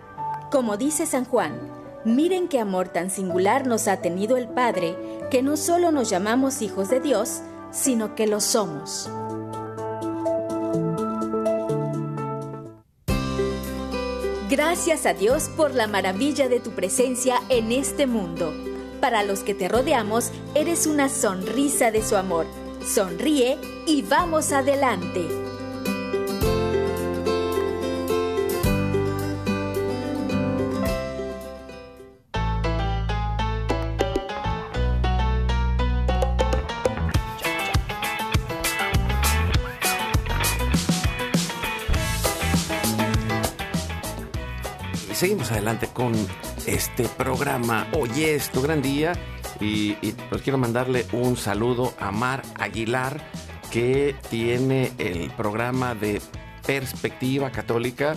Como 0.52 0.78
dice 0.78 1.08
San 1.08 1.26
Juan, 1.26 1.60
miren 2.06 2.48
qué 2.48 2.60
amor 2.60 2.90
tan 2.90 3.10
singular 3.10 3.66
nos 3.66 3.88
ha 3.88 4.04
tenido 4.04 4.38
el 4.38 4.50
Padre, 4.50 4.96
que 5.32 5.42
no 5.42 5.58
solo 5.58 5.92
nos 5.92 6.12
llamamos 6.12 6.62
hijos 6.62 6.92
de 6.92 7.00
Dios, 7.00 7.42
sino 7.72 8.16
que 8.16 8.28
lo 8.28 8.40
somos. 8.40 9.10
Gracias 14.50 15.06
a 15.06 15.14
Dios 15.14 15.50
por 15.56 15.76
la 15.76 15.88
maravilla 15.88 16.50
de 16.50 16.60
tu 16.60 16.72
presencia 16.72 17.40
en 17.50 17.72
este 17.72 18.08
mundo. 18.08 18.54
Para 19.00 19.24
los 19.24 19.42
que 19.42 19.54
te 19.54 19.70
rodeamos, 19.70 20.32
eres 20.56 20.88
una 20.88 21.08
sonrisa 21.08 21.92
de 21.92 22.04
su 22.04 22.16
amor. 22.16 22.46
Sonríe 22.86 23.58
y 23.86 24.02
vamos 24.02 24.52
adelante. 24.52 25.49
Adelante 45.52 45.88
con 45.88 46.14
este 46.66 47.08
programa. 47.08 47.88
Hoy 47.98 48.24
es 48.24 48.50
tu 48.52 48.62
gran 48.62 48.82
día 48.82 49.14
y, 49.60 49.94
pues 50.30 50.42
quiero 50.42 50.58
mandarle 50.58 51.06
un 51.12 51.38
saludo 51.38 51.94
a 52.00 52.12
Mar 52.12 52.42
Aguilar 52.60 53.22
que 53.72 54.16
tiene 54.30 54.92
el 54.98 55.30
programa 55.32 55.96
de 55.96 56.22
Perspectiva 56.66 57.52
Católica 57.52 58.16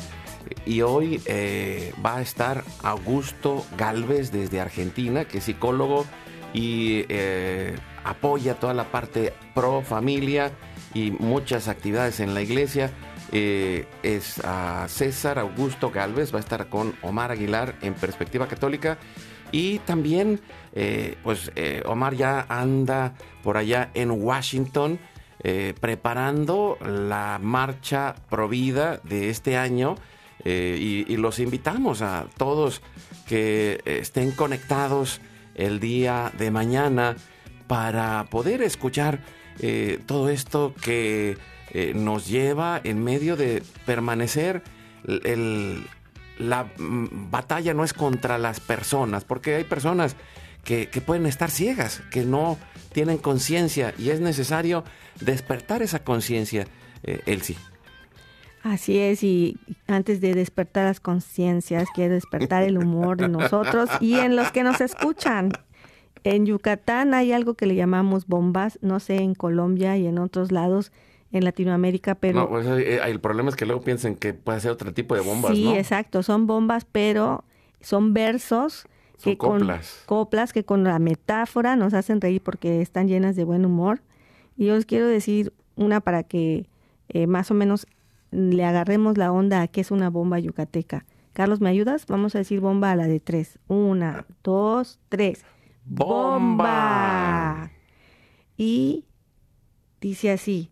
y 0.66 0.82
hoy 0.82 1.22
eh, 1.26 1.94
va 2.04 2.16
a 2.16 2.22
estar 2.22 2.64
Augusto 2.82 3.64
Galvez 3.76 4.32
desde 4.32 4.60
Argentina, 4.60 5.24
que 5.24 5.38
es 5.38 5.44
psicólogo 5.44 6.04
y 6.52 7.04
eh, 7.08 7.76
apoya 8.04 8.54
toda 8.54 8.74
la 8.74 8.90
parte 8.90 9.32
pro 9.54 9.82
familia 9.82 10.50
y 10.94 11.12
muchas 11.12 11.68
actividades 11.68 12.20
en 12.20 12.34
la 12.34 12.42
iglesia. 12.42 12.90
Eh, 13.34 13.86
es 14.02 14.40
a 14.44 14.86
César 14.88 15.38
Augusto 15.38 15.90
Galvez, 15.90 16.34
va 16.34 16.36
a 16.36 16.40
estar 16.40 16.68
con 16.68 16.94
Omar 17.00 17.30
Aguilar 17.30 17.74
en 17.80 17.94
Perspectiva 17.94 18.46
Católica. 18.46 18.98
Y 19.52 19.78
también, 19.80 20.40
eh, 20.74 21.16
pues 21.22 21.50
eh, 21.56 21.82
Omar 21.86 22.14
ya 22.14 22.44
anda 22.50 23.14
por 23.42 23.56
allá 23.56 23.90
en 23.94 24.10
Washington 24.10 24.98
preparando 25.80 26.78
la 26.80 27.40
marcha 27.42 28.14
Provida 28.30 29.00
de 29.02 29.28
este 29.28 29.56
año. 29.56 29.96
Y, 30.44 31.04
y, 31.08 31.16
los 31.16 31.40
invitamos 31.40 32.00
a 32.00 32.26
todos 32.36 32.80
que 33.26 33.80
estén 33.84 34.30
conectados 34.30 35.20
el 35.56 35.80
día 35.80 36.30
de 36.38 36.52
mañana 36.52 37.16
para 37.66 38.24
poder 38.30 38.62
escuchar 38.62 39.18
todo 40.06 40.28
esto 40.28 40.74
que 40.80 41.36
eh, 41.74 41.92
nos 41.94 42.28
lleva 42.28 42.80
en 42.84 43.02
medio 43.02 43.34
de 43.36 43.62
permanecer 43.86 44.62
la 46.38 46.64
mm, 46.64 47.30
batalla 47.30 47.72
no 47.72 47.82
es 47.82 47.94
contra 47.94 48.36
las 48.36 48.60
personas, 48.60 49.24
porque 49.24 49.54
hay 49.56 49.64
personas 49.64 50.16
que, 50.64 50.86
pueden 51.04 51.26
estar 51.26 51.50
ciegas, 51.50 52.02
que 52.10 52.24
no 52.24 52.58
tienen 52.92 53.18
conciencia 53.18 53.94
y 53.98 54.10
es 54.10 54.20
necesario 54.20 54.84
despertar 55.20 55.82
esa 55.82 56.04
conciencia, 56.04 56.66
eh, 57.04 57.20
Elsie. 57.26 57.56
Así 58.62 58.98
es, 58.98 59.24
y 59.24 59.56
antes 59.88 60.20
de 60.20 60.34
despertar 60.34 60.84
las 60.84 61.00
conciencias, 61.00 61.88
quiero 61.94 62.14
despertar 62.14 62.62
el 62.62 62.78
humor 62.78 63.16
de 63.16 63.28
nosotros 63.28 63.88
y 63.98 64.18
en 64.18 64.36
los 64.36 64.52
que 64.52 64.62
nos 64.62 64.80
escuchan. 64.80 65.52
En 66.22 66.46
Yucatán 66.46 67.14
hay 67.14 67.32
algo 67.32 67.54
que 67.54 67.66
le 67.66 67.74
llamamos 67.74 68.26
bombas, 68.28 68.78
no 68.82 69.00
sé, 69.00 69.16
en 69.16 69.34
Colombia 69.34 69.96
y 69.96 70.06
en 70.06 70.18
otros 70.18 70.52
lados 70.52 70.92
en 71.32 71.44
Latinoamérica, 71.44 72.14
pero... 72.14 72.40
No, 72.40 72.48
pues, 72.48 72.66
eh, 72.66 73.00
el 73.04 73.20
problema 73.20 73.48
es 73.48 73.56
que 73.56 73.66
luego 73.66 73.82
piensen 73.82 74.16
que 74.16 74.34
puede 74.34 74.60
ser 74.60 74.70
otro 74.70 74.92
tipo 74.92 75.14
de 75.14 75.22
bombas, 75.22 75.52
sí, 75.52 75.72
exacto, 75.72 76.22
son 76.22 76.46
bombas, 76.46 76.84
pero 76.84 77.44
son 77.80 78.14
versos 78.14 78.86
que 79.22 79.38
coplas. 79.38 80.02
con 80.06 80.18
coplas 80.18 80.52
que 80.52 80.64
con 80.64 80.84
la 80.84 80.98
metáfora 80.98 81.76
nos 81.76 81.94
hacen 81.94 82.20
reír 82.20 82.42
porque 82.42 82.82
están 82.82 83.08
llenas 83.08 83.36
de 83.36 83.44
buen 83.44 83.64
humor. 83.64 84.02
Y 84.56 84.66
yo 84.66 84.74
os 84.74 84.84
quiero 84.84 85.06
decir 85.06 85.52
una 85.76 86.00
para 86.00 86.22
que 86.24 86.68
eh, 87.08 87.26
más 87.26 87.50
o 87.50 87.54
menos 87.54 87.86
le 88.30 88.64
agarremos 88.64 89.18
la 89.18 89.30
onda 89.32 89.62
a 89.62 89.68
qué 89.68 89.80
es 89.80 89.90
una 89.90 90.10
bomba 90.10 90.38
yucateca. 90.38 91.04
Carlos, 91.32 91.60
¿me 91.60 91.70
ayudas? 91.70 92.06
Vamos 92.06 92.34
a 92.34 92.38
decir 92.38 92.60
bomba 92.60 92.90
a 92.90 92.96
la 92.96 93.06
de 93.06 93.20
tres. 93.20 93.58
Una, 93.68 94.26
dos, 94.42 94.98
tres. 95.08 95.44
¡Bomba! 95.84 97.70
Y 98.56 99.06
dice 100.00 100.30
así, 100.30 100.71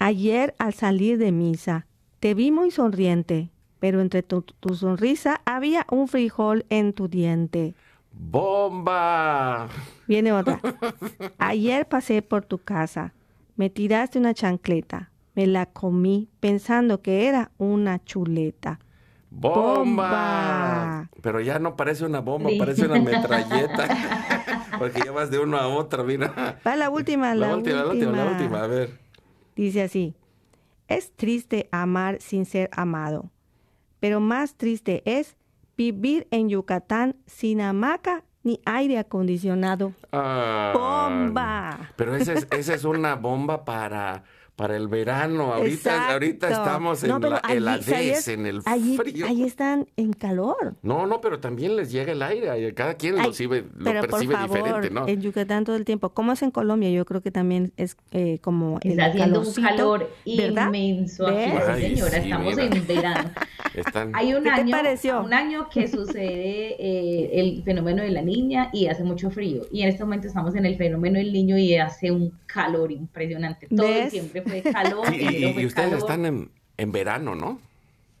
Ayer 0.00 0.54
al 0.58 0.74
salir 0.74 1.18
de 1.18 1.32
misa, 1.32 1.86
te 2.20 2.32
vi 2.34 2.52
muy 2.52 2.70
sonriente, 2.70 3.50
pero 3.80 4.00
entre 4.00 4.22
tu, 4.22 4.44
sonrisa 4.72 5.40
había 5.44 5.86
un 5.90 6.06
frijol 6.06 6.64
en 6.68 6.92
tu 6.92 7.08
diente. 7.08 7.74
¡Bomba! 8.12 9.66
Viene 10.06 10.32
otra. 10.32 10.60
Ayer 11.38 11.88
pasé 11.88 12.22
por 12.22 12.44
tu 12.44 12.58
casa, 12.58 13.12
me 13.56 13.70
tiraste 13.70 14.20
una 14.20 14.34
chancleta, 14.34 15.10
me 15.34 15.48
la 15.48 15.66
comí 15.66 16.28
pensando 16.38 17.02
que 17.02 17.26
era 17.26 17.50
una 17.58 18.02
chuleta. 18.04 18.78
¡Bomba! 19.30 21.10
Pero 21.20 21.40
ya 21.40 21.58
no 21.58 21.76
parece 21.76 22.04
una 22.04 22.20
bomba, 22.20 22.50
parece 22.56 22.86
una 22.86 23.00
metralleta. 23.00 23.88
Porque 24.78 25.02
ya 25.04 25.10
vas 25.10 25.28
de 25.28 25.40
uno 25.40 25.56
a 25.56 25.66
otro, 25.66 26.04
mira. 26.04 26.60
Va 26.64 26.76
la 26.76 26.88
última, 26.88 27.34
la, 27.34 27.56
última, 27.56 27.82
la 27.82 27.86
última, 27.88 28.12
la 28.12 28.30
última, 28.30 28.62
a 28.62 28.66
ver. 28.68 29.07
Dice 29.58 29.82
así, 29.82 30.14
es 30.86 31.10
triste 31.16 31.68
amar 31.72 32.18
sin 32.20 32.46
ser 32.46 32.70
amado, 32.70 33.32
pero 33.98 34.20
más 34.20 34.54
triste 34.54 35.02
es 35.04 35.36
vivir 35.76 36.28
en 36.30 36.48
Yucatán 36.48 37.16
sin 37.26 37.60
hamaca 37.60 38.22
ni 38.44 38.60
aire 38.64 38.98
acondicionado. 38.98 39.94
Ah, 40.12 40.70
¡Bomba! 40.72 41.90
Pero 41.96 42.14
esa 42.14 42.34
es, 42.34 42.46
esa 42.52 42.72
es 42.72 42.84
una 42.84 43.16
bomba 43.16 43.64
para, 43.64 44.22
para 44.58 44.76
el 44.76 44.88
verano. 44.88 45.54
Ahorita, 45.54 46.10
ahorita 46.12 46.48
estamos 46.50 47.04
en 47.04 47.10
No, 47.10 47.20
la 47.20 47.36
allí, 47.44 47.58
heladez, 47.58 47.84
¿sabes? 47.86 48.26
en 48.28 48.44
el 48.44 48.60
Allí- 48.64 48.96
frío. 48.96 49.24
Allí 49.24 49.44
están 49.44 49.86
en 49.96 50.12
calor. 50.12 50.74
No, 50.82 51.06
no, 51.06 51.20
pero 51.20 51.38
también 51.38 51.76
les 51.76 51.92
llega 51.92 52.10
el 52.10 52.20
aire. 52.22 52.74
Cada 52.74 52.94
quien 52.94 53.16
lo, 53.16 53.22
percibe, 53.22 53.66
lo 53.76 53.84
pero 53.84 54.00
por 54.00 54.10
percibe 54.10 54.34
favor, 54.34 54.56
diferente, 54.58 54.90
¿no? 54.90 55.06
en 55.06 55.20
Yucatán 55.22 55.64
todo 55.64 55.76
el 55.76 55.84
tiempo. 55.84 56.08
¿Cómo 56.08 56.32
es 56.32 56.42
en 56.42 56.50
Colombia? 56.50 56.90
Yo 56.90 57.04
creo 57.04 57.20
que 57.20 57.30
también 57.30 57.72
es 57.76 57.96
eh, 58.10 58.40
como 58.42 58.80
el 58.82 58.90
Está 58.90 59.06
haciendo 59.06 59.38
un 59.38 59.44
calorcito, 59.54 59.68
calor 59.68 60.10
¿verdad? 60.26 60.66
inmenso 60.74 61.26
aquí, 61.28 61.80
señora, 61.82 62.10
sí, 62.10 62.16
estamos 62.24 62.56
mira. 62.56 62.64
en 62.76 62.86
verano. 62.88 63.30
Están... 63.74 64.10
Hay 64.16 64.34
un 64.34 64.42
¿Qué 64.42 64.50
te 64.50 64.60
año, 64.60 64.70
pareció? 64.72 65.20
un 65.22 65.32
año 65.34 65.68
que 65.68 65.86
sucede 65.86 66.74
eh, 66.80 67.30
el 67.40 67.62
fenómeno 67.62 68.02
de 68.02 68.10
la 68.10 68.22
niña 68.22 68.70
y 68.72 68.88
hace 68.88 69.04
mucho 69.04 69.30
frío. 69.30 69.62
Y 69.70 69.82
en 69.82 69.90
este 69.90 70.02
momento 70.02 70.26
estamos 70.26 70.56
en 70.56 70.66
el 70.66 70.76
fenómeno 70.76 71.18
del 71.18 71.32
niño 71.32 71.56
y 71.56 71.76
hace 71.76 72.10
un 72.10 72.32
calor 72.46 72.90
impresionante. 72.90 73.68
Todo 73.68 73.86
¿Ves? 73.86 74.10
siempre 74.10 74.42
fue 74.48 74.62
calor. 74.62 75.14
Y, 75.14 75.46
ustedes 75.66 75.74
calor. 75.74 75.98
están 75.98 76.26
en, 76.26 76.50
en 76.76 76.92
verano, 76.92 77.34
¿no? 77.34 77.60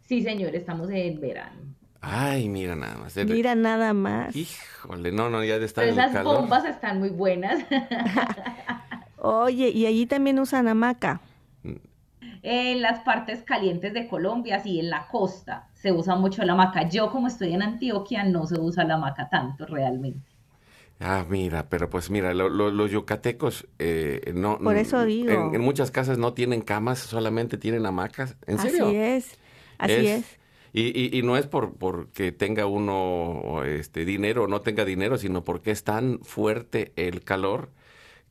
Sí, 0.06 0.22
señor, 0.22 0.54
estamos 0.54 0.88
en 0.90 1.20
verano. 1.20 1.60
Ay, 2.00 2.48
mira 2.48 2.76
nada 2.76 2.96
más. 2.96 3.16
El- 3.16 3.28
Mira 3.28 3.54
nada 3.54 3.92
más. 3.92 4.34
Híjole, 4.36 5.10
no, 5.12 5.28
no, 5.30 5.42
ya 5.42 5.58
de 5.58 5.66
estar 5.66 5.82
Pero 5.84 5.94
en 5.94 6.00
esas 6.00 6.12
calor. 6.12 6.36
bombas 6.42 6.64
están 6.64 6.98
muy 7.00 7.08
buenas. 7.10 7.58
Oye, 9.16 9.70
y 9.70 9.86
allí 9.86 10.06
también 10.06 10.38
usan 10.38 10.68
hamaca. 10.68 11.20
En 12.42 12.82
las 12.82 13.00
partes 13.00 13.42
calientes 13.42 13.92
de 13.92 14.06
Colombia, 14.06 14.60
sí, 14.60 14.78
en 14.78 14.90
la 14.90 15.08
costa, 15.08 15.66
se 15.74 15.90
usa 15.92 16.14
mucho 16.14 16.44
la 16.44 16.52
hamaca. 16.52 16.88
Yo, 16.88 17.10
como 17.10 17.26
estoy 17.26 17.52
en 17.52 17.62
Antioquia, 17.62 18.22
no 18.22 18.46
se 18.46 18.58
usa 18.60 18.84
la 18.84 18.94
hamaca 18.94 19.28
tanto 19.28 19.66
realmente. 19.66 20.20
Ah, 21.00 21.24
mira, 21.28 21.68
pero 21.68 21.88
pues 21.90 22.10
mira, 22.10 22.34
lo- 22.34 22.48
lo- 22.48 22.70
los 22.72 22.90
yucatecos 22.90 23.68
eh, 23.78 24.32
no... 24.34 24.58
Por 24.58 24.76
eso 24.76 25.04
digo. 25.04 25.30
En, 25.32 25.54
en 25.54 25.60
muchas 25.60 25.90
casas 25.92 26.18
no 26.18 26.34
tienen 26.34 26.60
camas, 26.60 26.98
solamente 26.98 27.56
tienen 27.56 27.86
hamacas. 27.86 28.36
¿En 28.46 28.58
serio? 28.58 28.86
Así 28.86 28.96
es. 28.96 29.38
Así 29.78 30.06
es. 30.08 30.24
Y, 30.72 30.82
y- 31.00 31.16
y 31.18 31.22
no 31.22 31.36
es 31.36 31.46
por 31.46 31.74
porque 31.74 32.32
tenga 32.32 32.66
uno 32.66 33.62
este 33.64 34.04
dinero 34.04 34.44
o 34.44 34.48
no 34.48 34.60
tenga 34.60 34.84
dinero, 34.84 35.16
sino 35.18 35.44
porque 35.44 35.70
es 35.70 35.84
tan 35.84 36.18
fuerte 36.22 36.92
el 36.96 37.22
calor 37.24 37.70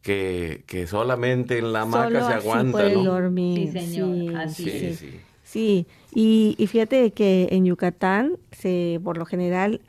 que, 0.02 0.64
que 0.68 0.88
solamente 0.88 1.58
en 1.60 1.74
la 1.74 1.82
hamaca 1.82 2.08
Solo 2.08 2.22
se 2.24 2.34
así 2.34 2.48
aguanta, 2.48 2.72
puedes 2.74 2.94
¿no? 2.94 3.04
dormir. 3.06 3.68
Sí, 3.70 3.74
señor, 3.74 4.36
así 4.36 4.64
Sí, 4.70 4.80
sí. 4.80 4.94
sí. 4.96 5.22
Sí, 5.44 5.88
y, 6.20 6.56
y 6.58 6.66
fíjate 6.66 7.12
que 7.12 7.48
en 7.52 7.66
Yucatán, 7.66 8.40
se, 8.52 9.00
por 9.04 9.20
lo 9.20 9.26
general, 9.28 9.82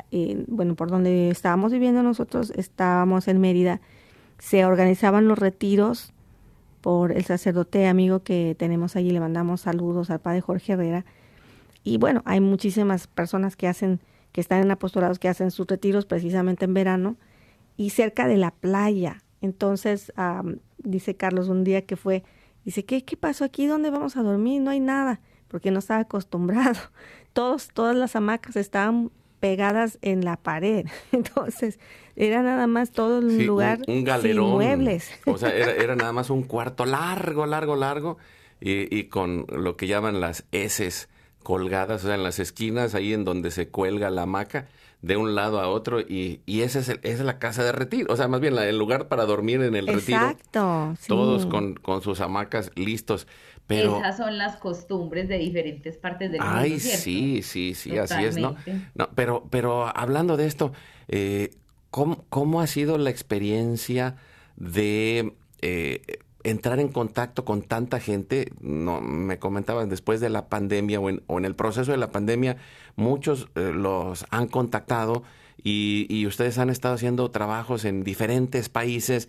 bueno, 0.46 0.74
por 0.74 0.90
donde 0.90 1.30
estábamos 1.30 1.72
viviendo 1.72 2.02
nosotros, 2.02 2.52
estábamos 2.54 3.28
en 3.28 3.40
Mérida, 3.40 3.80
se 4.36 4.66
organizaban 4.66 5.26
los 5.26 5.38
retiros 5.38 6.12
por 6.82 7.12
el 7.12 7.24
sacerdote 7.24 7.86
amigo 7.86 8.24
que 8.24 8.54
tenemos 8.58 8.94
allí, 8.94 9.10
le 9.10 9.20
mandamos 9.20 9.62
saludos 9.62 10.10
al 10.10 10.20
padre 10.20 10.42
Jorge 10.42 10.74
Herrera. 10.74 11.06
Y 11.82 11.96
bueno, 11.96 12.20
hay 12.26 12.40
muchísimas 12.40 13.06
personas 13.06 13.56
que 13.56 13.66
hacen, 13.66 13.98
que 14.32 14.42
están 14.42 14.60
en 14.60 14.70
apostolados, 14.70 15.18
que 15.18 15.30
hacen 15.30 15.50
sus 15.50 15.66
retiros 15.66 16.04
precisamente 16.04 16.66
en 16.66 16.74
verano 16.74 17.16
y 17.78 17.88
cerca 17.88 18.28
de 18.28 18.36
la 18.36 18.50
playa. 18.50 19.22
Entonces, 19.40 20.12
am, 20.14 20.58
dice 20.76 21.16
Carlos 21.16 21.48
un 21.48 21.64
día 21.64 21.86
que 21.86 21.96
fue, 21.96 22.22
dice, 22.66 22.84
¿qué, 22.84 23.02
¿qué 23.02 23.16
pasó 23.16 23.46
aquí? 23.46 23.64
¿Dónde 23.64 23.88
vamos 23.88 24.18
a 24.18 24.22
dormir? 24.22 24.60
No 24.60 24.72
hay 24.72 24.80
nada, 24.80 25.22
porque 25.48 25.70
no 25.70 25.78
estaba 25.80 26.00
acostumbrado. 26.00 26.78
Todos, 27.32 27.68
todas 27.68 27.94
las 27.96 28.16
hamacas 28.16 28.56
estaban 28.56 29.10
pegadas 29.40 29.98
en 30.02 30.24
la 30.24 30.36
pared. 30.36 30.86
Entonces, 31.12 31.78
era 32.16 32.42
nada 32.42 32.66
más 32.66 32.90
todo 32.90 33.20
Sí, 33.20 33.26
un- 33.40 33.46
lugar 33.46 33.78
un, 33.80 33.84
sin 33.86 34.04
galerón. 34.04 34.50
muebles. 34.50 35.10
O 35.26 35.38
sea, 35.38 35.50
era, 35.50 35.72
era 35.84 35.94
nada 35.94 36.12
más 36.12 36.30
un 36.30 36.42
cuarto 36.42 36.84
largo, 36.84 37.46
largo, 37.46 37.76
largo, 37.76 38.18
y, 38.60 38.92
y 38.96 39.04
con 39.04 39.46
lo 39.48 39.76
que 39.76 39.86
llaman 39.86 40.20
las 40.20 40.44
heces 40.50 41.08
colgadas, 41.44 42.02
o 42.02 42.06
sea, 42.08 42.16
en 42.16 42.24
las 42.24 42.40
esquinas, 42.40 42.94
ahí 42.96 43.12
en 43.14 43.24
donde 43.24 43.50
se 43.52 43.68
cuelga 43.68 44.10
la 44.10 44.22
hamaca, 44.22 44.66
de 45.00 45.16
un 45.16 45.36
lado 45.36 45.60
a 45.60 45.68
otro, 45.68 46.00
y, 46.00 46.40
y 46.44 46.62
ese 46.62 46.80
es 46.80 46.88
el- 46.88 46.98
esa 47.04 47.18
es 47.20 47.24
la 47.24 47.38
casa 47.38 47.62
de 47.62 47.70
retiro, 47.70 48.12
o 48.12 48.16
sea, 48.16 48.26
más 48.26 48.40
bien 48.40 48.56
la- 48.56 48.66
el 48.66 48.76
lugar 48.76 49.06
para 49.06 49.24
dormir 49.26 49.62
en 49.62 49.76
el 49.76 49.86
retiro. 49.86 50.18
Exacto. 50.30 50.94
sí. 50.98 51.06
Todos 51.06 51.46
con, 51.46 51.74
con 51.74 52.02
sus 52.02 52.20
hamacas 52.20 52.72
listos. 52.74 53.28
Pero, 53.68 53.98
Esas 53.98 54.16
son 54.16 54.38
las 54.38 54.56
costumbres 54.56 55.28
de 55.28 55.36
diferentes 55.36 55.98
partes 55.98 56.32
del 56.32 56.40
mundo, 56.40 56.56
ay, 56.56 56.80
sí, 56.80 57.42
sí, 57.42 57.74
sí, 57.74 57.98
así 57.98 58.24
es, 58.24 58.38
¿no? 58.38 58.56
No, 58.94 59.10
pero, 59.14 59.46
pero 59.50 59.94
hablando 59.94 60.38
de 60.38 60.46
esto, 60.46 60.72
eh, 61.06 61.50
¿cómo, 61.90 62.24
cómo 62.30 62.62
ha 62.62 62.66
sido 62.66 62.96
la 62.96 63.10
experiencia 63.10 64.16
de 64.56 65.34
eh, 65.60 66.00
entrar 66.44 66.80
en 66.80 66.88
contacto 66.88 67.44
con 67.44 67.60
tanta 67.60 68.00
gente? 68.00 68.52
No, 68.58 69.02
me 69.02 69.38
comentaban 69.38 69.90
después 69.90 70.20
de 70.20 70.30
la 70.30 70.48
pandemia 70.48 70.98
o 70.98 71.10
en, 71.10 71.22
o 71.26 71.36
en 71.36 71.44
el 71.44 71.54
proceso 71.54 71.92
de 71.92 71.98
la 71.98 72.10
pandemia, 72.10 72.56
muchos 72.96 73.48
eh, 73.54 73.72
los 73.74 74.24
han 74.30 74.48
contactado 74.48 75.24
y, 75.62 76.06
y 76.08 76.26
ustedes 76.26 76.56
han 76.56 76.70
estado 76.70 76.94
haciendo 76.94 77.30
trabajos 77.30 77.84
en 77.84 78.02
diferentes 78.02 78.70
países. 78.70 79.28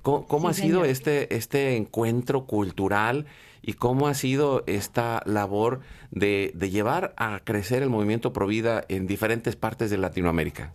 ¿Cómo, 0.00 0.26
cómo 0.26 0.50
Sí, 0.54 0.62
ha 0.62 0.64
sido 0.64 0.84
este, 0.86 1.36
este 1.36 1.76
encuentro 1.76 2.46
cultural 2.46 3.26
y 3.62 3.74
cómo 3.74 4.08
ha 4.08 4.14
sido 4.14 4.64
esta 4.66 5.22
labor 5.26 5.80
de, 6.10 6.52
de 6.54 6.70
llevar 6.70 7.14
a 7.16 7.40
crecer 7.44 7.82
el 7.82 7.90
movimiento 7.90 8.32
Provida 8.32 8.84
en 8.88 9.06
diferentes 9.06 9.56
partes 9.56 9.90
de 9.90 9.98
Latinoamérica? 9.98 10.74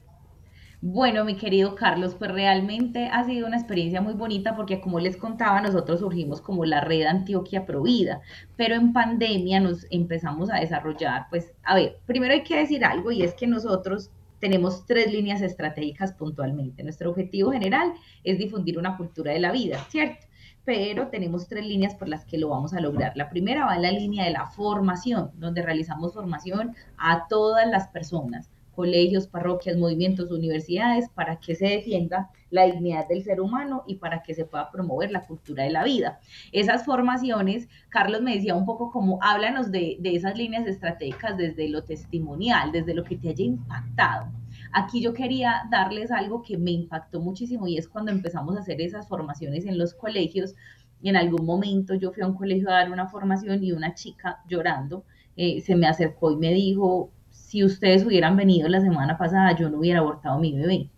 Bueno, 0.86 1.24
mi 1.24 1.38
querido 1.38 1.76
Carlos, 1.76 2.14
pues 2.20 2.30
realmente 2.30 3.08
ha 3.08 3.24
sido 3.24 3.48
una 3.48 3.56
experiencia 3.56 4.02
muy 4.02 4.16
bonita 4.16 4.54
porque 4.54 4.82
como 4.82 5.00
les 5.00 5.16
contaba, 5.16 5.62
nosotros 5.62 6.02
surgimos 6.02 6.42
como 6.42 6.66
la 6.66 6.82
red 6.82 7.06
Antioquia 7.06 7.66
Provida, 7.66 8.20
pero 8.58 8.76
en 8.76 8.92
pandemia 8.92 9.62
nos 9.62 9.88
empezamos 9.92 10.50
a 10.50 10.58
desarrollar, 10.58 11.28
pues, 11.30 11.54
a 11.64 11.76
ver, 11.76 12.00
primero 12.06 12.34
hay 12.34 12.44
que 12.44 12.58
decir 12.58 12.84
algo 12.84 13.14
y 13.14 13.24
es 13.24 13.34
que 13.34 13.48
nosotros 13.48 14.12
tenemos 14.40 14.86
tres 14.86 15.10
líneas 15.10 15.42
estratégicas 15.42 16.12
puntualmente. 16.12 16.84
Nuestro 16.84 17.12
objetivo 17.12 17.54
general 17.54 17.94
es 18.26 18.38
difundir 18.38 18.78
una 18.78 18.98
cultura 18.98 19.32
de 19.32 19.40
la 19.40 19.54
vida, 19.54 19.78
¿cierto? 19.88 20.26
Pero 20.66 21.10
tenemos 21.10 21.48
tres 21.48 21.66
líneas 21.66 21.96
por 21.96 22.08
las 22.08 22.26
que 22.26 22.38
lo 22.38 22.50
vamos 22.50 22.74
a 22.74 22.80
lograr. 22.80 23.14
La 23.16 23.30
primera 23.30 23.66
va 23.66 23.76
en 23.76 23.82
la 23.82 23.92
línea 23.92 24.26
de 24.26 24.32
la 24.32 24.48
formación, 24.48 25.32
donde 25.36 25.62
realizamos 25.62 26.14
formación 26.14 26.76
a 26.98 27.28
todas 27.28 27.68
las 27.68 27.90
personas, 27.90 28.50
colegios, 28.74 29.28
parroquias, 29.28 29.78
movimientos, 29.78 30.32
universidades, 30.32 31.10
para 31.10 31.40
que 31.40 31.56
se 31.56 31.68
defienda 31.68 32.30
la 32.50 32.64
dignidad 32.66 33.08
del 33.08 33.24
ser 33.24 33.42
humano 33.42 33.84
y 33.88 33.96
para 33.96 34.22
que 34.24 34.34
se 34.34 34.46
pueda 34.46 34.72
promover 34.72 35.12
la 35.12 35.26
cultura 35.26 35.64
de 35.64 35.72
la 35.72 35.84
vida. 35.84 36.20
Esas 36.52 36.86
formaciones, 36.86 37.68
Carlos 37.90 38.22
me 38.22 38.36
decía 38.36 38.56
un 38.56 38.66
poco 38.66 38.92
como, 38.92 39.20
háblanos 39.22 39.72
de, 39.72 39.98
de 40.00 40.16
esas 40.16 40.38
líneas 40.38 40.68
estratégicas 40.68 41.38
desde 41.38 41.68
lo 41.68 41.84
testimonial, 41.84 42.72
desde 42.72 42.94
lo 42.94 43.04
que 43.04 43.18
te 43.18 43.30
haya 43.30 43.44
impactado. 43.44 44.43
Aquí 44.74 45.02
yo 45.02 45.14
quería 45.14 45.64
darles 45.72 46.12
algo 46.12 46.42
que 46.42 46.58
me 46.58 46.72
impactó 46.72 47.22
muchísimo 47.22 47.68
y 47.68 47.78
es 47.78 47.88
cuando 47.88 48.12
empezamos 48.12 48.58
a 48.58 48.60
hacer 48.62 48.82
esas 48.82 49.08
formaciones 49.08 49.66
en 49.66 49.78
los 49.78 49.94
colegios. 49.94 50.56
Y 51.02 51.10
en 51.10 51.16
algún 51.18 51.46
momento 51.46 51.94
yo 51.96 52.12
fui 52.12 52.24
a 52.24 52.28
un 52.28 52.36
colegio 52.36 52.70
a 52.70 52.74
dar 52.74 52.92
una 52.92 53.08
formación 53.08 53.64
y 53.64 53.72
una 53.72 53.94
chica 53.94 54.42
llorando 54.48 55.06
eh, 55.36 55.62
se 55.62 55.76
me 55.76 55.88
acercó 55.88 56.32
y 56.32 56.38
me 56.38 56.52
dijo, 56.54 57.12
si 57.30 57.64
ustedes 57.64 58.06
hubieran 58.06 58.36
venido 58.38 58.68
la 58.70 58.82
semana 58.82 59.18
pasada, 59.18 59.56
yo 59.56 59.70
no 59.70 59.80
hubiera 59.80 60.00
abortado 60.00 60.40
mi 60.40 60.54
bebé. 60.54 60.90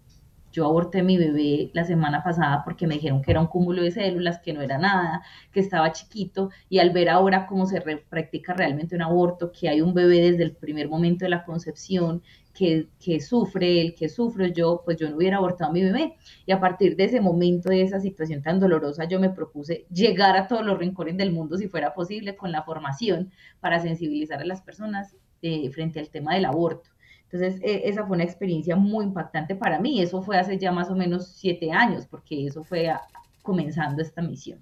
Yo 0.51 0.65
aborté 0.65 1.03
mi 1.03 1.17
bebé 1.17 1.69
la 1.73 1.84
semana 1.84 2.23
pasada 2.23 2.63
porque 2.63 2.88
me 2.88 2.95
dijeron 2.95 3.21
que 3.21 3.32
era 3.32 3.41
un 3.41 3.47
cúmulo 3.47 3.84
de 3.84 3.91
células, 3.91 4.39
que 4.39 4.53
no 4.53 4.61
era 4.61 4.78
nada, 4.78 5.21
que 5.51 5.59
estaba 5.59 5.91
chiquito, 5.91 6.49
y 6.69 6.80
al 6.80 6.91
ver 6.91 7.09
ahora 7.09 7.45
cómo 7.47 7.65
se 7.65 7.80
re- 7.82 8.05
practica 8.09 8.53
realmente 8.53 8.95
un 8.95 9.01
aborto, 9.01 9.51
que 9.51 9.67
hay 9.69 9.82
un 9.82 9.93
bebé 9.93 10.21
desde 10.21 10.43
el 10.43 10.55
primer 10.55 10.88
momento 10.89 11.26
de 11.26 11.30
la 11.30 11.43
concepción, 11.43 12.23
que, 12.58 12.88
que 12.99 13.20
sufre, 13.22 13.82
el 13.82 13.95
que 13.95 14.10
sufro 14.10 14.47
yo, 14.47 14.82
pues 14.86 14.97
yo 14.97 15.10
no 15.10 15.18
hubiera 15.18 15.38
abortado 15.38 15.70
a 15.72 15.74
mi 15.74 15.84
bebé. 15.84 16.16
Y 16.45 16.51
a 16.53 16.60
partir 16.60 16.95
de 16.95 17.06
ese 17.06 17.22
momento, 17.22 17.70
de 17.70 17.82
esa 17.84 17.99
situación 17.99 18.41
tan 18.41 18.60
dolorosa, 18.60 19.06
yo 19.06 19.20
me 19.20 19.30
propuse 19.30 19.86
llegar 19.91 20.36
a 20.38 20.47
todos 20.47 20.66
los 20.66 20.78
rincones 20.80 21.18
del 21.18 21.32
mundo, 21.32 21.58
si 21.58 21.68
fuera 21.68 21.93
posible, 21.93 22.36
con 22.36 22.51
la 22.51 22.64
formación 22.64 23.32
para 23.60 23.80
sensibilizar 23.80 24.39
a 24.41 24.45
las 24.45 24.62
personas 24.62 25.16
eh, 25.41 25.70
frente 25.72 25.99
al 25.99 26.10
tema 26.10 26.34
del 26.36 26.45
aborto. 26.45 26.89
Entonces, 27.32 27.60
eh, 27.64 27.84
esa 27.86 28.06
fue 28.06 28.16
una 28.16 28.24
experiencia 28.24 28.76
muy 28.76 29.06
impactante 29.06 29.56
para 29.56 29.80
mí. 29.80 30.01
Eso 30.01 30.22
fue 30.22 30.38
hace 30.38 30.58
ya 30.58 30.72
más 30.72 30.89
o 30.89 30.95
menos 30.95 31.28
siete 31.36 31.72
años, 31.72 32.08
porque 32.08 32.45
eso 32.47 32.64
fue 32.64 32.89
a- 32.89 33.01
comenzando 33.41 34.01
esta 34.01 34.22
misión. 34.22 34.60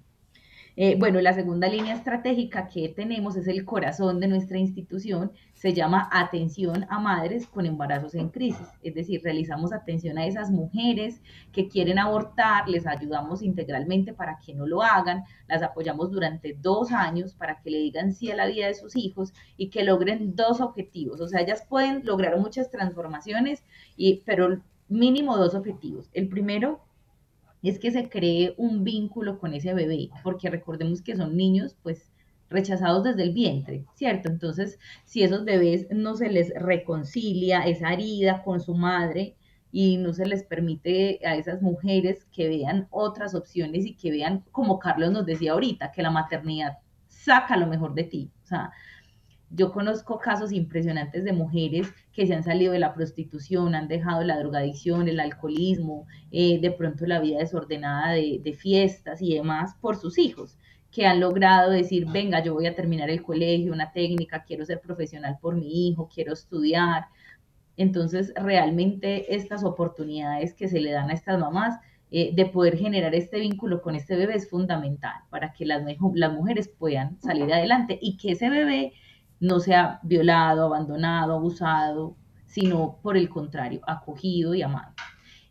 Eh, 0.76 0.96
bueno, 0.98 1.20
la 1.20 1.32
segunda 1.32 1.68
línea 1.68 1.94
estratégica 1.94 2.68
que 2.68 2.88
tenemos 2.88 3.36
es 3.36 3.46
el 3.46 3.64
corazón 3.64 4.18
de 4.20 4.26
nuestra 4.28 4.58
institución, 4.58 5.32
se 5.64 5.72
llama 5.72 6.10
Atención 6.12 6.84
a 6.90 6.98
Madres 6.98 7.46
con 7.46 7.64
Embarazos 7.64 8.14
en 8.14 8.28
Crisis, 8.28 8.68
es 8.82 8.94
decir, 8.94 9.22
realizamos 9.24 9.72
atención 9.72 10.18
a 10.18 10.26
esas 10.26 10.50
mujeres 10.50 11.22
que 11.52 11.68
quieren 11.68 11.98
abortar, 11.98 12.68
les 12.68 12.86
ayudamos 12.86 13.40
integralmente 13.40 14.12
para 14.12 14.38
que 14.44 14.52
no 14.52 14.66
lo 14.66 14.82
hagan, 14.82 15.24
las 15.48 15.62
apoyamos 15.62 16.10
durante 16.10 16.52
dos 16.52 16.92
años 16.92 17.32
para 17.32 17.62
que 17.62 17.70
le 17.70 17.78
digan 17.78 18.12
sí 18.12 18.30
a 18.30 18.36
la 18.36 18.46
vida 18.46 18.66
de 18.66 18.74
sus 18.74 18.94
hijos 18.94 19.32
y 19.56 19.70
que 19.70 19.84
logren 19.84 20.36
dos 20.36 20.60
objetivos, 20.60 21.22
o 21.22 21.28
sea, 21.28 21.40
ellas 21.40 21.64
pueden 21.66 22.04
lograr 22.04 22.38
muchas 22.38 22.70
transformaciones, 22.70 23.64
y, 23.96 24.20
pero 24.26 24.60
mínimo 24.90 25.38
dos 25.38 25.54
objetivos. 25.54 26.10
El 26.12 26.28
primero 26.28 26.82
es 27.62 27.78
que 27.78 27.90
se 27.90 28.10
cree 28.10 28.54
un 28.58 28.84
vínculo 28.84 29.38
con 29.38 29.54
ese 29.54 29.72
bebé, 29.72 30.10
porque 30.22 30.50
recordemos 30.50 31.00
que 31.00 31.16
son 31.16 31.38
niños, 31.38 31.74
pues 31.82 32.12
rechazados 32.50 33.04
desde 33.04 33.22
el 33.22 33.32
vientre, 33.32 33.84
¿cierto? 33.94 34.28
Entonces, 34.28 34.78
si 35.04 35.22
esos 35.22 35.44
bebés 35.44 35.86
no 35.90 36.14
se 36.14 36.28
les 36.28 36.52
reconcilia 36.54 37.66
esa 37.66 37.92
herida 37.92 38.42
con 38.42 38.60
su 38.60 38.74
madre 38.74 39.36
y 39.72 39.96
no 39.96 40.12
se 40.12 40.26
les 40.26 40.44
permite 40.44 41.20
a 41.26 41.36
esas 41.36 41.60
mujeres 41.60 42.26
que 42.32 42.48
vean 42.48 42.86
otras 42.90 43.34
opciones 43.34 43.84
y 43.86 43.94
que 43.94 44.10
vean, 44.10 44.44
como 44.52 44.78
Carlos 44.78 45.10
nos 45.10 45.26
decía 45.26 45.52
ahorita, 45.52 45.90
que 45.90 46.02
la 46.02 46.10
maternidad 46.10 46.78
saca 47.08 47.56
lo 47.56 47.66
mejor 47.66 47.94
de 47.94 48.04
ti, 48.04 48.30
o 48.44 48.46
sea, 48.46 48.70
yo 49.50 49.72
conozco 49.72 50.18
casos 50.18 50.52
impresionantes 50.52 51.24
de 51.24 51.32
mujeres 51.32 51.92
que 52.12 52.26
se 52.26 52.34
han 52.34 52.42
salido 52.42 52.72
de 52.72 52.80
la 52.80 52.94
prostitución, 52.94 53.74
han 53.74 53.88
dejado 53.88 54.24
la 54.24 54.38
drogadicción, 54.38 55.08
el 55.08 55.20
alcoholismo, 55.20 56.06
eh, 56.32 56.60
de 56.60 56.72
pronto 56.72 57.06
la 57.06 57.20
vida 57.20 57.38
desordenada 57.38 58.12
de, 58.12 58.40
de, 58.42 58.52
fiestas 58.52 59.22
y 59.22 59.34
demás 59.34 59.76
por 59.80 59.96
sus 59.96 60.18
hijos, 60.18 60.58
que 60.94 61.06
han 61.06 61.18
logrado 61.18 61.72
decir, 61.72 62.06
venga, 62.06 62.40
yo 62.42 62.54
voy 62.54 62.66
a 62.66 62.76
terminar 62.76 63.10
el 63.10 63.20
colegio, 63.20 63.72
una 63.72 63.90
técnica, 63.90 64.44
quiero 64.44 64.64
ser 64.64 64.80
profesional 64.80 65.38
por 65.40 65.56
mi 65.56 65.88
hijo, 65.88 66.08
quiero 66.08 66.32
estudiar. 66.32 67.06
Entonces, 67.76 68.32
realmente 68.36 69.34
estas 69.34 69.64
oportunidades 69.64 70.54
que 70.54 70.68
se 70.68 70.80
le 70.80 70.92
dan 70.92 71.10
a 71.10 71.14
estas 71.14 71.40
mamás 71.40 71.80
eh, 72.12 72.30
de 72.32 72.46
poder 72.46 72.78
generar 72.78 73.12
este 73.16 73.40
vínculo 73.40 73.82
con 73.82 73.96
este 73.96 74.14
bebé 74.14 74.36
es 74.36 74.48
fundamental 74.48 75.14
para 75.30 75.52
que 75.52 75.66
las, 75.66 75.82
las 76.14 76.32
mujeres 76.32 76.68
puedan 76.68 77.20
salir 77.20 77.52
adelante 77.52 77.98
y 78.00 78.16
que 78.16 78.30
ese 78.30 78.48
bebé 78.48 78.92
no 79.40 79.58
sea 79.58 79.98
violado, 80.04 80.66
abandonado, 80.66 81.34
abusado, 81.34 82.14
sino 82.46 82.98
por 83.02 83.16
el 83.16 83.28
contrario, 83.28 83.80
acogido 83.84 84.54
y 84.54 84.62
amado. 84.62 84.94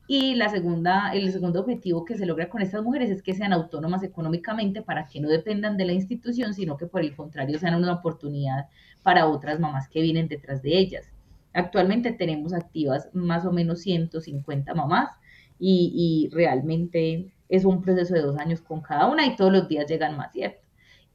Y 0.06 0.36
la 0.36 0.50
segunda, 0.50 1.14
el 1.14 1.32
segundo 1.32 1.62
objetivo 1.62 2.04
que 2.04 2.18
se 2.18 2.26
logra 2.26 2.50
con 2.50 2.62
estas 2.62 2.84
mujeres 2.84 3.10
es 3.10 3.24
que 3.24 3.34
sean 3.34 3.54
autónomas 3.54 4.04
económicamente 4.04 4.82
para 4.82 5.08
que 5.08 5.22
no 5.22 5.30
dependan 5.30 5.78
de 5.78 5.86
la 5.86 5.94
institución, 5.94 6.54
sino 6.54 6.76
que 6.76 6.88
por 6.88 7.02
el 7.02 7.16
contrario 7.16 7.58
sean 7.58 7.76
una 7.76 7.94
oportunidad 7.94 8.68
para 9.02 9.28
otras 9.28 9.60
mamás 9.60 9.88
que 9.88 10.02
vienen 10.02 10.28
detrás 10.28 10.62
de 10.62 10.78
ellas. 10.78 11.10
Actualmente 11.54 12.12
tenemos 12.12 12.54
activas 12.54 13.10
más 13.14 13.46
o 13.46 13.52
menos 13.52 13.80
150 13.82 14.74
mamás 14.74 15.10
y, 15.58 15.92
y 15.96 16.36
realmente 16.36 17.32
es 17.48 17.64
un 17.64 17.82
proceso 17.82 18.14
de 18.14 18.22
dos 18.22 18.38
años 18.38 18.62
con 18.62 18.82
cada 18.82 19.08
una 19.08 19.26
y 19.26 19.36
todos 19.36 19.54
los 19.54 19.70
días 19.70 19.88
llegan 19.88 20.18
más, 20.18 20.34
¿cierto? 20.34 20.64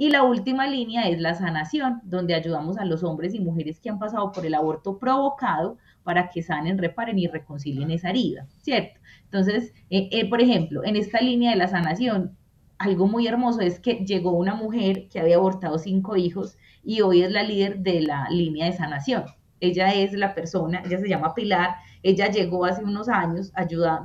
Y 0.00 0.10
la 0.10 0.22
última 0.22 0.68
línea 0.68 1.08
es 1.08 1.20
la 1.20 1.34
sanación, 1.34 2.00
donde 2.04 2.34
ayudamos 2.36 2.78
a 2.78 2.84
los 2.84 3.02
hombres 3.02 3.34
y 3.34 3.40
mujeres 3.40 3.80
que 3.80 3.90
han 3.90 3.98
pasado 3.98 4.30
por 4.30 4.46
el 4.46 4.54
aborto 4.54 4.96
provocado 4.96 5.76
para 6.08 6.30
que 6.30 6.42
sanen, 6.42 6.78
reparen 6.78 7.18
y 7.18 7.26
reconcilien 7.26 7.90
esa 7.90 8.08
herida, 8.08 8.46
¿cierto? 8.62 8.98
Entonces, 9.24 9.74
eh, 9.90 10.08
eh, 10.10 10.26
por 10.26 10.40
ejemplo, 10.40 10.82
en 10.82 10.96
esta 10.96 11.20
línea 11.20 11.50
de 11.50 11.58
la 11.58 11.68
sanación, 11.68 12.34
algo 12.78 13.06
muy 13.06 13.26
hermoso 13.26 13.60
es 13.60 13.78
que 13.78 14.06
llegó 14.06 14.30
una 14.30 14.54
mujer 14.54 15.08
que 15.10 15.20
había 15.20 15.36
abortado 15.36 15.76
cinco 15.76 16.16
hijos 16.16 16.56
y 16.82 17.02
hoy 17.02 17.24
es 17.24 17.30
la 17.30 17.42
líder 17.42 17.80
de 17.80 18.00
la 18.00 18.26
línea 18.30 18.64
de 18.64 18.72
sanación. 18.72 19.24
Ella 19.60 19.92
es 19.94 20.12
la 20.12 20.34
persona, 20.34 20.82
ella 20.84 20.98
se 20.98 21.08
llama 21.08 21.34
Pilar, 21.34 21.76
ella 22.02 22.30
llegó 22.30 22.64
hace 22.64 22.84
unos 22.84 23.08
años 23.08 23.52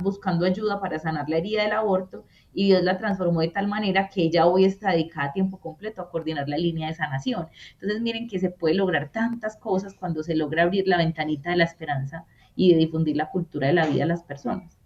buscando 0.02 0.46
ayuda 0.46 0.80
para 0.80 0.98
sanar 0.98 1.28
la 1.28 1.36
herida 1.36 1.62
del 1.62 1.72
aborto 1.72 2.24
y 2.52 2.66
Dios 2.66 2.82
la 2.82 2.98
transformó 2.98 3.40
de 3.40 3.48
tal 3.48 3.68
manera 3.68 4.08
que 4.08 4.22
ella 4.22 4.46
hoy 4.46 4.64
está 4.64 4.90
dedicada 4.90 5.28
a 5.28 5.32
tiempo 5.32 5.60
completo 5.60 6.02
a 6.02 6.10
coordinar 6.10 6.48
la 6.48 6.56
línea 6.56 6.88
de 6.88 6.94
sanación. 6.94 7.46
Entonces 7.74 8.00
miren 8.00 8.28
que 8.28 8.38
se 8.38 8.50
puede 8.50 8.74
lograr 8.74 9.10
tantas 9.10 9.56
cosas 9.56 9.94
cuando 9.94 10.22
se 10.22 10.34
logra 10.34 10.64
abrir 10.64 10.88
la 10.88 10.96
ventanita 10.96 11.50
de 11.50 11.56
la 11.56 11.64
esperanza 11.64 12.26
y 12.56 12.72
de 12.72 12.78
difundir 12.78 13.16
la 13.16 13.30
cultura 13.30 13.68
de 13.68 13.74
la 13.74 13.86
vida 13.86 14.04
a 14.04 14.08
las 14.08 14.22
personas. 14.22 14.76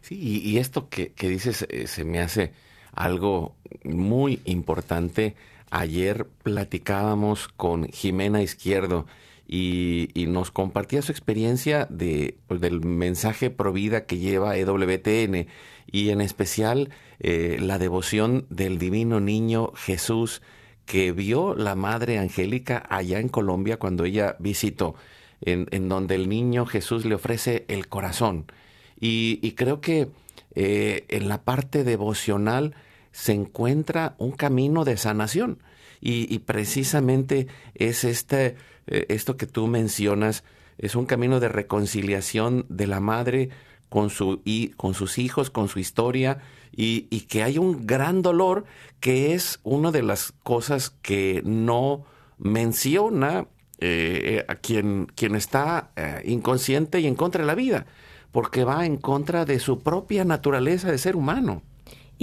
Sí, 0.00 0.40
y, 0.42 0.56
esto 0.56 0.88
que, 0.88 1.12
dices 1.18 1.66
eh, 1.68 1.86
se 1.86 2.04
me 2.04 2.20
hace 2.20 2.52
algo 2.94 3.54
muy 3.84 4.40
importante. 4.46 5.36
Ayer 5.70 6.26
platicábamos 6.42 7.48
con 7.48 7.84
Jimena 7.88 8.42
Izquierdo 8.42 9.06
y, 9.52 10.26
nos 10.28 10.52
compartía 10.52 11.02
su 11.02 11.10
experiencia 11.10 11.88
de, 11.90 12.38
pues, 12.46 12.60
del 12.60 12.84
mensaje 12.84 13.50
pro 13.50 13.72
vida 13.72 14.06
que 14.06 14.18
lleva 14.18 14.56
EWTN 14.56 15.48
y 15.90 16.10
en 16.10 16.20
especial 16.20 16.90
eh, 17.18 17.58
la 17.60 17.78
devoción 17.78 18.46
del 18.48 18.78
divino 18.78 19.18
niño 19.18 19.72
Jesús 19.74 20.40
que 20.86 21.10
vio 21.10 21.54
la 21.54 21.74
Madre 21.74 22.18
Angélica 22.18 22.84
allá 22.88 23.18
en 23.18 23.28
Colombia 23.28 23.78
cuando 23.78 24.04
ella 24.04 24.36
visitó, 24.38 24.94
en, 25.40 25.66
en 25.72 25.88
donde 25.88 26.14
el 26.14 26.28
niño 26.28 26.64
Jesús 26.64 27.04
le 27.04 27.16
ofrece 27.16 27.64
el 27.66 27.88
corazón. 27.88 28.46
Y, 29.00 29.52
creo 29.52 29.80
que 29.80 30.10
eh, 30.54 31.06
en 31.08 31.28
la 31.28 31.42
parte 31.42 31.82
devocional 31.84 32.74
se 33.10 33.32
encuentra 33.32 34.14
un 34.18 34.32
camino 34.32 34.84
de 34.84 34.96
sanación. 34.96 35.58
Y, 36.02 36.38
precisamente 36.40 37.46
es 37.74 38.04
este, 38.04 38.56
eh, 38.90 39.06
esto 39.08 39.36
que 39.36 39.46
tú 39.46 39.66
mencionas, 39.66 40.44
es 40.78 40.94
un 40.94 41.06
camino 41.06 41.40
de 41.40 41.48
reconciliación 41.48 42.66
de 42.68 42.86
la 42.86 43.00
madre 43.00 43.50
con, 43.88 44.10
su, 44.10 44.42
y, 44.44 44.68
con 44.70 44.94
sus 44.94 45.18
hijos, 45.18 45.50
con 45.50 45.68
su 45.68 45.78
historia, 45.78 46.38
y, 46.72 47.02
que 47.22 47.42
hay 47.42 47.58
un 47.58 47.86
gran 47.86 48.22
dolor 48.22 48.64
que 49.00 49.34
es 49.34 49.60
una 49.64 49.90
de 49.90 50.02
las 50.02 50.32
cosas 50.32 50.90
que 50.90 51.42
no 51.44 52.04
menciona 52.38 53.48
eh, 53.78 54.44
a 54.48 54.54
quien, 54.56 55.06
quien 55.14 55.34
está 55.34 55.90
eh, 55.96 56.22
inconsciente 56.24 57.00
y 57.00 57.06
en 57.06 57.14
contra 57.14 57.42
de 57.42 57.46
la 57.46 57.54
vida, 57.54 57.86
porque 58.30 58.64
va 58.64 58.86
en 58.86 58.96
contra 58.96 59.44
de 59.44 59.58
su 59.58 59.80
propia 59.80 60.24
naturaleza 60.24 60.90
de 60.90 60.98
ser 60.98 61.16
humano. 61.16 61.62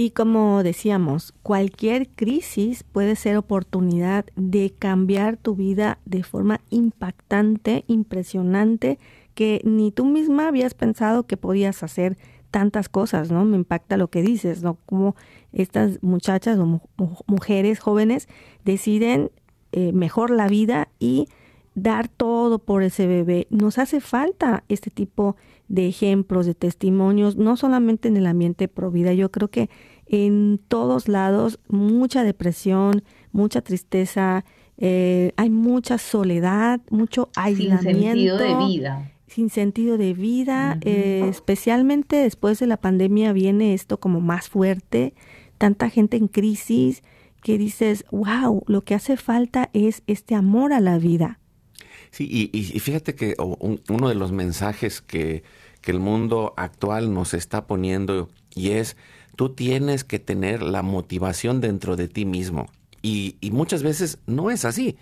Y 0.00 0.12
como 0.12 0.62
decíamos, 0.62 1.34
cualquier 1.42 2.08
crisis 2.10 2.84
puede 2.84 3.16
ser 3.16 3.36
oportunidad 3.36 4.26
de 4.36 4.72
cambiar 4.78 5.36
tu 5.36 5.56
vida 5.56 5.98
de 6.04 6.22
forma 6.22 6.60
impactante, 6.70 7.82
impresionante, 7.88 9.00
que 9.34 9.60
ni 9.64 9.90
tú 9.90 10.04
misma 10.04 10.46
habías 10.46 10.74
pensado 10.74 11.26
que 11.26 11.36
podías 11.36 11.82
hacer 11.82 12.16
tantas 12.52 12.88
cosas, 12.88 13.32
¿no? 13.32 13.44
Me 13.44 13.56
impacta 13.56 13.96
lo 13.96 14.06
que 14.06 14.22
dices, 14.22 14.62
¿no? 14.62 14.78
Como 14.86 15.16
estas 15.52 16.00
muchachas 16.00 16.60
o 16.60 16.80
mujeres 17.26 17.80
jóvenes 17.80 18.28
deciden 18.64 19.32
eh, 19.72 19.92
mejor 19.92 20.30
la 20.30 20.46
vida 20.46 20.90
y 21.00 21.26
dar 21.74 22.08
todo 22.08 22.58
por 22.58 22.82
ese 22.82 23.06
bebé. 23.06 23.46
Nos 23.50 23.78
hace 23.78 24.00
falta 24.00 24.64
este 24.68 24.90
tipo 24.90 25.36
de 25.68 25.88
ejemplos, 25.88 26.46
de 26.46 26.54
testimonios, 26.54 27.36
no 27.36 27.56
solamente 27.56 28.08
en 28.08 28.16
el 28.16 28.26
ambiente 28.26 28.68
pro 28.68 28.90
vida, 28.90 29.12
yo 29.12 29.30
creo 29.30 29.48
que 29.48 29.68
en 30.06 30.58
todos 30.68 31.08
lados 31.08 31.60
mucha 31.68 32.22
depresión, 32.22 33.04
mucha 33.32 33.60
tristeza, 33.60 34.44
eh, 34.78 35.32
hay 35.36 35.50
mucha 35.50 35.98
soledad, 35.98 36.80
mucho 36.90 37.28
aislamiento. 37.36 37.82
Sin 37.82 38.02
sentido 38.02 38.38
de 38.38 38.66
vida 38.66 39.12
sin 39.28 39.50
sentido 39.50 39.98
de 39.98 40.14
vida, 40.14 40.78
eh, 40.80 41.26
especialmente 41.28 42.16
después 42.16 42.58
de 42.58 42.66
la 42.66 42.78
pandemia 42.78 43.32
viene 43.32 43.74
esto 43.74 44.00
como 44.00 44.20
más 44.20 44.48
fuerte, 44.48 45.14
tanta 45.58 45.90
gente 45.90 46.16
en 46.16 46.28
crisis 46.28 47.02
que 47.42 47.58
dices, 47.58 48.04
wow, 48.10 48.64
lo 48.66 48.82
que 48.82 48.94
hace 48.94 49.16
falta 49.16 49.70
es 49.72 50.02
este 50.06 50.34
amor 50.34 50.72
a 50.72 50.80
la 50.80 50.98
vida. 50.98 51.38
Sí, 52.18 52.50
y, 52.52 52.80
fíjate 52.80 53.14
que 53.14 53.36
uno 53.38 54.08
de 54.08 54.16
los 54.16 54.32
mensajes 54.32 55.00
que, 55.00 55.44
que 55.80 55.92
el 55.92 56.00
mundo 56.00 56.52
actual 56.56 57.14
nos 57.14 57.32
está 57.32 57.68
poniendo 57.68 58.28
y 58.56 58.70
es, 58.70 58.96
tú 59.36 59.50
tienes 59.50 60.02
que 60.02 60.18
tener 60.18 60.60
la 60.60 60.82
motivación 60.82 61.60
dentro 61.60 61.94
de 61.94 62.08
ti 62.08 62.24
mismo. 62.24 62.66
Y, 63.02 63.36
y 63.40 63.52
muchas 63.52 63.84
veces 63.84 64.18
no 64.26 64.50
es 64.50 64.64
así. 64.64 64.96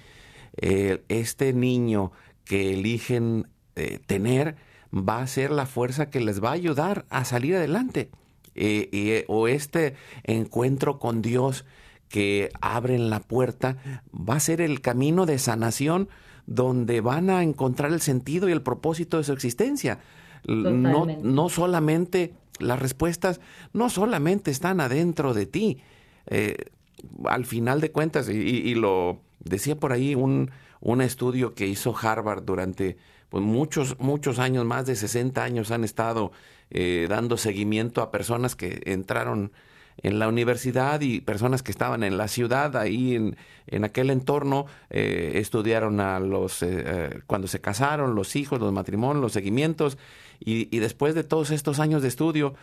Este 0.59 1.55
niño 1.55 2.13
que 2.45 2.75
eligen 2.75 3.49
eh, 3.77 3.99
tener 4.07 4.57
va 4.93 5.23
a 5.23 5.27
ser 5.27 5.53
la 5.53 5.65
fuerza 5.65 6.11
que 6.11 6.21
les 6.21 6.45
va 6.45 6.51
a 6.51 6.53
ayudar 6.53 7.07
a 7.09 7.25
salir 7.25 7.57
adelante. 7.57 8.11
Eh, 8.55 8.91
eh, 8.93 9.25
o 9.29 9.49
este 9.49 9.95
encuentro 10.25 10.99
con 10.99 11.23
Dios 11.23 11.65
que 12.11 12.51
abren 12.61 13.09
la 13.09 13.21
puerta 13.21 14.03
va 14.13 14.37
a 14.37 14.41
ser 14.41 14.61
el 14.61 14.83
camino 14.83 15.25
de 15.25 15.39
sanación 15.39 16.11
donde 16.47 17.01
van 17.01 17.31
a 17.31 17.43
encontrar 17.43 17.93
el 17.93 18.01
sentido 18.01 18.49
y 18.49 18.53
el 18.53 18.63
propósito 18.63 19.19
de 19.19 19.25
su 19.25 19.33
existencia. 19.33 19.99
No, 20.47 21.07
no, 21.07 21.49
solamente 21.49 22.35
las 22.61 22.79
respuestas, 22.79 23.41
no 23.73 23.91
solamente 23.91 24.51
están 24.51 24.81
adentro 24.81 25.35
de 25.35 25.47
ti, 25.47 25.79
eh, 26.27 26.57
al 27.25 27.47
final 27.47 27.81
de 27.81 27.91
cuentas, 27.91 28.29
y, 28.29 28.75
lo 28.75 29.21
decía 29.41 29.77
por 29.77 29.93
ahí 29.93 30.15
un, 30.15 30.51
un 30.81 31.01
estudio 31.01 31.55
que 31.55 31.67
hizo 31.67 31.95
Harvard 32.01 32.45
durante 32.45 32.97
pues 33.29 33.43
muchos, 33.43 33.99
muchos 33.99 34.39
años, 34.39 34.65
más 34.65 34.87
de 34.87 34.95
60 34.95 35.43
años 35.43 35.71
han 35.71 35.83
estado 35.83 36.31
eh, 36.71 37.07
dando 37.09 37.37
seguimiento 37.37 38.03
a 38.03 38.11
personas 38.11 38.55
que 38.57 38.83
entraron 38.87 39.53
en 40.03 40.19
la 40.19 40.29
universidad 40.29 41.01
y 41.01 41.21
personas 41.21 41.63
que 41.63 41.73
estaban 41.73 42.03
en 42.03 42.17
la 42.17 42.29
ciudad, 42.29 42.77
ahí 42.77 43.15
en, 43.15 43.37
en 43.67 43.85
aquel 43.85 44.11
entorno, 44.11 44.67
eh, 44.91 45.33
estudiaron 45.37 46.01
a 46.01 46.21
los, 46.21 46.63
eh, 46.63 47.21
cuando 47.27 47.49
se 47.49 47.61
casaron, 47.61 48.15
los 48.15 48.37
hijos, 48.37 48.61
los 48.61 48.73
matrimonios, 48.73 49.23
los 49.23 49.33
seguimientos, 49.33 49.99
y, 50.39 50.75
y 50.75 50.81
después 50.81 51.15
de 51.15 51.25
todos 51.25 51.51
estos 51.51 51.81
años 51.81 52.03
de 52.03 52.09
estudio, 52.09 52.55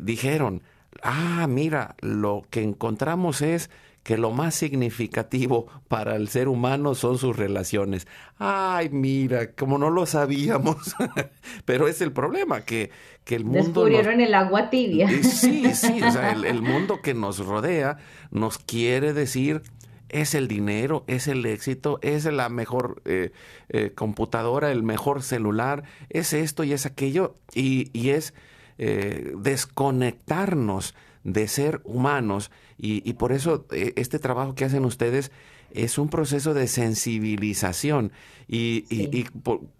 dijeron, 0.00 0.62
ah, 1.02 1.46
mira, 1.48 1.94
lo 2.00 2.44
que 2.50 2.62
encontramos 2.62 3.42
es 3.42 3.70
que 4.08 4.16
lo 4.16 4.30
más 4.30 4.54
significativo 4.54 5.66
para 5.86 6.16
el 6.16 6.28
ser 6.28 6.48
humano 6.48 6.94
son 6.94 7.18
sus 7.18 7.36
relaciones. 7.36 8.08
Ay, 8.38 8.88
mira, 8.88 9.52
como 9.52 9.76
no 9.76 9.90
lo 9.90 10.06
sabíamos, 10.06 10.96
pero 11.66 11.88
es 11.88 12.00
el 12.00 12.10
problema, 12.12 12.62
que, 12.62 12.90
que 13.24 13.34
el 13.34 13.44
mundo... 13.44 13.64
Descubrieron 13.64 14.22
el 14.22 14.32
agua 14.32 14.70
tibia. 14.70 15.10
Sí, 15.22 15.70
sí, 15.74 16.02
o 16.02 16.10
sea, 16.10 16.32
el, 16.32 16.62
mundo 16.62 17.02
que 17.02 17.12
nos 17.12 17.44
rodea 17.44 17.98
nos 18.30 18.56
quiere 18.56 19.12
decir 19.12 19.60
es 20.08 20.34
el 20.34 20.48
dinero, 20.48 21.04
es 21.06 21.28
el 21.28 21.44
éxito, 21.44 21.98
es 22.00 22.24
la 22.24 22.48
mejor 22.48 23.02
eh, 23.04 23.32
eh, 23.68 23.92
computadora, 23.94 24.72
el 24.72 24.84
mejor 24.84 25.22
celular, 25.22 25.84
es 26.08 26.32
esto 26.32 26.64
y 26.64 26.72
es 26.72 26.86
aquello, 26.86 27.36
y, 27.54 27.90
y 27.92 28.08
es 28.08 28.32
eh, 28.78 29.34
desconectarnos 29.36 30.94
de 31.24 31.46
ser 31.46 31.82
humanos 31.84 32.50
y, 32.78 33.12
por 33.14 33.32
eso 33.32 33.66
eh, 33.72 33.92
este 33.96 34.18
trabajo 34.18 34.54
que 34.54 34.64
hacen 34.64 34.84
ustedes 34.84 35.32
es 35.72 35.98
un 35.98 36.08
proceso 36.08 36.54
de 36.54 36.68
sensibilización 36.68 38.12
y, 38.46 38.84
y, 38.88 39.26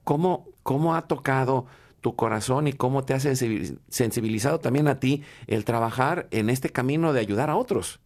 ¿cómo, 0.05 0.49
cómo 0.63 0.97
ha 0.97 1.03
tocado 1.03 1.67
tu 2.01 2.15
corazón 2.15 2.69
y 2.69 2.73
cómo 2.73 3.05
te 3.05 3.15
ha 3.15 3.21
sensibilizado 3.21 4.61
también 4.61 4.89
a 4.89 5.01
ti 5.01 5.23
el 5.47 5.65
trabajar 5.65 6.29
en 6.31 6.51
este 6.51 6.71
camino 6.71 7.13
de 7.13 7.21
ayudar 7.21 7.51
a 7.51 7.57
otros. 7.57 8.01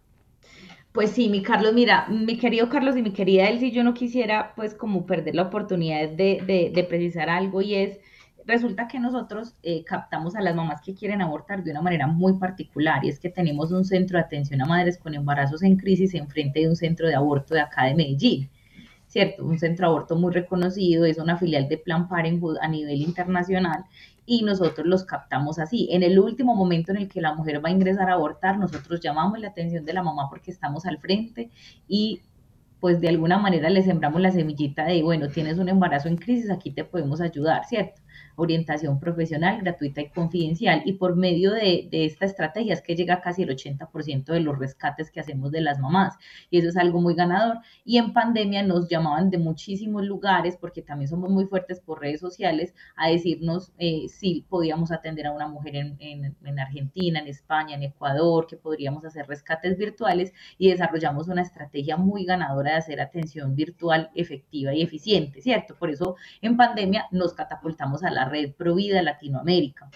Pues 0.92 1.10
sí, 1.10 1.28
mi 1.28 1.42
Carlos, 1.42 1.72
mira, 1.72 2.06
mi 2.08 2.36
querido 2.36 2.68
Carlos 2.68 2.96
y 2.96 3.02
mi 3.02 3.12
querida 3.12 3.48
Elsie, 3.48 3.70
yo 3.70 3.82
no 3.82 3.94
quisiera 3.94 4.52
pues 4.56 4.74
como 4.74 5.06
perder 5.06 5.34
la 5.34 5.44
oportunidad 5.44 6.08
de, 6.10 6.42
de, 6.46 6.70
de 6.74 6.84
precisar 6.84 7.30
algo 7.30 7.62
y 7.62 7.74
es 7.74 7.98
resulta 8.46 8.88
que 8.88 8.98
nosotros 8.98 9.54
eh, 9.62 9.84
captamos 9.84 10.34
a 10.34 10.40
las 10.40 10.54
mamás 10.54 10.80
que 10.80 10.94
quieren 10.94 11.22
abortar 11.22 11.62
de 11.62 11.70
una 11.70 11.82
manera 11.82 12.06
muy 12.06 12.34
particular 12.34 13.04
y 13.04 13.08
es 13.08 13.18
que 13.18 13.30
tenemos 13.30 13.72
un 13.72 13.84
centro 13.84 14.18
de 14.18 14.24
atención 14.24 14.60
a 14.62 14.66
madres 14.66 14.98
con 14.98 15.14
embarazos 15.14 15.62
en 15.62 15.76
crisis 15.76 16.14
en 16.14 16.28
frente 16.28 16.60
de 16.60 16.68
un 16.68 16.76
centro 16.76 17.06
de 17.06 17.14
aborto 17.14 17.54
de 17.54 17.60
acá 17.60 17.84
de 17.84 17.94
Medellín. 17.94 18.50
¿Cierto? 19.06 19.44
Un 19.44 19.58
centro 19.58 19.86
de 19.86 19.90
aborto 19.92 20.16
muy 20.16 20.32
reconocido, 20.32 21.04
es 21.04 21.18
una 21.18 21.36
filial 21.36 21.68
de 21.68 21.76
Plan 21.76 22.08
Parenthood 22.08 22.56
a 22.62 22.68
nivel 22.68 23.02
internacional 23.02 23.84
y 24.24 24.42
nosotros 24.42 24.86
los 24.86 25.04
captamos 25.04 25.58
así. 25.58 25.88
En 25.90 26.02
el 26.02 26.18
último 26.18 26.54
momento 26.54 26.92
en 26.92 26.98
el 26.98 27.08
que 27.08 27.20
la 27.20 27.34
mujer 27.34 27.62
va 27.62 27.68
a 27.68 27.72
ingresar 27.72 28.08
a 28.08 28.14
abortar, 28.14 28.58
nosotros 28.58 29.00
llamamos 29.00 29.38
la 29.38 29.48
atención 29.48 29.84
de 29.84 29.92
la 29.92 30.02
mamá 30.02 30.28
porque 30.30 30.50
estamos 30.50 30.86
al 30.86 30.98
frente 30.98 31.50
y 31.88 32.22
pues 32.82 33.00
de 33.00 33.08
alguna 33.08 33.38
manera 33.38 33.70
le 33.70 33.82
sembramos 33.82 34.20
la 34.20 34.32
semillita 34.32 34.84
de, 34.84 35.02
bueno, 35.04 35.28
tienes 35.28 35.58
un 35.58 35.68
embarazo 35.68 36.08
en 36.08 36.16
crisis, 36.16 36.50
aquí 36.50 36.72
te 36.72 36.82
podemos 36.84 37.20
ayudar, 37.20 37.64
¿cierto? 37.64 38.01
Orientación 38.36 38.98
profesional 39.00 39.60
gratuita 39.60 40.00
y 40.00 40.10
confidencial. 40.10 40.82
Y 40.84 40.94
por 40.94 41.16
medio 41.16 41.52
de, 41.52 41.88
esta 41.92 42.24
estrategia 42.24 42.74
es 42.74 42.82
que 42.82 42.96
llega 42.96 43.20
casi 43.20 43.42
el 43.42 43.50
80% 43.50 44.24
de 44.24 44.40
los 44.40 44.58
rescates 44.58 45.10
que 45.10 45.20
hacemos 45.20 45.52
de 45.52 45.60
las 45.60 45.78
mamás. 45.78 46.16
Y 46.50 46.58
eso 46.58 46.68
es 46.68 46.76
algo 46.76 47.00
muy 47.00 47.14
ganador. 47.14 47.58
Y 47.84 47.98
en 47.98 48.12
pandemia 48.12 48.62
nos 48.62 48.88
llamaban 48.88 49.30
de 49.30 49.38
muchísimos 49.38 50.04
lugares, 50.04 50.56
porque 50.56 50.82
también 50.82 51.08
somos 51.08 51.30
muy 51.30 51.46
fuertes 51.46 51.80
por 51.80 52.00
redes 52.00 52.20
sociales, 52.20 52.74
a 52.96 53.08
decirnos 53.08 53.72
eh, 53.78 54.08
si 54.08 54.44
podíamos 54.48 54.92
atender 54.92 55.26
a 55.26 55.32
una 55.32 55.48
mujer 55.48 55.76
en, 55.76 55.96
en 56.00 56.58
Argentina, 56.58 57.20
en 57.20 57.28
España, 57.28 57.76
en 57.76 57.82
Ecuador, 57.82 58.46
que 58.46 58.56
podríamos 58.56 59.04
hacer 59.04 59.26
rescates 59.26 59.76
virtuales 59.76 60.32
y 60.58 60.68
desarrollamos 60.68 61.28
una 61.28 61.42
estrategia 61.42 61.96
muy 61.96 62.24
ganadora 62.24 62.72
de 62.72 62.76
hacer 62.78 63.00
atención 63.00 63.54
virtual 63.54 64.10
efectiva 64.14 64.74
y 64.74 64.82
eficiente, 64.82 65.40
¿cierto? 65.40 65.76
Por 65.76 65.90
eso 65.90 66.16
en 66.40 66.56
pandemia 66.56 67.06
nos 67.10 67.34
catapultamos 67.34 68.02
a 68.04 68.10
la 68.10 68.21
red 68.28 68.52
Provida 68.54 69.02
Latinoamérica. 69.02 69.90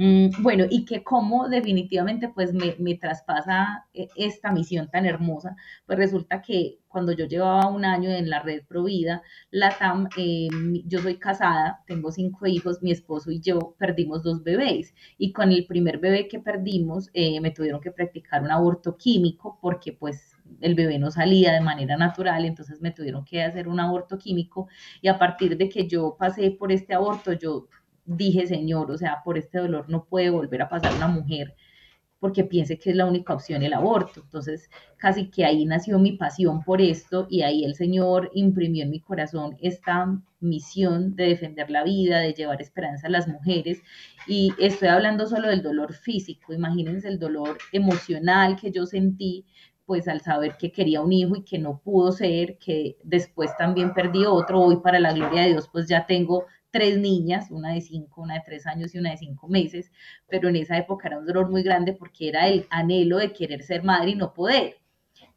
Mm, 0.00 0.42
bueno, 0.42 0.64
y 0.70 0.84
que 0.84 1.02
como 1.02 1.48
definitivamente 1.48 2.28
pues 2.28 2.52
me, 2.54 2.94
traspasa 2.94 3.86
eh, 3.92 4.08
esta 4.14 4.52
misión 4.52 4.88
tan 4.88 5.06
hermosa, 5.06 5.56
pues 5.86 5.98
resulta 5.98 6.40
que 6.40 6.78
cuando 6.86 7.10
yo 7.12 7.26
llevaba 7.26 7.68
un 7.68 7.84
año 7.84 8.08
en 8.10 8.30
la 8.30 8.40
red 8.40 8.62
Provida, 8.68 9.22
la 9.50 9.76
TAM, 9.76 10.08
eh, 10.16 10.48
yo 10.86 11.00
soy 11.00 11.16
casada, 11.16 11.82
tengo 11.86 12.12
cinco 12.12 12.46
hijos, 12.46 12.80
mi 12.80 12.92
esposo 12.92 13.32
y 13.32 13.40
yo 13.40 13.74
perdimos 13.76 14.22
dos 14.22 14.44
bebés 14.44 14.94
y 15.18 15.32
con 15.32 15.50
el 15.50 15.66
primer 15.66 15.98
bebé 15.98 16.28
que 16.28 16.38
perdimos 16.38 17.10
eh, 17.12 17.40
me 17.40 17.50
tuvieron 17.50 17.80
que 17.80 17.90
practicar 17.90 18.42
un 18.42 18.52
aborto 18.52 18.96
químico 18.96 19.58
porque 19.60 19.92
pues 19.92 20.27
el 20.60 20.74
bebé 20.74 20.98
no 20.98 21.10
salía 21.10 21.52
de 21.52 21.60
manera 21.60 21.96
natural, 21.96 22.44
entonces 22.44 22.80
me 22.80 22.90
tuvieron 22.90 23.24
que 23.24 23.42
hacer 23.42 23.68
un 23.68 23.80
aborto 23.80 24.18
químico 24.18 24.68
y 25.00 25.08
a 25.08 25.18
partir 25.18 25.56
de 25.56 25.68
que 25.68 25.86
yo 25.86 26.16
pasé 26.18 26.50
por 26.50 26.72
este 26.72 26.94
aborto, 26.94 27.32
yo 27.32 27.68
dije, 28.04 28.46
Señor, 28.46 28.90
o 28.90 28.98
sea, 28.98 29.22
por 29.24 29.38
este 29.38 29.58
dolor 29.58 29.88
no 29.88 30.04
puede 30.04 30.30
volver 30.30 30.62
a 30.62 30.68
pasar 30.68 30.94
una 30.94 31.08
mujer 31.08 31.54
porque 32.20 32.44
piense 32.44 32.78
que 32.78 32.90
es 32.90 32.96
la 32.96 33.06
única 33.06 33.34
opción 33.34 33.62
el 33.62 33.72
aborto. 33.72 34.22
Entonces, 34.22 34.68
casi 34.96 35.30
que 35.30 35.44
ahí 35.44 35.64
nació 35.64 35.98
mi 35.98 36.12
pasión 36.12 36.62
por 36.62 36.80
esto 36.80 37.26
y 37.30 37.42
ahí 37.42 37.64
el 37.64 37.74
Señor 37.74 38.30
imprimió 38.34 38.84
en 38.84 38.90
mi 38.90 39.00
corazón 39.00 39.56
esta 39.60 40.20
misión 40.40 41.14
de 41.16 41.28
defender 41.28 41.70
la 41.70 41.84
vida, 41.84 42.18
de 42.18 42.34
llevar 42.34 42.60
esperanza 42.60 43.06
a 43.06 43.10
las 43.10 43.28
mujeres. 43.28 43.80
Y 44.26 44.52
estoy 44.58 44.88
hablando 44.88 45.26
solo 45.26 45.48
del 45.48 45.62
dolor 45.62 45.92
físico, 45.94 46.52
imagínense 46.52 47.08
el 47.08 47.18
dolor 47.18 47.58
emocional 47.72 48.56
que 48.56 48.72
yo 48.72 48.86
sentí 48.86 49.46
pues 49.88 50.06
al 50.06 50.20
saber 50.20 50.58
que 50.58 50.70
quería 50.70 51.00
un 51.00 51.14
hijo 51.14 51.34
y 51.34 51.44
que 51.44 51.58
no 51.58 51.80
pudo 51.80 52.12
ser, 52.12 52.58
que 52.58 52.98
después 53.04 53.56
también 53.56 53.94
perdí 53.94 54.26
otro, 54.26 54.60
hoy 54.60 54.76
para 54.82 55.00
la 55.00 55.14
gloria 55.14 55.44
de 55.44 55.48
Dios 55.48 55.70
pues 55.72 55.88
ya 55.88 56.04
tengo 56.04 56.44
tres 56.70 56.98
niñas, 56.98 57.50
una 57.50 57.72
de 57.72 57.80
cinco, 57.80 58.20
una 58.20 58.34
de 58.34 58.42
tres 58.44 58.66
años 58.66 58.94
y 58.94 58.98
una 58.98 59.12
de 59.12 59.16
cinco 59.16 59.48
meses, 59.48 59.90
pero 60.28 60.50
en 60.50 60.56
esa 60.56 60.76
época 60.76 61.08
era 61.08 61.18
un 61.18 61.24
dolor 61.24 61.50
muy 61.50 61.62
grande 61.62 61.94
porque 61.94 62.28
era 62.28 62.48
el 62.48 62.66
anhelo 62.68 63.16
de 63.16 63.32
querer 63.32 63.62
ser 63.62 63.82
madre 63.82 64.10
y 64.10 64.14
no 64.14 64.34
poder. 64.34 64.76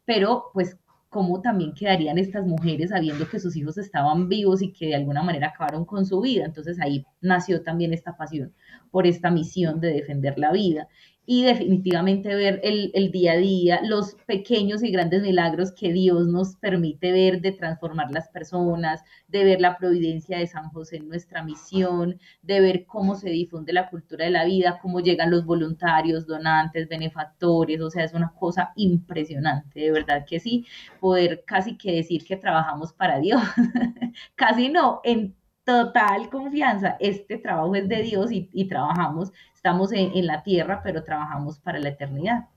Pero 0.04 0.50
pues 0.52 0.76
cómo 1.08 1.40
también 1.40 1.72
quedarían 1.72 2.18
estas 2.18 2.46
mujeres 2.46 2.90
sabiendo 2.90 3.28
que 3.30 3.40
sus 3.40 3.56
hijos 3.56 3.78
estaban 3.78 4.28
vivos 4.28 4.60
y 4.60 4.70
que 4.72 4.88
de 4.88 4.96
alguna 4.96 5.22
manera 5.22 5.48
acabaron 5.48 5.86
con 5.86 6.04
su 6.04 6.20
vida. 6.20 6.44
Entonces 6.44 6.78
ahí 6.78 7.06
nació 7.22 7.62
también 7.62 7.94
esta 7.94 8.18
pasión 8.18 8.52
por 8.90 9.06
esta 9.06 9.30
misión 9.30 9.80
de 9.80 9.94
defender 9.94 10.38
la 10.38 10.52
vida 10.52 10.88
y 11.24 11.44
definitivamente 11.44 12.34
ver 12.34 12.60
el, 12.64 13.12
día 13.12 13.32
a 13.32 13.36
día, 13.36 13.80
los 13.84 14.16
pequeños 14.26 14.82
y 14.82 14.90
grandes 14.90 15.22
milagros 15.22 15.72
que 15.72 15.92
Dios 15.92 16.26
nos 16.26 16.56
permite 16.56 17.12
ver 17.12 17.40
de 17.40 17.52
transformar 17.52 18.10
las 18.10 18.28
personas, 18.28 19.02
de 19.28 19.44
ver 19.44 19.60
la 19.60 19.78
providencia 19.78 20.38
de 20.38 20.48
San 20.48 20.70
José 20.70 20.96
en 20.96 21.08
nuestra 21.08 21.44
misión, 21.44 22.18
de 22.42 22.60
ver 22.60 22.86
cómo 22.86 23.14
se 23.14 23.30
difunde 23.30 23.72
la 23.72 23.88
cultura 23.88 24.24
de 24.24 24.32
la 24.32 24.44
vida, 24.44 24.80
cómo 24.82 25.00
llegan 25.00 25.30
los 25.30 25.44
voluntarios, 25.44 26.26
donantes, 26.26 26.88
benefactores, 26.88 27.80
o 27.80 27.90
sea, 27.90 28.04
es 28.04 28.14
una 28.14 28.32
cosa 28.38 28.72
impresionante, 28.74 29.80
de 29.80 29.92
verdad 29.92 30.24
que 30.26 30.40
sí, 30.40 30.66
poder 30.98 31.44
casi 31.46 31.76
que 31.76 31.92
decir 31.92 32.24
que 32.24 32.36
trabajamos 32.36 32.92
para 32.92 33.20
Dios, 33.20 33.42
casi 34.34 34.68
no, 34.68 35.00
en 35.04 35.36
total 35.64 36.28
confianza, 36.30 36.96
este 37.00 37.38
trabajo 37.38 37.74
es 37.74 37.88
de 37.88 38.02
Dios 38.02 38.32
y, 38.32 38.48
y 38.52 38.66
trabajamos 38.68 39.32
estamos 39.62 39.92
en, 39.92 40.26
la 40.26 40.42
tierra, 40.42 40.80
pero 40.82 41.04
trabajamos 41.04 41.60
para 41.60 41.78
la 41.78 41.90
eternidad. 41.90 42.48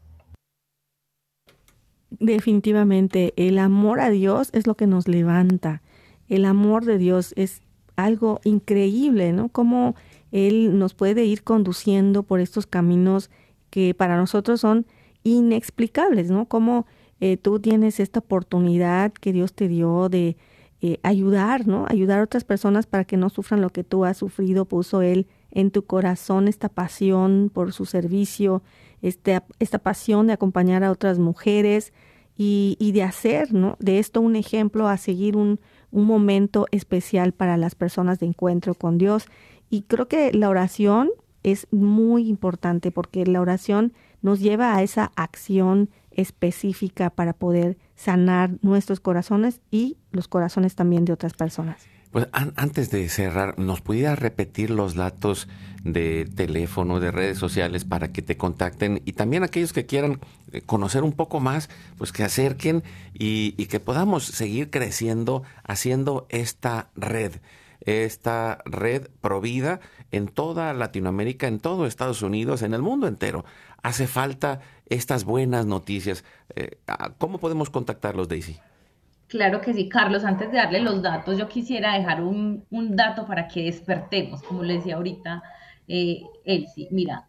Definitivamente, 2.10 3.32
el 3.38 3.60
amor 3.60 4.00
a 4.00 4.10
Dios 4.10 4.50
es 4.54 4.66
lo 4.66 4.74
que 4.74 4.88
nos 4.88 5.08
levanta. 5.08 5.84
El 6.30 6.46
amor 6.46 6.84
de 6.84 6.98
Dios 6.98 7.34
es 7.38 7.62
algo 7.96 8.40
increíble, 8.44 9.34
¿no? 9.34 9.50
Cómo 9.50 9.94
Él 10.32 10.80
nos 10.80 10.96
puede 10.96 11.26
ir 11.26 11.44
conduciendo 11.44 12.24
por 12.24 12.40
estos 12.40 12.66
caminos 12.66 13.30
que 13.70 13.94
para 13.94 14.18
nosotros 14.18 14.62
son 14.62 14.88
inexplicables, 15.22 16.32
¿no? 16.32 16.48
Cómo 16.48 16.88
eh, 17.20 17.38
tú 17.38 17.60
tienes 17.60 18.00
esta 18.00 18.18
oportunidad 18.18 19.14
que 19.14 19.32
Dios 19.32 19.54
te 19.54 19.68
dio 19.68 20.10
de 20.10 20.38
eh, 20.88 21.00
ayudar, 21.02 21.66
¿no? 21.66 21.88
Ayudar 21.90 22.20
a 22.20 22.24
otras 22.24 22.44
personas 22.44 22.86
para 22.86 23.06
que 23.06 23.18
no 23.18 23.32
sufran 23.32 23.60
lo 23.60 23.72
que 23.72 23.84
tú 23.84 24.06
has 24.06 24.18
sufrido, 24.18 24.66
puso 24.66 25.02
Él 25.02 25.26
en 25.50 25.72
tu 25.72 25.84
corazón 25.84 26.48
esta 26.48 26.70
pasión 26.70 27.50
por 27.52 27.74
su 27.74 27.88
servicio, 27.88 28.62
este, 29.02 29.42
esta 29.58 29.80
pasión 29.80 30.28
de 30.28 30.34
acompañar 30.34 30.84
a 30.84 30.92
otras 30.92 31.18
mujeres 31.18 31.92
y, 32.38 32.78
de 32.94 33.02
hacer 33.02 33.52
¿no? 33.52 33.78
de 33.80 33.98
esto 33.98 34.22
un 34.22 34.36
ejemplo 34.36 34.88
a 34.88 34.98
seguir 34.98 35.38
un 35.38 35.60
momento 35.92 36.68
especial 36.70 37.32
para 37.32 37.58
las 37.58 37.74
personas 37.74 38.20
de 38.20 38.28
encuentro 38.28 38.76
con 38.76 39.00
Dios. 39.00 39.26
Y 39.72 39.84
creo 39.84 40.08
que 40.08 40.34
la 40.34 40.50
oración 40.50 41.10
es 41.42 41.66
muy 41.72 42.30
importante 42.30 42.92
porque 42.92 43.26
la 43.26 43.42
oración 43.42 43.92
nos 44.22 44.40
lleva 44.40 44.76
a 44.76 44.84
esa 44.84 45.12
acción 45.16 45.90
específica 46.12 47.10
para 47.10 47.34
poder 47.34 47.80
sanar 47.96 48.52
nuestros 48.62 49.00
corazones 49.00 49.62
y 49.72 49.98
los 50.12 50.28
corazones 50.28 50.76
también 50.76 51.06
de 51.06 51.14
otras 51.14 51.34
personas. 51.34 51.88
Pues 52.12 52.28
antes 52.32 52.92
de 52.92 53.10
cerrar, 53.10 53.60
¿nos 53.60 53.82
pudiera 53.82 54.16
repetir 54.16 54.70
los 54.70 54.96
datos 54.96 55.50
de 55.84 56.30
teléfono, 56.34 57.02
de 57.02 57.12
redes 57.12 57.38
sociales 57.38 57.84
para 57.84 58.14
que 58.14 58.22
te 58.22 58.38
contacten 58.38 59.02
y 59.04 59.14
también 59.14 59.44
aquellos 59.44 59.74
que 59.74 59.86
quieran 59.86 60.22
eh, 60.54 60.62
conocer 60.62 61.04
un 61.04 61.12
poco 61.12 61.42
más, 61.42 61.70
pues 61.98 62.14
que 62.14 62.24
acerquen 62.24 62.84
y, 63.14 63.54
y 63.58 63.66
que 63.66 63.82
podamos 63.82 64.24
seguir 64.24 64.70
creciendo 64.70 65.44
haciendo 65.64 66.26
esta 66.30 66.90
red? 66.96 67.34
esta 67.82 68.60
red 68.66 69.10
provida 69.22 69.80
en 70.12 70.28
toda 70.28 70.74
Latinoamérica, 70.74 71.48
en 71.48 71.60
todo 71.60 71.86
Estados 71.86 72.22
Unidos, 72.22 72.62
en 72.62 72.74
el 72.74 72.82
mundo 72.82 73.08
entero. 73.08 73.46
Hace 73.86 74.08
falta 74.08 74.62
estas 74.88 75.26
buenas 75.26 75.68
noticias. 75.68 76.26
Eh, 76.56 76.80
¿Cómo 77.20 77.38
podemos 77.38 77.70
contactarlos, 77.70 78.28
Daisy? 78.28 78.58
Claro 79.28 79.62
que 79.62 79.76
sí, 79.76 79.88
Carlos. 79.90 80.24
Antes 80.24 80.52
de 80.52 80.58
darle 80.58 80.80
los 80.80 81.04
datos, 81.04 81.38
yo 81.38 81.48
quisiera 81.48 81.94
dejar 81.94 82.24
un, 82.24 82.66
dato 82.96 83.28
para 83.28 83.48
que 83.48 83.66
despertemos, 83.66 84.42
como 84.42 84.64
le 84.64 84.78
decía 84.78 84.96
ahorita 84.96 85.44
eh, 85.88 86.24
Elsie. 86.46 86.88
Mira, 86.90 87.28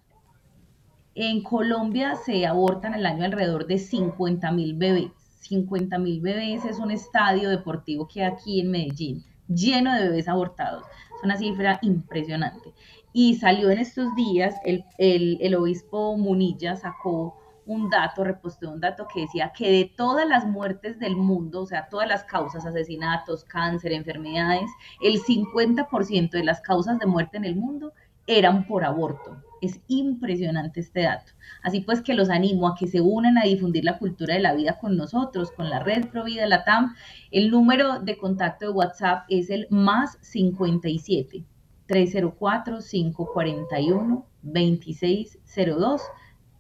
en 1.14 1.42
Colombia 1.42 2.14
se 2.14 2.46
abortan 2.46 2.94
al 2.94 3.04
año 3.04 3.26
alrededor 3.26 3.66
de 3.66 3.76
50 3.76 4.50
mil 4.52 4.78
bebés. 4.78 5.10
50 5.40 5.98
mil 5.98 6.22
bebés 6.22 6.64
es 6.64 6.78
un 6.78 6.90
estadio 6.90 7.50
deportivo 7.50 8.08
que 8.08 8.24
hay 8.24 8.32
aquí 8.32 8.60
en 8.60 8.70
Medellín 8.70 9.26
lleno 9.48 9.94
de 9.94 10.04
bebés 10.04 10.28
abortados. 10.28 10.84
Es 11.16 11.24
una 11.24 11.36
cifra 11.36 11.78
impresionante. 11.82 12.72
Y 13.18 13.36
salió 13.36 13.70
en 13.70 13.78
estos 13.78 14.14
días, 14.14 14.56
el, 14.62 14.84
el, 14.98 15.54
obispo 15.54 16.18
Munilla 16.18 16.76
sacó 16.76 17.34
un 17.64 17.88
dato, 17.88 18.24
repostó 18.24 18.70
un 18.70 18.78
dato 18.78 19.08
que 19.08 19.22
decía 19.22 19.54
que 19.56 19.70
de 19.70 19.90
todas 19.96 20.28
las 20.28 20.44
muertes 20.44 20.98
del 20.98 21.16
mundo, 21.16 21.62
o 21.62 21.66
sea, 21.66 21.88
todas 21.88 22.06
las 22.06 22.24
causas, 22.24 22.66
asesinatos, 22.66 23.42
cáncer, 23.44 23.92
enfermedades, 23.92 24.70
el 25.00 25.18
50% 25.22 26.32
de 26.32 26.44
las 26.44 26.60
causas 26.60 26.98
de 26.98 27.06
muerte 27.06 27.38
en 27.38 27.46
el 27.46 27.56
mundo 27.56 27.94
eran 28.26 28.66
por 28.66 28.84
aborto. 28.84 29.42
Es 29.62 29.80
impresionante 29.86 30.80
este 30.80 31.04
dato. 31.04 31.32
Así 31.62 31.80
pues 31.80 32.02
que 32.02 32.12
los 32.12 32.28
animo 32.28 32.68
a 32.68 32.74
que 32.74 32.86
se 32.86 33.00
unan 33.00 33.38
a 33.38 33.44
difundir 33.44 33.86
la 33.86 33.96
cultura 33.96 34.34
de 34.34 34.40
la 34.40 34.52
vida 34.52 34.78
con 34.78 34.94
nosotros, 34.94 35.52
con 35.52 35.70
la 35.70 35.78
red 35.78 36.08
Provida 36.08 36.44
Latam. 36.44 36.94
El 37.30 37.50
número 37.50 37.98
de 37.98 38.18
contacto 38.18 38.66
de 38.66 38.72
WhatsApp 38.72 39.24
es 39.30 39.48
el 39.48 39.68
más 39.70 40.18
57 40.20 41.46
304 41.86 42.78
541 42.80 44.26
2602 44.42 46.02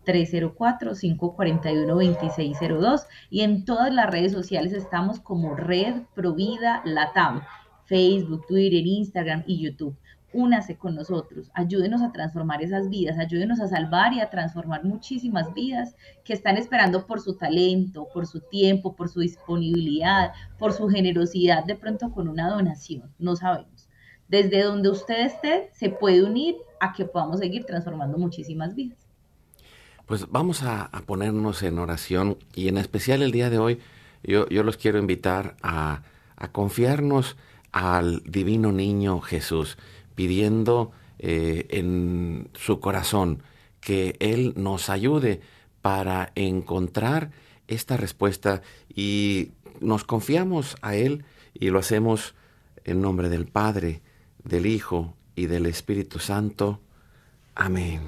304-541-2602 0.06 3.06
y 3.28 3.40
en 3.40 3.64
todas 3.64 3.92
las 3.92 4.08
redes 4.08 4.30
sociales 4.32 4.72
estamos 4.72 5.18
como 5.18 5.56
Red 5.56 6.02
Provida 6.14 6.80
Latam, 6.84 7.42
Facebook, 7.86 8.46
Twitter, 8.46 8.86
Instagram 8.86 9.42
y 9.48 9.58
YouTube 9.58 9.96
únase 10.36 10.76
con 10.76 10.94
nosotros, 10.94 11.50
ayúdenos 11.54 12.02
a 12.02 12.12
transformar 12.12 12.62
esas 12.62 12.90
vidas, 12.90 13.18
ayúdenos 13.18 13.58
a 13.60 13.68
salvar 13.68 14.12
y 14.12 14.20
a 14.20 14.28
transformar 14.28 14.84
muchísimas 14.84 15.52
vidas 15.54 15.96
que 16.24 16.34
están 16.34 16.58
esperando 16.58 17.06
por 17.06 17.20
su 17.20 17.36
talento, 17.36 18.06
por 18.12 18.26
su 18.26 18.40
tiempo, 18.40 18.94
por 18.94 19.08
su 19.08 19.20
disponibilidad, 19.20 20.32
por 20.58 20.72
su 20.72 20.88
generosidad, 20.88 21.64
de 21.64 21.76
pronto 21.76 22.12
con 22.12 22.28
una 22.28 22.50
donación, 22.50 23.14
no 23.18 23.34
sabemos. 23.34 23.75
Desde 24.28 24.62
donde 24.62 24.90
usted 24.90 25.26
esté, 25.26 25.70
se 25.72 25.90
puede 25.90 26.22
unir 26.22 26.56
a 26.80 26.92
que 26.92 27.04
podamos 27.04 27.38
seguir 27.38 27.64
transformando 27.64 28.18
muchísimas 28.18 28.74
vidas. 28.74 28.98
Pues 30.06 30.30
vamos 30.30 30.62
a, 30.62 30.90
ponernos 31.06 31.62
en 31.62 31.78
oración 31.78 32.38
y 32.54 32.68
en 32.68 32.78
especial 32.78 33.22
el 33.22 33.32
día 33.32 33.50
de 33.50 33.58
hoy 33.58 33.80
yo, 34.22 34.48
yo 34.48 34.62
los 34.62 34.76
quiero 34.76 34.98
invitar 34.98 35.56
a, 35.62 36.02
confiarnos 36.52 37.36
al 37.72 38.22
divino 38.24 38.70
niño 38.70 39.20
Jesús 39.20 39.78
pidiendo 40.14 40.92
eh, 41.18 41.66
en 41.70 42.50
su 42.54 42.78
corazón 42.78 43.42
que 43.80 44.16
Él 44.20 44.52
nos 44.56 44.90
ayude 44.90 45.40
para 45.80 46.30
encontrar 46.34 47.30
esta 47.68 47.96
respuesta 47.96 48.62
y 48.94 49.52
nos 49.80 50.04
confiamos 50.04 50.76
a 50.82 50.94
Él 50.94 51.24
y 51.54 51.70
lo 51.70 51.78
hacemos 51.78 52.34
en 52.84 53.00
nombre 53.00 53.28
del 53.28 53.46
Padre, 53.46 54.02
del 54.46 54.66
Hijo 54.66 55.14
y 55.34 55.46
del 55.46 55.66
Espíritu 55.66 56.18
Santo. 56.18 56.80
Amén. 57.54 58.00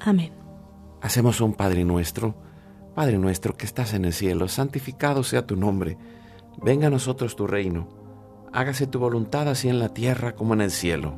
Amén. 0.00 0.32
Hacemos 1.02 1.40
un 1.40 1.54
Padre 1.54 1.84
nuestro, 1.84 2.34
Padre 2.94 3.18
nuestro 3.18 3.56
que 3.56 3.66
estás 3.66 3.94
en 3.94 4.04
el 4.04 4.12
cielo, 4.12 4.48
santificado 4.48 5.22
sea 5.22 5.46
tu 5.46 5.56
nombre, 5.56 5.98
venga 6.62 6.86
a 6.86 6.90
nosotros 6.90 7.36
tu 7.36 7.46
reino 7.46 8.00
hágase 8.52 8.86
tu 8.86 8.98
voluntad 8.98 9.48
así 9.48 9.68
en 9.68 9.78
la 9.78 9.90
tierra 9.90 10.34
como 10.34 10.54
en 10.54 10.60
el 10.60 10.70
cielo. 10.70 11.14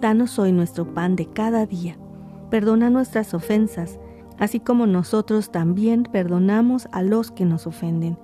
Danos 0.00 0.38
hoy 0.38 0.52
nuestro 0.52 0.94
pan 0.94 1.16
de 1.16 1.26
cada 1.26 1.66
día. 1.66 1.96
Perdona 2.50 2.90
nuestras 2.90 3.34
ofensas, 3.34 3.98
así 4.38 4.60
como 4.60 4.86
nosotros 4.86 5.52
también 5.52 6.04
perdonamos 6.04 6.88
a 6.92 7.02
los 7.02 7.30
que 7.30 7.44
nos 7.44 7.66
ofenden. 7.66 8.18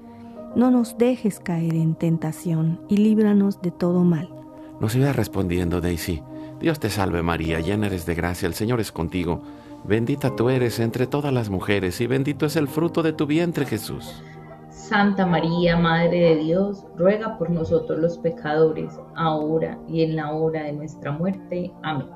No 0.55 0.71
nos 0.71 0.97
dejes 0.97 1.39
caer 1.39 1.75
en 1.75 1.95
tentación 1.95 2.81
y 2.89 2.97
líbranos 2.97 3.61
de 3.61 3.71
todo 3.71 4.05
mal. 4.05 4.36
Nos 4.81 4.95
iba 4.95 5.13
respondiendo 5.13 5.81
Daisy. 5.81 6.23
Dios 6.61 6.81
te 6.81 6.91
salve 6.91 7.23
María, 7.23 7.61
llena 7.61 7.87
eres 7.87 8.07
de 8.07 8.15
gracia, 8.15 8.47
el 8.47 8.55
Señor 8.55 8.81
es 8.81 8.93
contigo. 8.93 9.43
Bendita 9.85 10.35
tú 10.35 10.49
eres 10.49 10.81
entre 10.81 11.07
todas 11.07 11.33
las 11.33 11.49
mujeres 11.49 12.01
y 12.01 12.07
bendito 12.07 12.47
es 12.47 12.57
el 12.57 12.69
fruto 12.69 13.03
de 13.03 13.13
tu 13.13 13.27
vientre 13.27 13.67
Jesús. 13.67 14.23
Santa 14.71 15.27
María, 15.27 15.77
Madre 15.77 16.21
de 16.21 16.37
Dios, 16.37 16.85
ruega 16.97 17.39
por 17.39 17.51
nosotros 17.51 17.99
los 17.99 18.19
pecadores, 18.19 18.93
ahora 19.15 19.79
y 19.89 20.03
en 20.03 20.17
la 20.17 20.33
hora 20.33 20.65
de 20.65 20.73
nuestra 20.73 21.13
muerte. 21.13 21.73
Amén. 21.83 22.09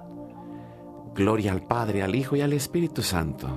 Gloria 1.14 1.52
al 1.52 1.62
Padre, 1.62 2.02
al 2.02 2.14
Hijo 2.14 2.36
y 2.36 2.40
al 2.40 2.52
Espíritu 2.52 3.02
Santo. 3.02 3.48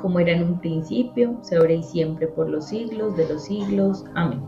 Como 0.00 0.20
era 0.20 0.32
en 0.32 0.44
un 0.44 0.60
principio, 0.60 1.38
se 1.42 1.56
ahora 1.56 1.72
y 1.72 1.82
siempre 1.82 2.26
por 2.28 2.48
los 2.48 2.68
siglos 2.68 3.16
de 3.16 3.28
los 3.28 3.44
siglos. 3.44 4.04
Amén. 4.14 4.42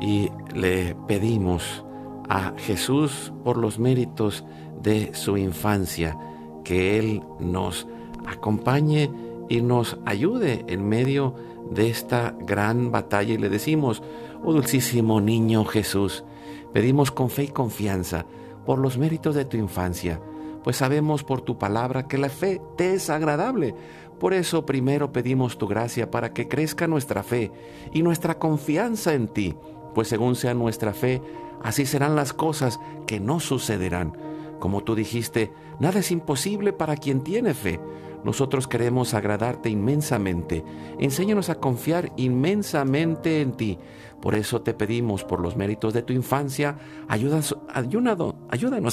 Y 0.00 0.30
le 0.54 0.94
pedimos 1.06 1.84
a 2.30 2.54
Jesús 2.56 3.32
por 3.44 3.56
los 3.56 3.80
méritos 3.80 4.44
de 4.80 5.12
su 5.14 5.36
infancia, 5.36 6.16
que 6.64 6.96
Él 6.96 7.22
nos 7.40 7.88
acompañe 8.24 9.10
y 9.48 9.62
nos 9.62 9.98
ayude 10.06 10.64
en 10.68 10.88
medio 10.88 11.34
de 11.72 11.90
esta 11.90 12.36
gran 12.38 12.92
batalla 12.92 13.34
y 13.34 13.38
le 13.38 13.48
decimos, 13.48 14.00
oh 14.44 14.52
dulcísimo 14.52 15.20
niño 15.20 15.64
Jesús, 15.64 16.24
pedimos 16.72 17.10
con 17.10 17.30
fe 17.30 17.44
y 17.44 17.48
confianza 17.48 18.26
por 18.64 18.78
los 18.78 18.96
méritos 18.96 19.34
de 19.34 19.44
tu 19.44 19.56
infancia, 19.56 20.20
pues 20.62 20.76
sabemos 20.76 21.24
por 21.24 21.40
tu 21.40 21.58
palabra 21.58 22.06
que 22.06 22.16
la 22.16 22.28
fe 22.28 22.62
te 22.76 22.94
es 22.94 23.10
agradable. 23.10 23.74
Por 24.20 24.34
eso 24.34 24.66
primero 24.66 25.10
pedimos 25.10 25.58
tu 25.58 25.66
gracia 25.66 26.10
para 26.12 26.32
que 26.32 26.46
crezca 26.46 26.86
nuestra 26.86 27.24
fe 27.24 27.50
y 27.92 28.02
nuestra 28.02 28.38
confianza 28.38 29.14
en 29.14 29.26
ti, 29.26 29.56
pues 29.94 30.06
según 30.08 30.36
sea 30.36 30.54
nuestra 30.54 30.92
fe, 30.92 31.22
así 31.62 31.86
serán 31.86 32.16
las 32.16 32.32
cosas 32.32 32.80
que 33.06 33.20
no 33.20 33.40
sucederán. 33.40 34.16
Como 34.58 34.82
tú 34.82 34.94
dijiste, 34.94 35.52
nada 35.78 36.00
es 36.00 36.10
imposible 36.10 36.72
para 36.72 36.96
quien 36.96 37.22
tiene 37.22 37.54
fe. 37.54 37.80
Nosotros 38.24 38.68
queremos 38.68 39.14
agradarte 39.14 39.70
inmensamente. 39.70 40.64
Enséñanos 40.98 41.48
a 41.48 41.56
confiar 41.56 42.12
inmensamente 42.16 43.40
en 43.40 43.52
ti. 43.52 43.78
Por 44.20 44.34
eso 44.34 44.60
te 44.60 44.74
pedimos, 44.74 45.24
por 45.24 45.40
los 45.40 45.56
méritos 45.56 45.94
de 45.94 46.02
tu 46.02 46.12
infancia, 46.12 46.76
ayúdanos, 47.08 47.56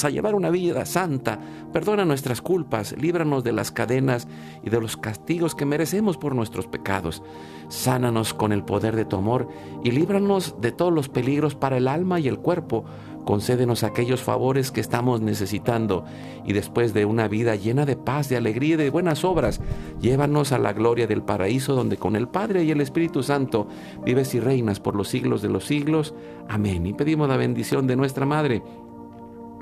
a 0.06 0.10
llevar 0.10 0.36
una 0.36 0.50
vida 0.50 0.86
santa. 0.86 1.40
Perdona 1.74 2.06
nuestras 2.06 2.42
culpas, 2.42 2.96
líbranos 2.98 3.44
de 3.44 3.52
las 3.52 3.72
cadenas 3.72 4.28
y 4.64 4.70
de 4.70 4.80
los 4.80 4.96
castigos 4.96 5.54
que 5.54 5.66
merecemos 5.66 6.18
por 6.18 6.34
nuestros 6.34 6.68
pecados. 6.68 7.22
Sánanos 7.68 8.34
con 8.34 8.54
el 8.54 8.64
poder 8.64 8.96
de 8.96 9.04
tu 9.04 9.18
amor 9.18 9.50
y 9.84 9.92
líbranos 9.92 10.56
de 10.62 10.72
todos 10.72 10.94
los 10.94 11.10
peligros 11.10 11.56
para 11.56 11.76
el 11.76 11.90
alma 11.90 12.22
y 12.22 12.30
el 12.30 12.40
cuerpo 12.40 12.86
concédenos 13.28 13.84
aquellos 13.84 14.24
favores 14.24 14.72
que 14.72 14.80
estamos 14.80 15.20
necesitando 15.20 16.06
y 16.46 16.54
después 16.54 16.94
de 16.94 17.04
una 17.04 17.28
vida 17.28 17.56
llena 17.56 17.86
de 17.86 17.98
paz, 17.98 18.30
de 18.30 18.38
alegría 18.38 18.76
y 18.76 18.78
de 18.78 18.90
buenas 18.90 19.26
obras, 19.26 19.60
llévanos 20.00 20.54
a 20.54 20.60
la 20.60 20.72
gloria 20.72 21.08
del 21.08 21.24
paraíso 21.24 21.76
donde 21.76 21.98
con 21.98 22.16
el 22.16 22.30
Padre 22.30 22.64
y 22.64 22.72
el 22.72 22.80
Espíritu 22.80 23.24
Santo 23.24 23.68
vives 24.06 24.34
y 24.34 24.40
reinas 24.40 24.80
por 24.80 24.96
los 24.96 25.10
siglos 25.10 25.42
de 25.42 25.50
los 25.50 25.66
siglos. 25.66 26.14
Amén. 26.48 26.86
Y 26.88 26.94
pedimos 26.94 27.28
la 27.28 27.36
bendición 27.36 27.86
de 27.86 27.98
nuestra 27.98 28.26
Madre. 28.26 28.64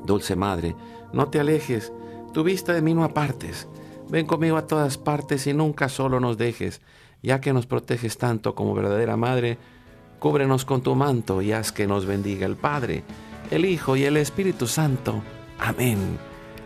Dulce 0.06 0.36
Madre, 0.36 0.76
no 1.12 1.30
te 1.30 1.40
alejes, 1.40 1.92
tu 2.34 2.44
vista 2.44 2.72
de 2.72 2.84
mí 2.84 2.94
no 2.94 3.04
apartes. 3.04 3.68
Ven 4.10 4.28
conmigo 4.28 4.58
a 4.58 4.68
todas 4.68 5.00
partes 5.00 5.48
y 5.48 5.56
nunca 5.56 5.90
solo 5.90 6.20
nos 6.20 6.38
dejes, 6.38 6.82
ya 7.24 7.42
que 7.42 7.52
nos 7.52 7.66
proteges 7.66 8.20
tanto 8.20 8.54
como 8.54 8.76
verdadera 8.76 9.18
Madre. 9.18 9.58
Cúbrenos 10.20 10.66
con 10.66 10.82
tu 10.82 10.94
manto 10.94 11.42
y 11.42 11.52
haz 11.52 11.72
que 11.72 11.88
nos 11.88 12.06
bendiga 12.06 12.46
el 12.46 12.58
Padre 12.58 13.04
el 13.56 13.66
Hijo 13.66 13.96
y 13.96 14.04
el 14.04 14.18
Espíritu 14.18 14.68
Santo. 14.68 15.22
Amén. 15.60 16.18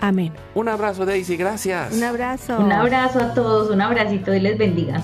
Amén. 0.02 0.34
Un 0.56 0.70
abrazo, 0.70 1.06
Daisy, 1.06 1.38
gracias. 1.38 1.94
Un 1.94 2.04
abrazo. 2.04 2.60
Un 2.60 2.72
abrazo 2.72 3.20
a 3.20 3.34
todos, 3.34 3.70
un 3.70 3.82
abracito 3.82 4.34
y 4.34 4.40
les 4.40 4.58
bendiga. 4.58 5.02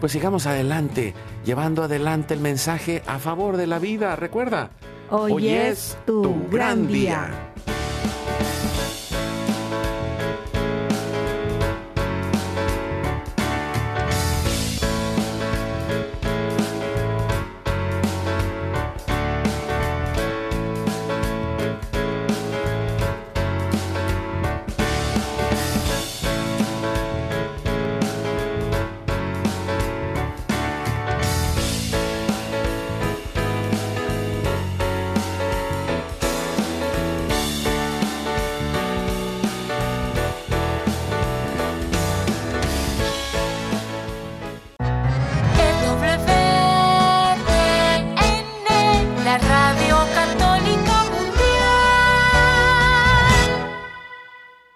Pues 0.00 0.12
sigamos 0.12 0.46
adelante, 0.46 1.14
llevando 1.44 1.82
adelante 1.82 2.34
el 2.34 2.40
mensaje 2.40 3.02
a 3.06 3.18
favor 3.18 3.56
de 3.56 3.66
la 3.66 3.78
vida. 3.78 4.16
Recuerda, 4.16 4.70
Hoy, 5.10 5.48
es 5.48 5.96
tu, 6.06 6.46
gran 6.50 6.86
día. 6.86 7.28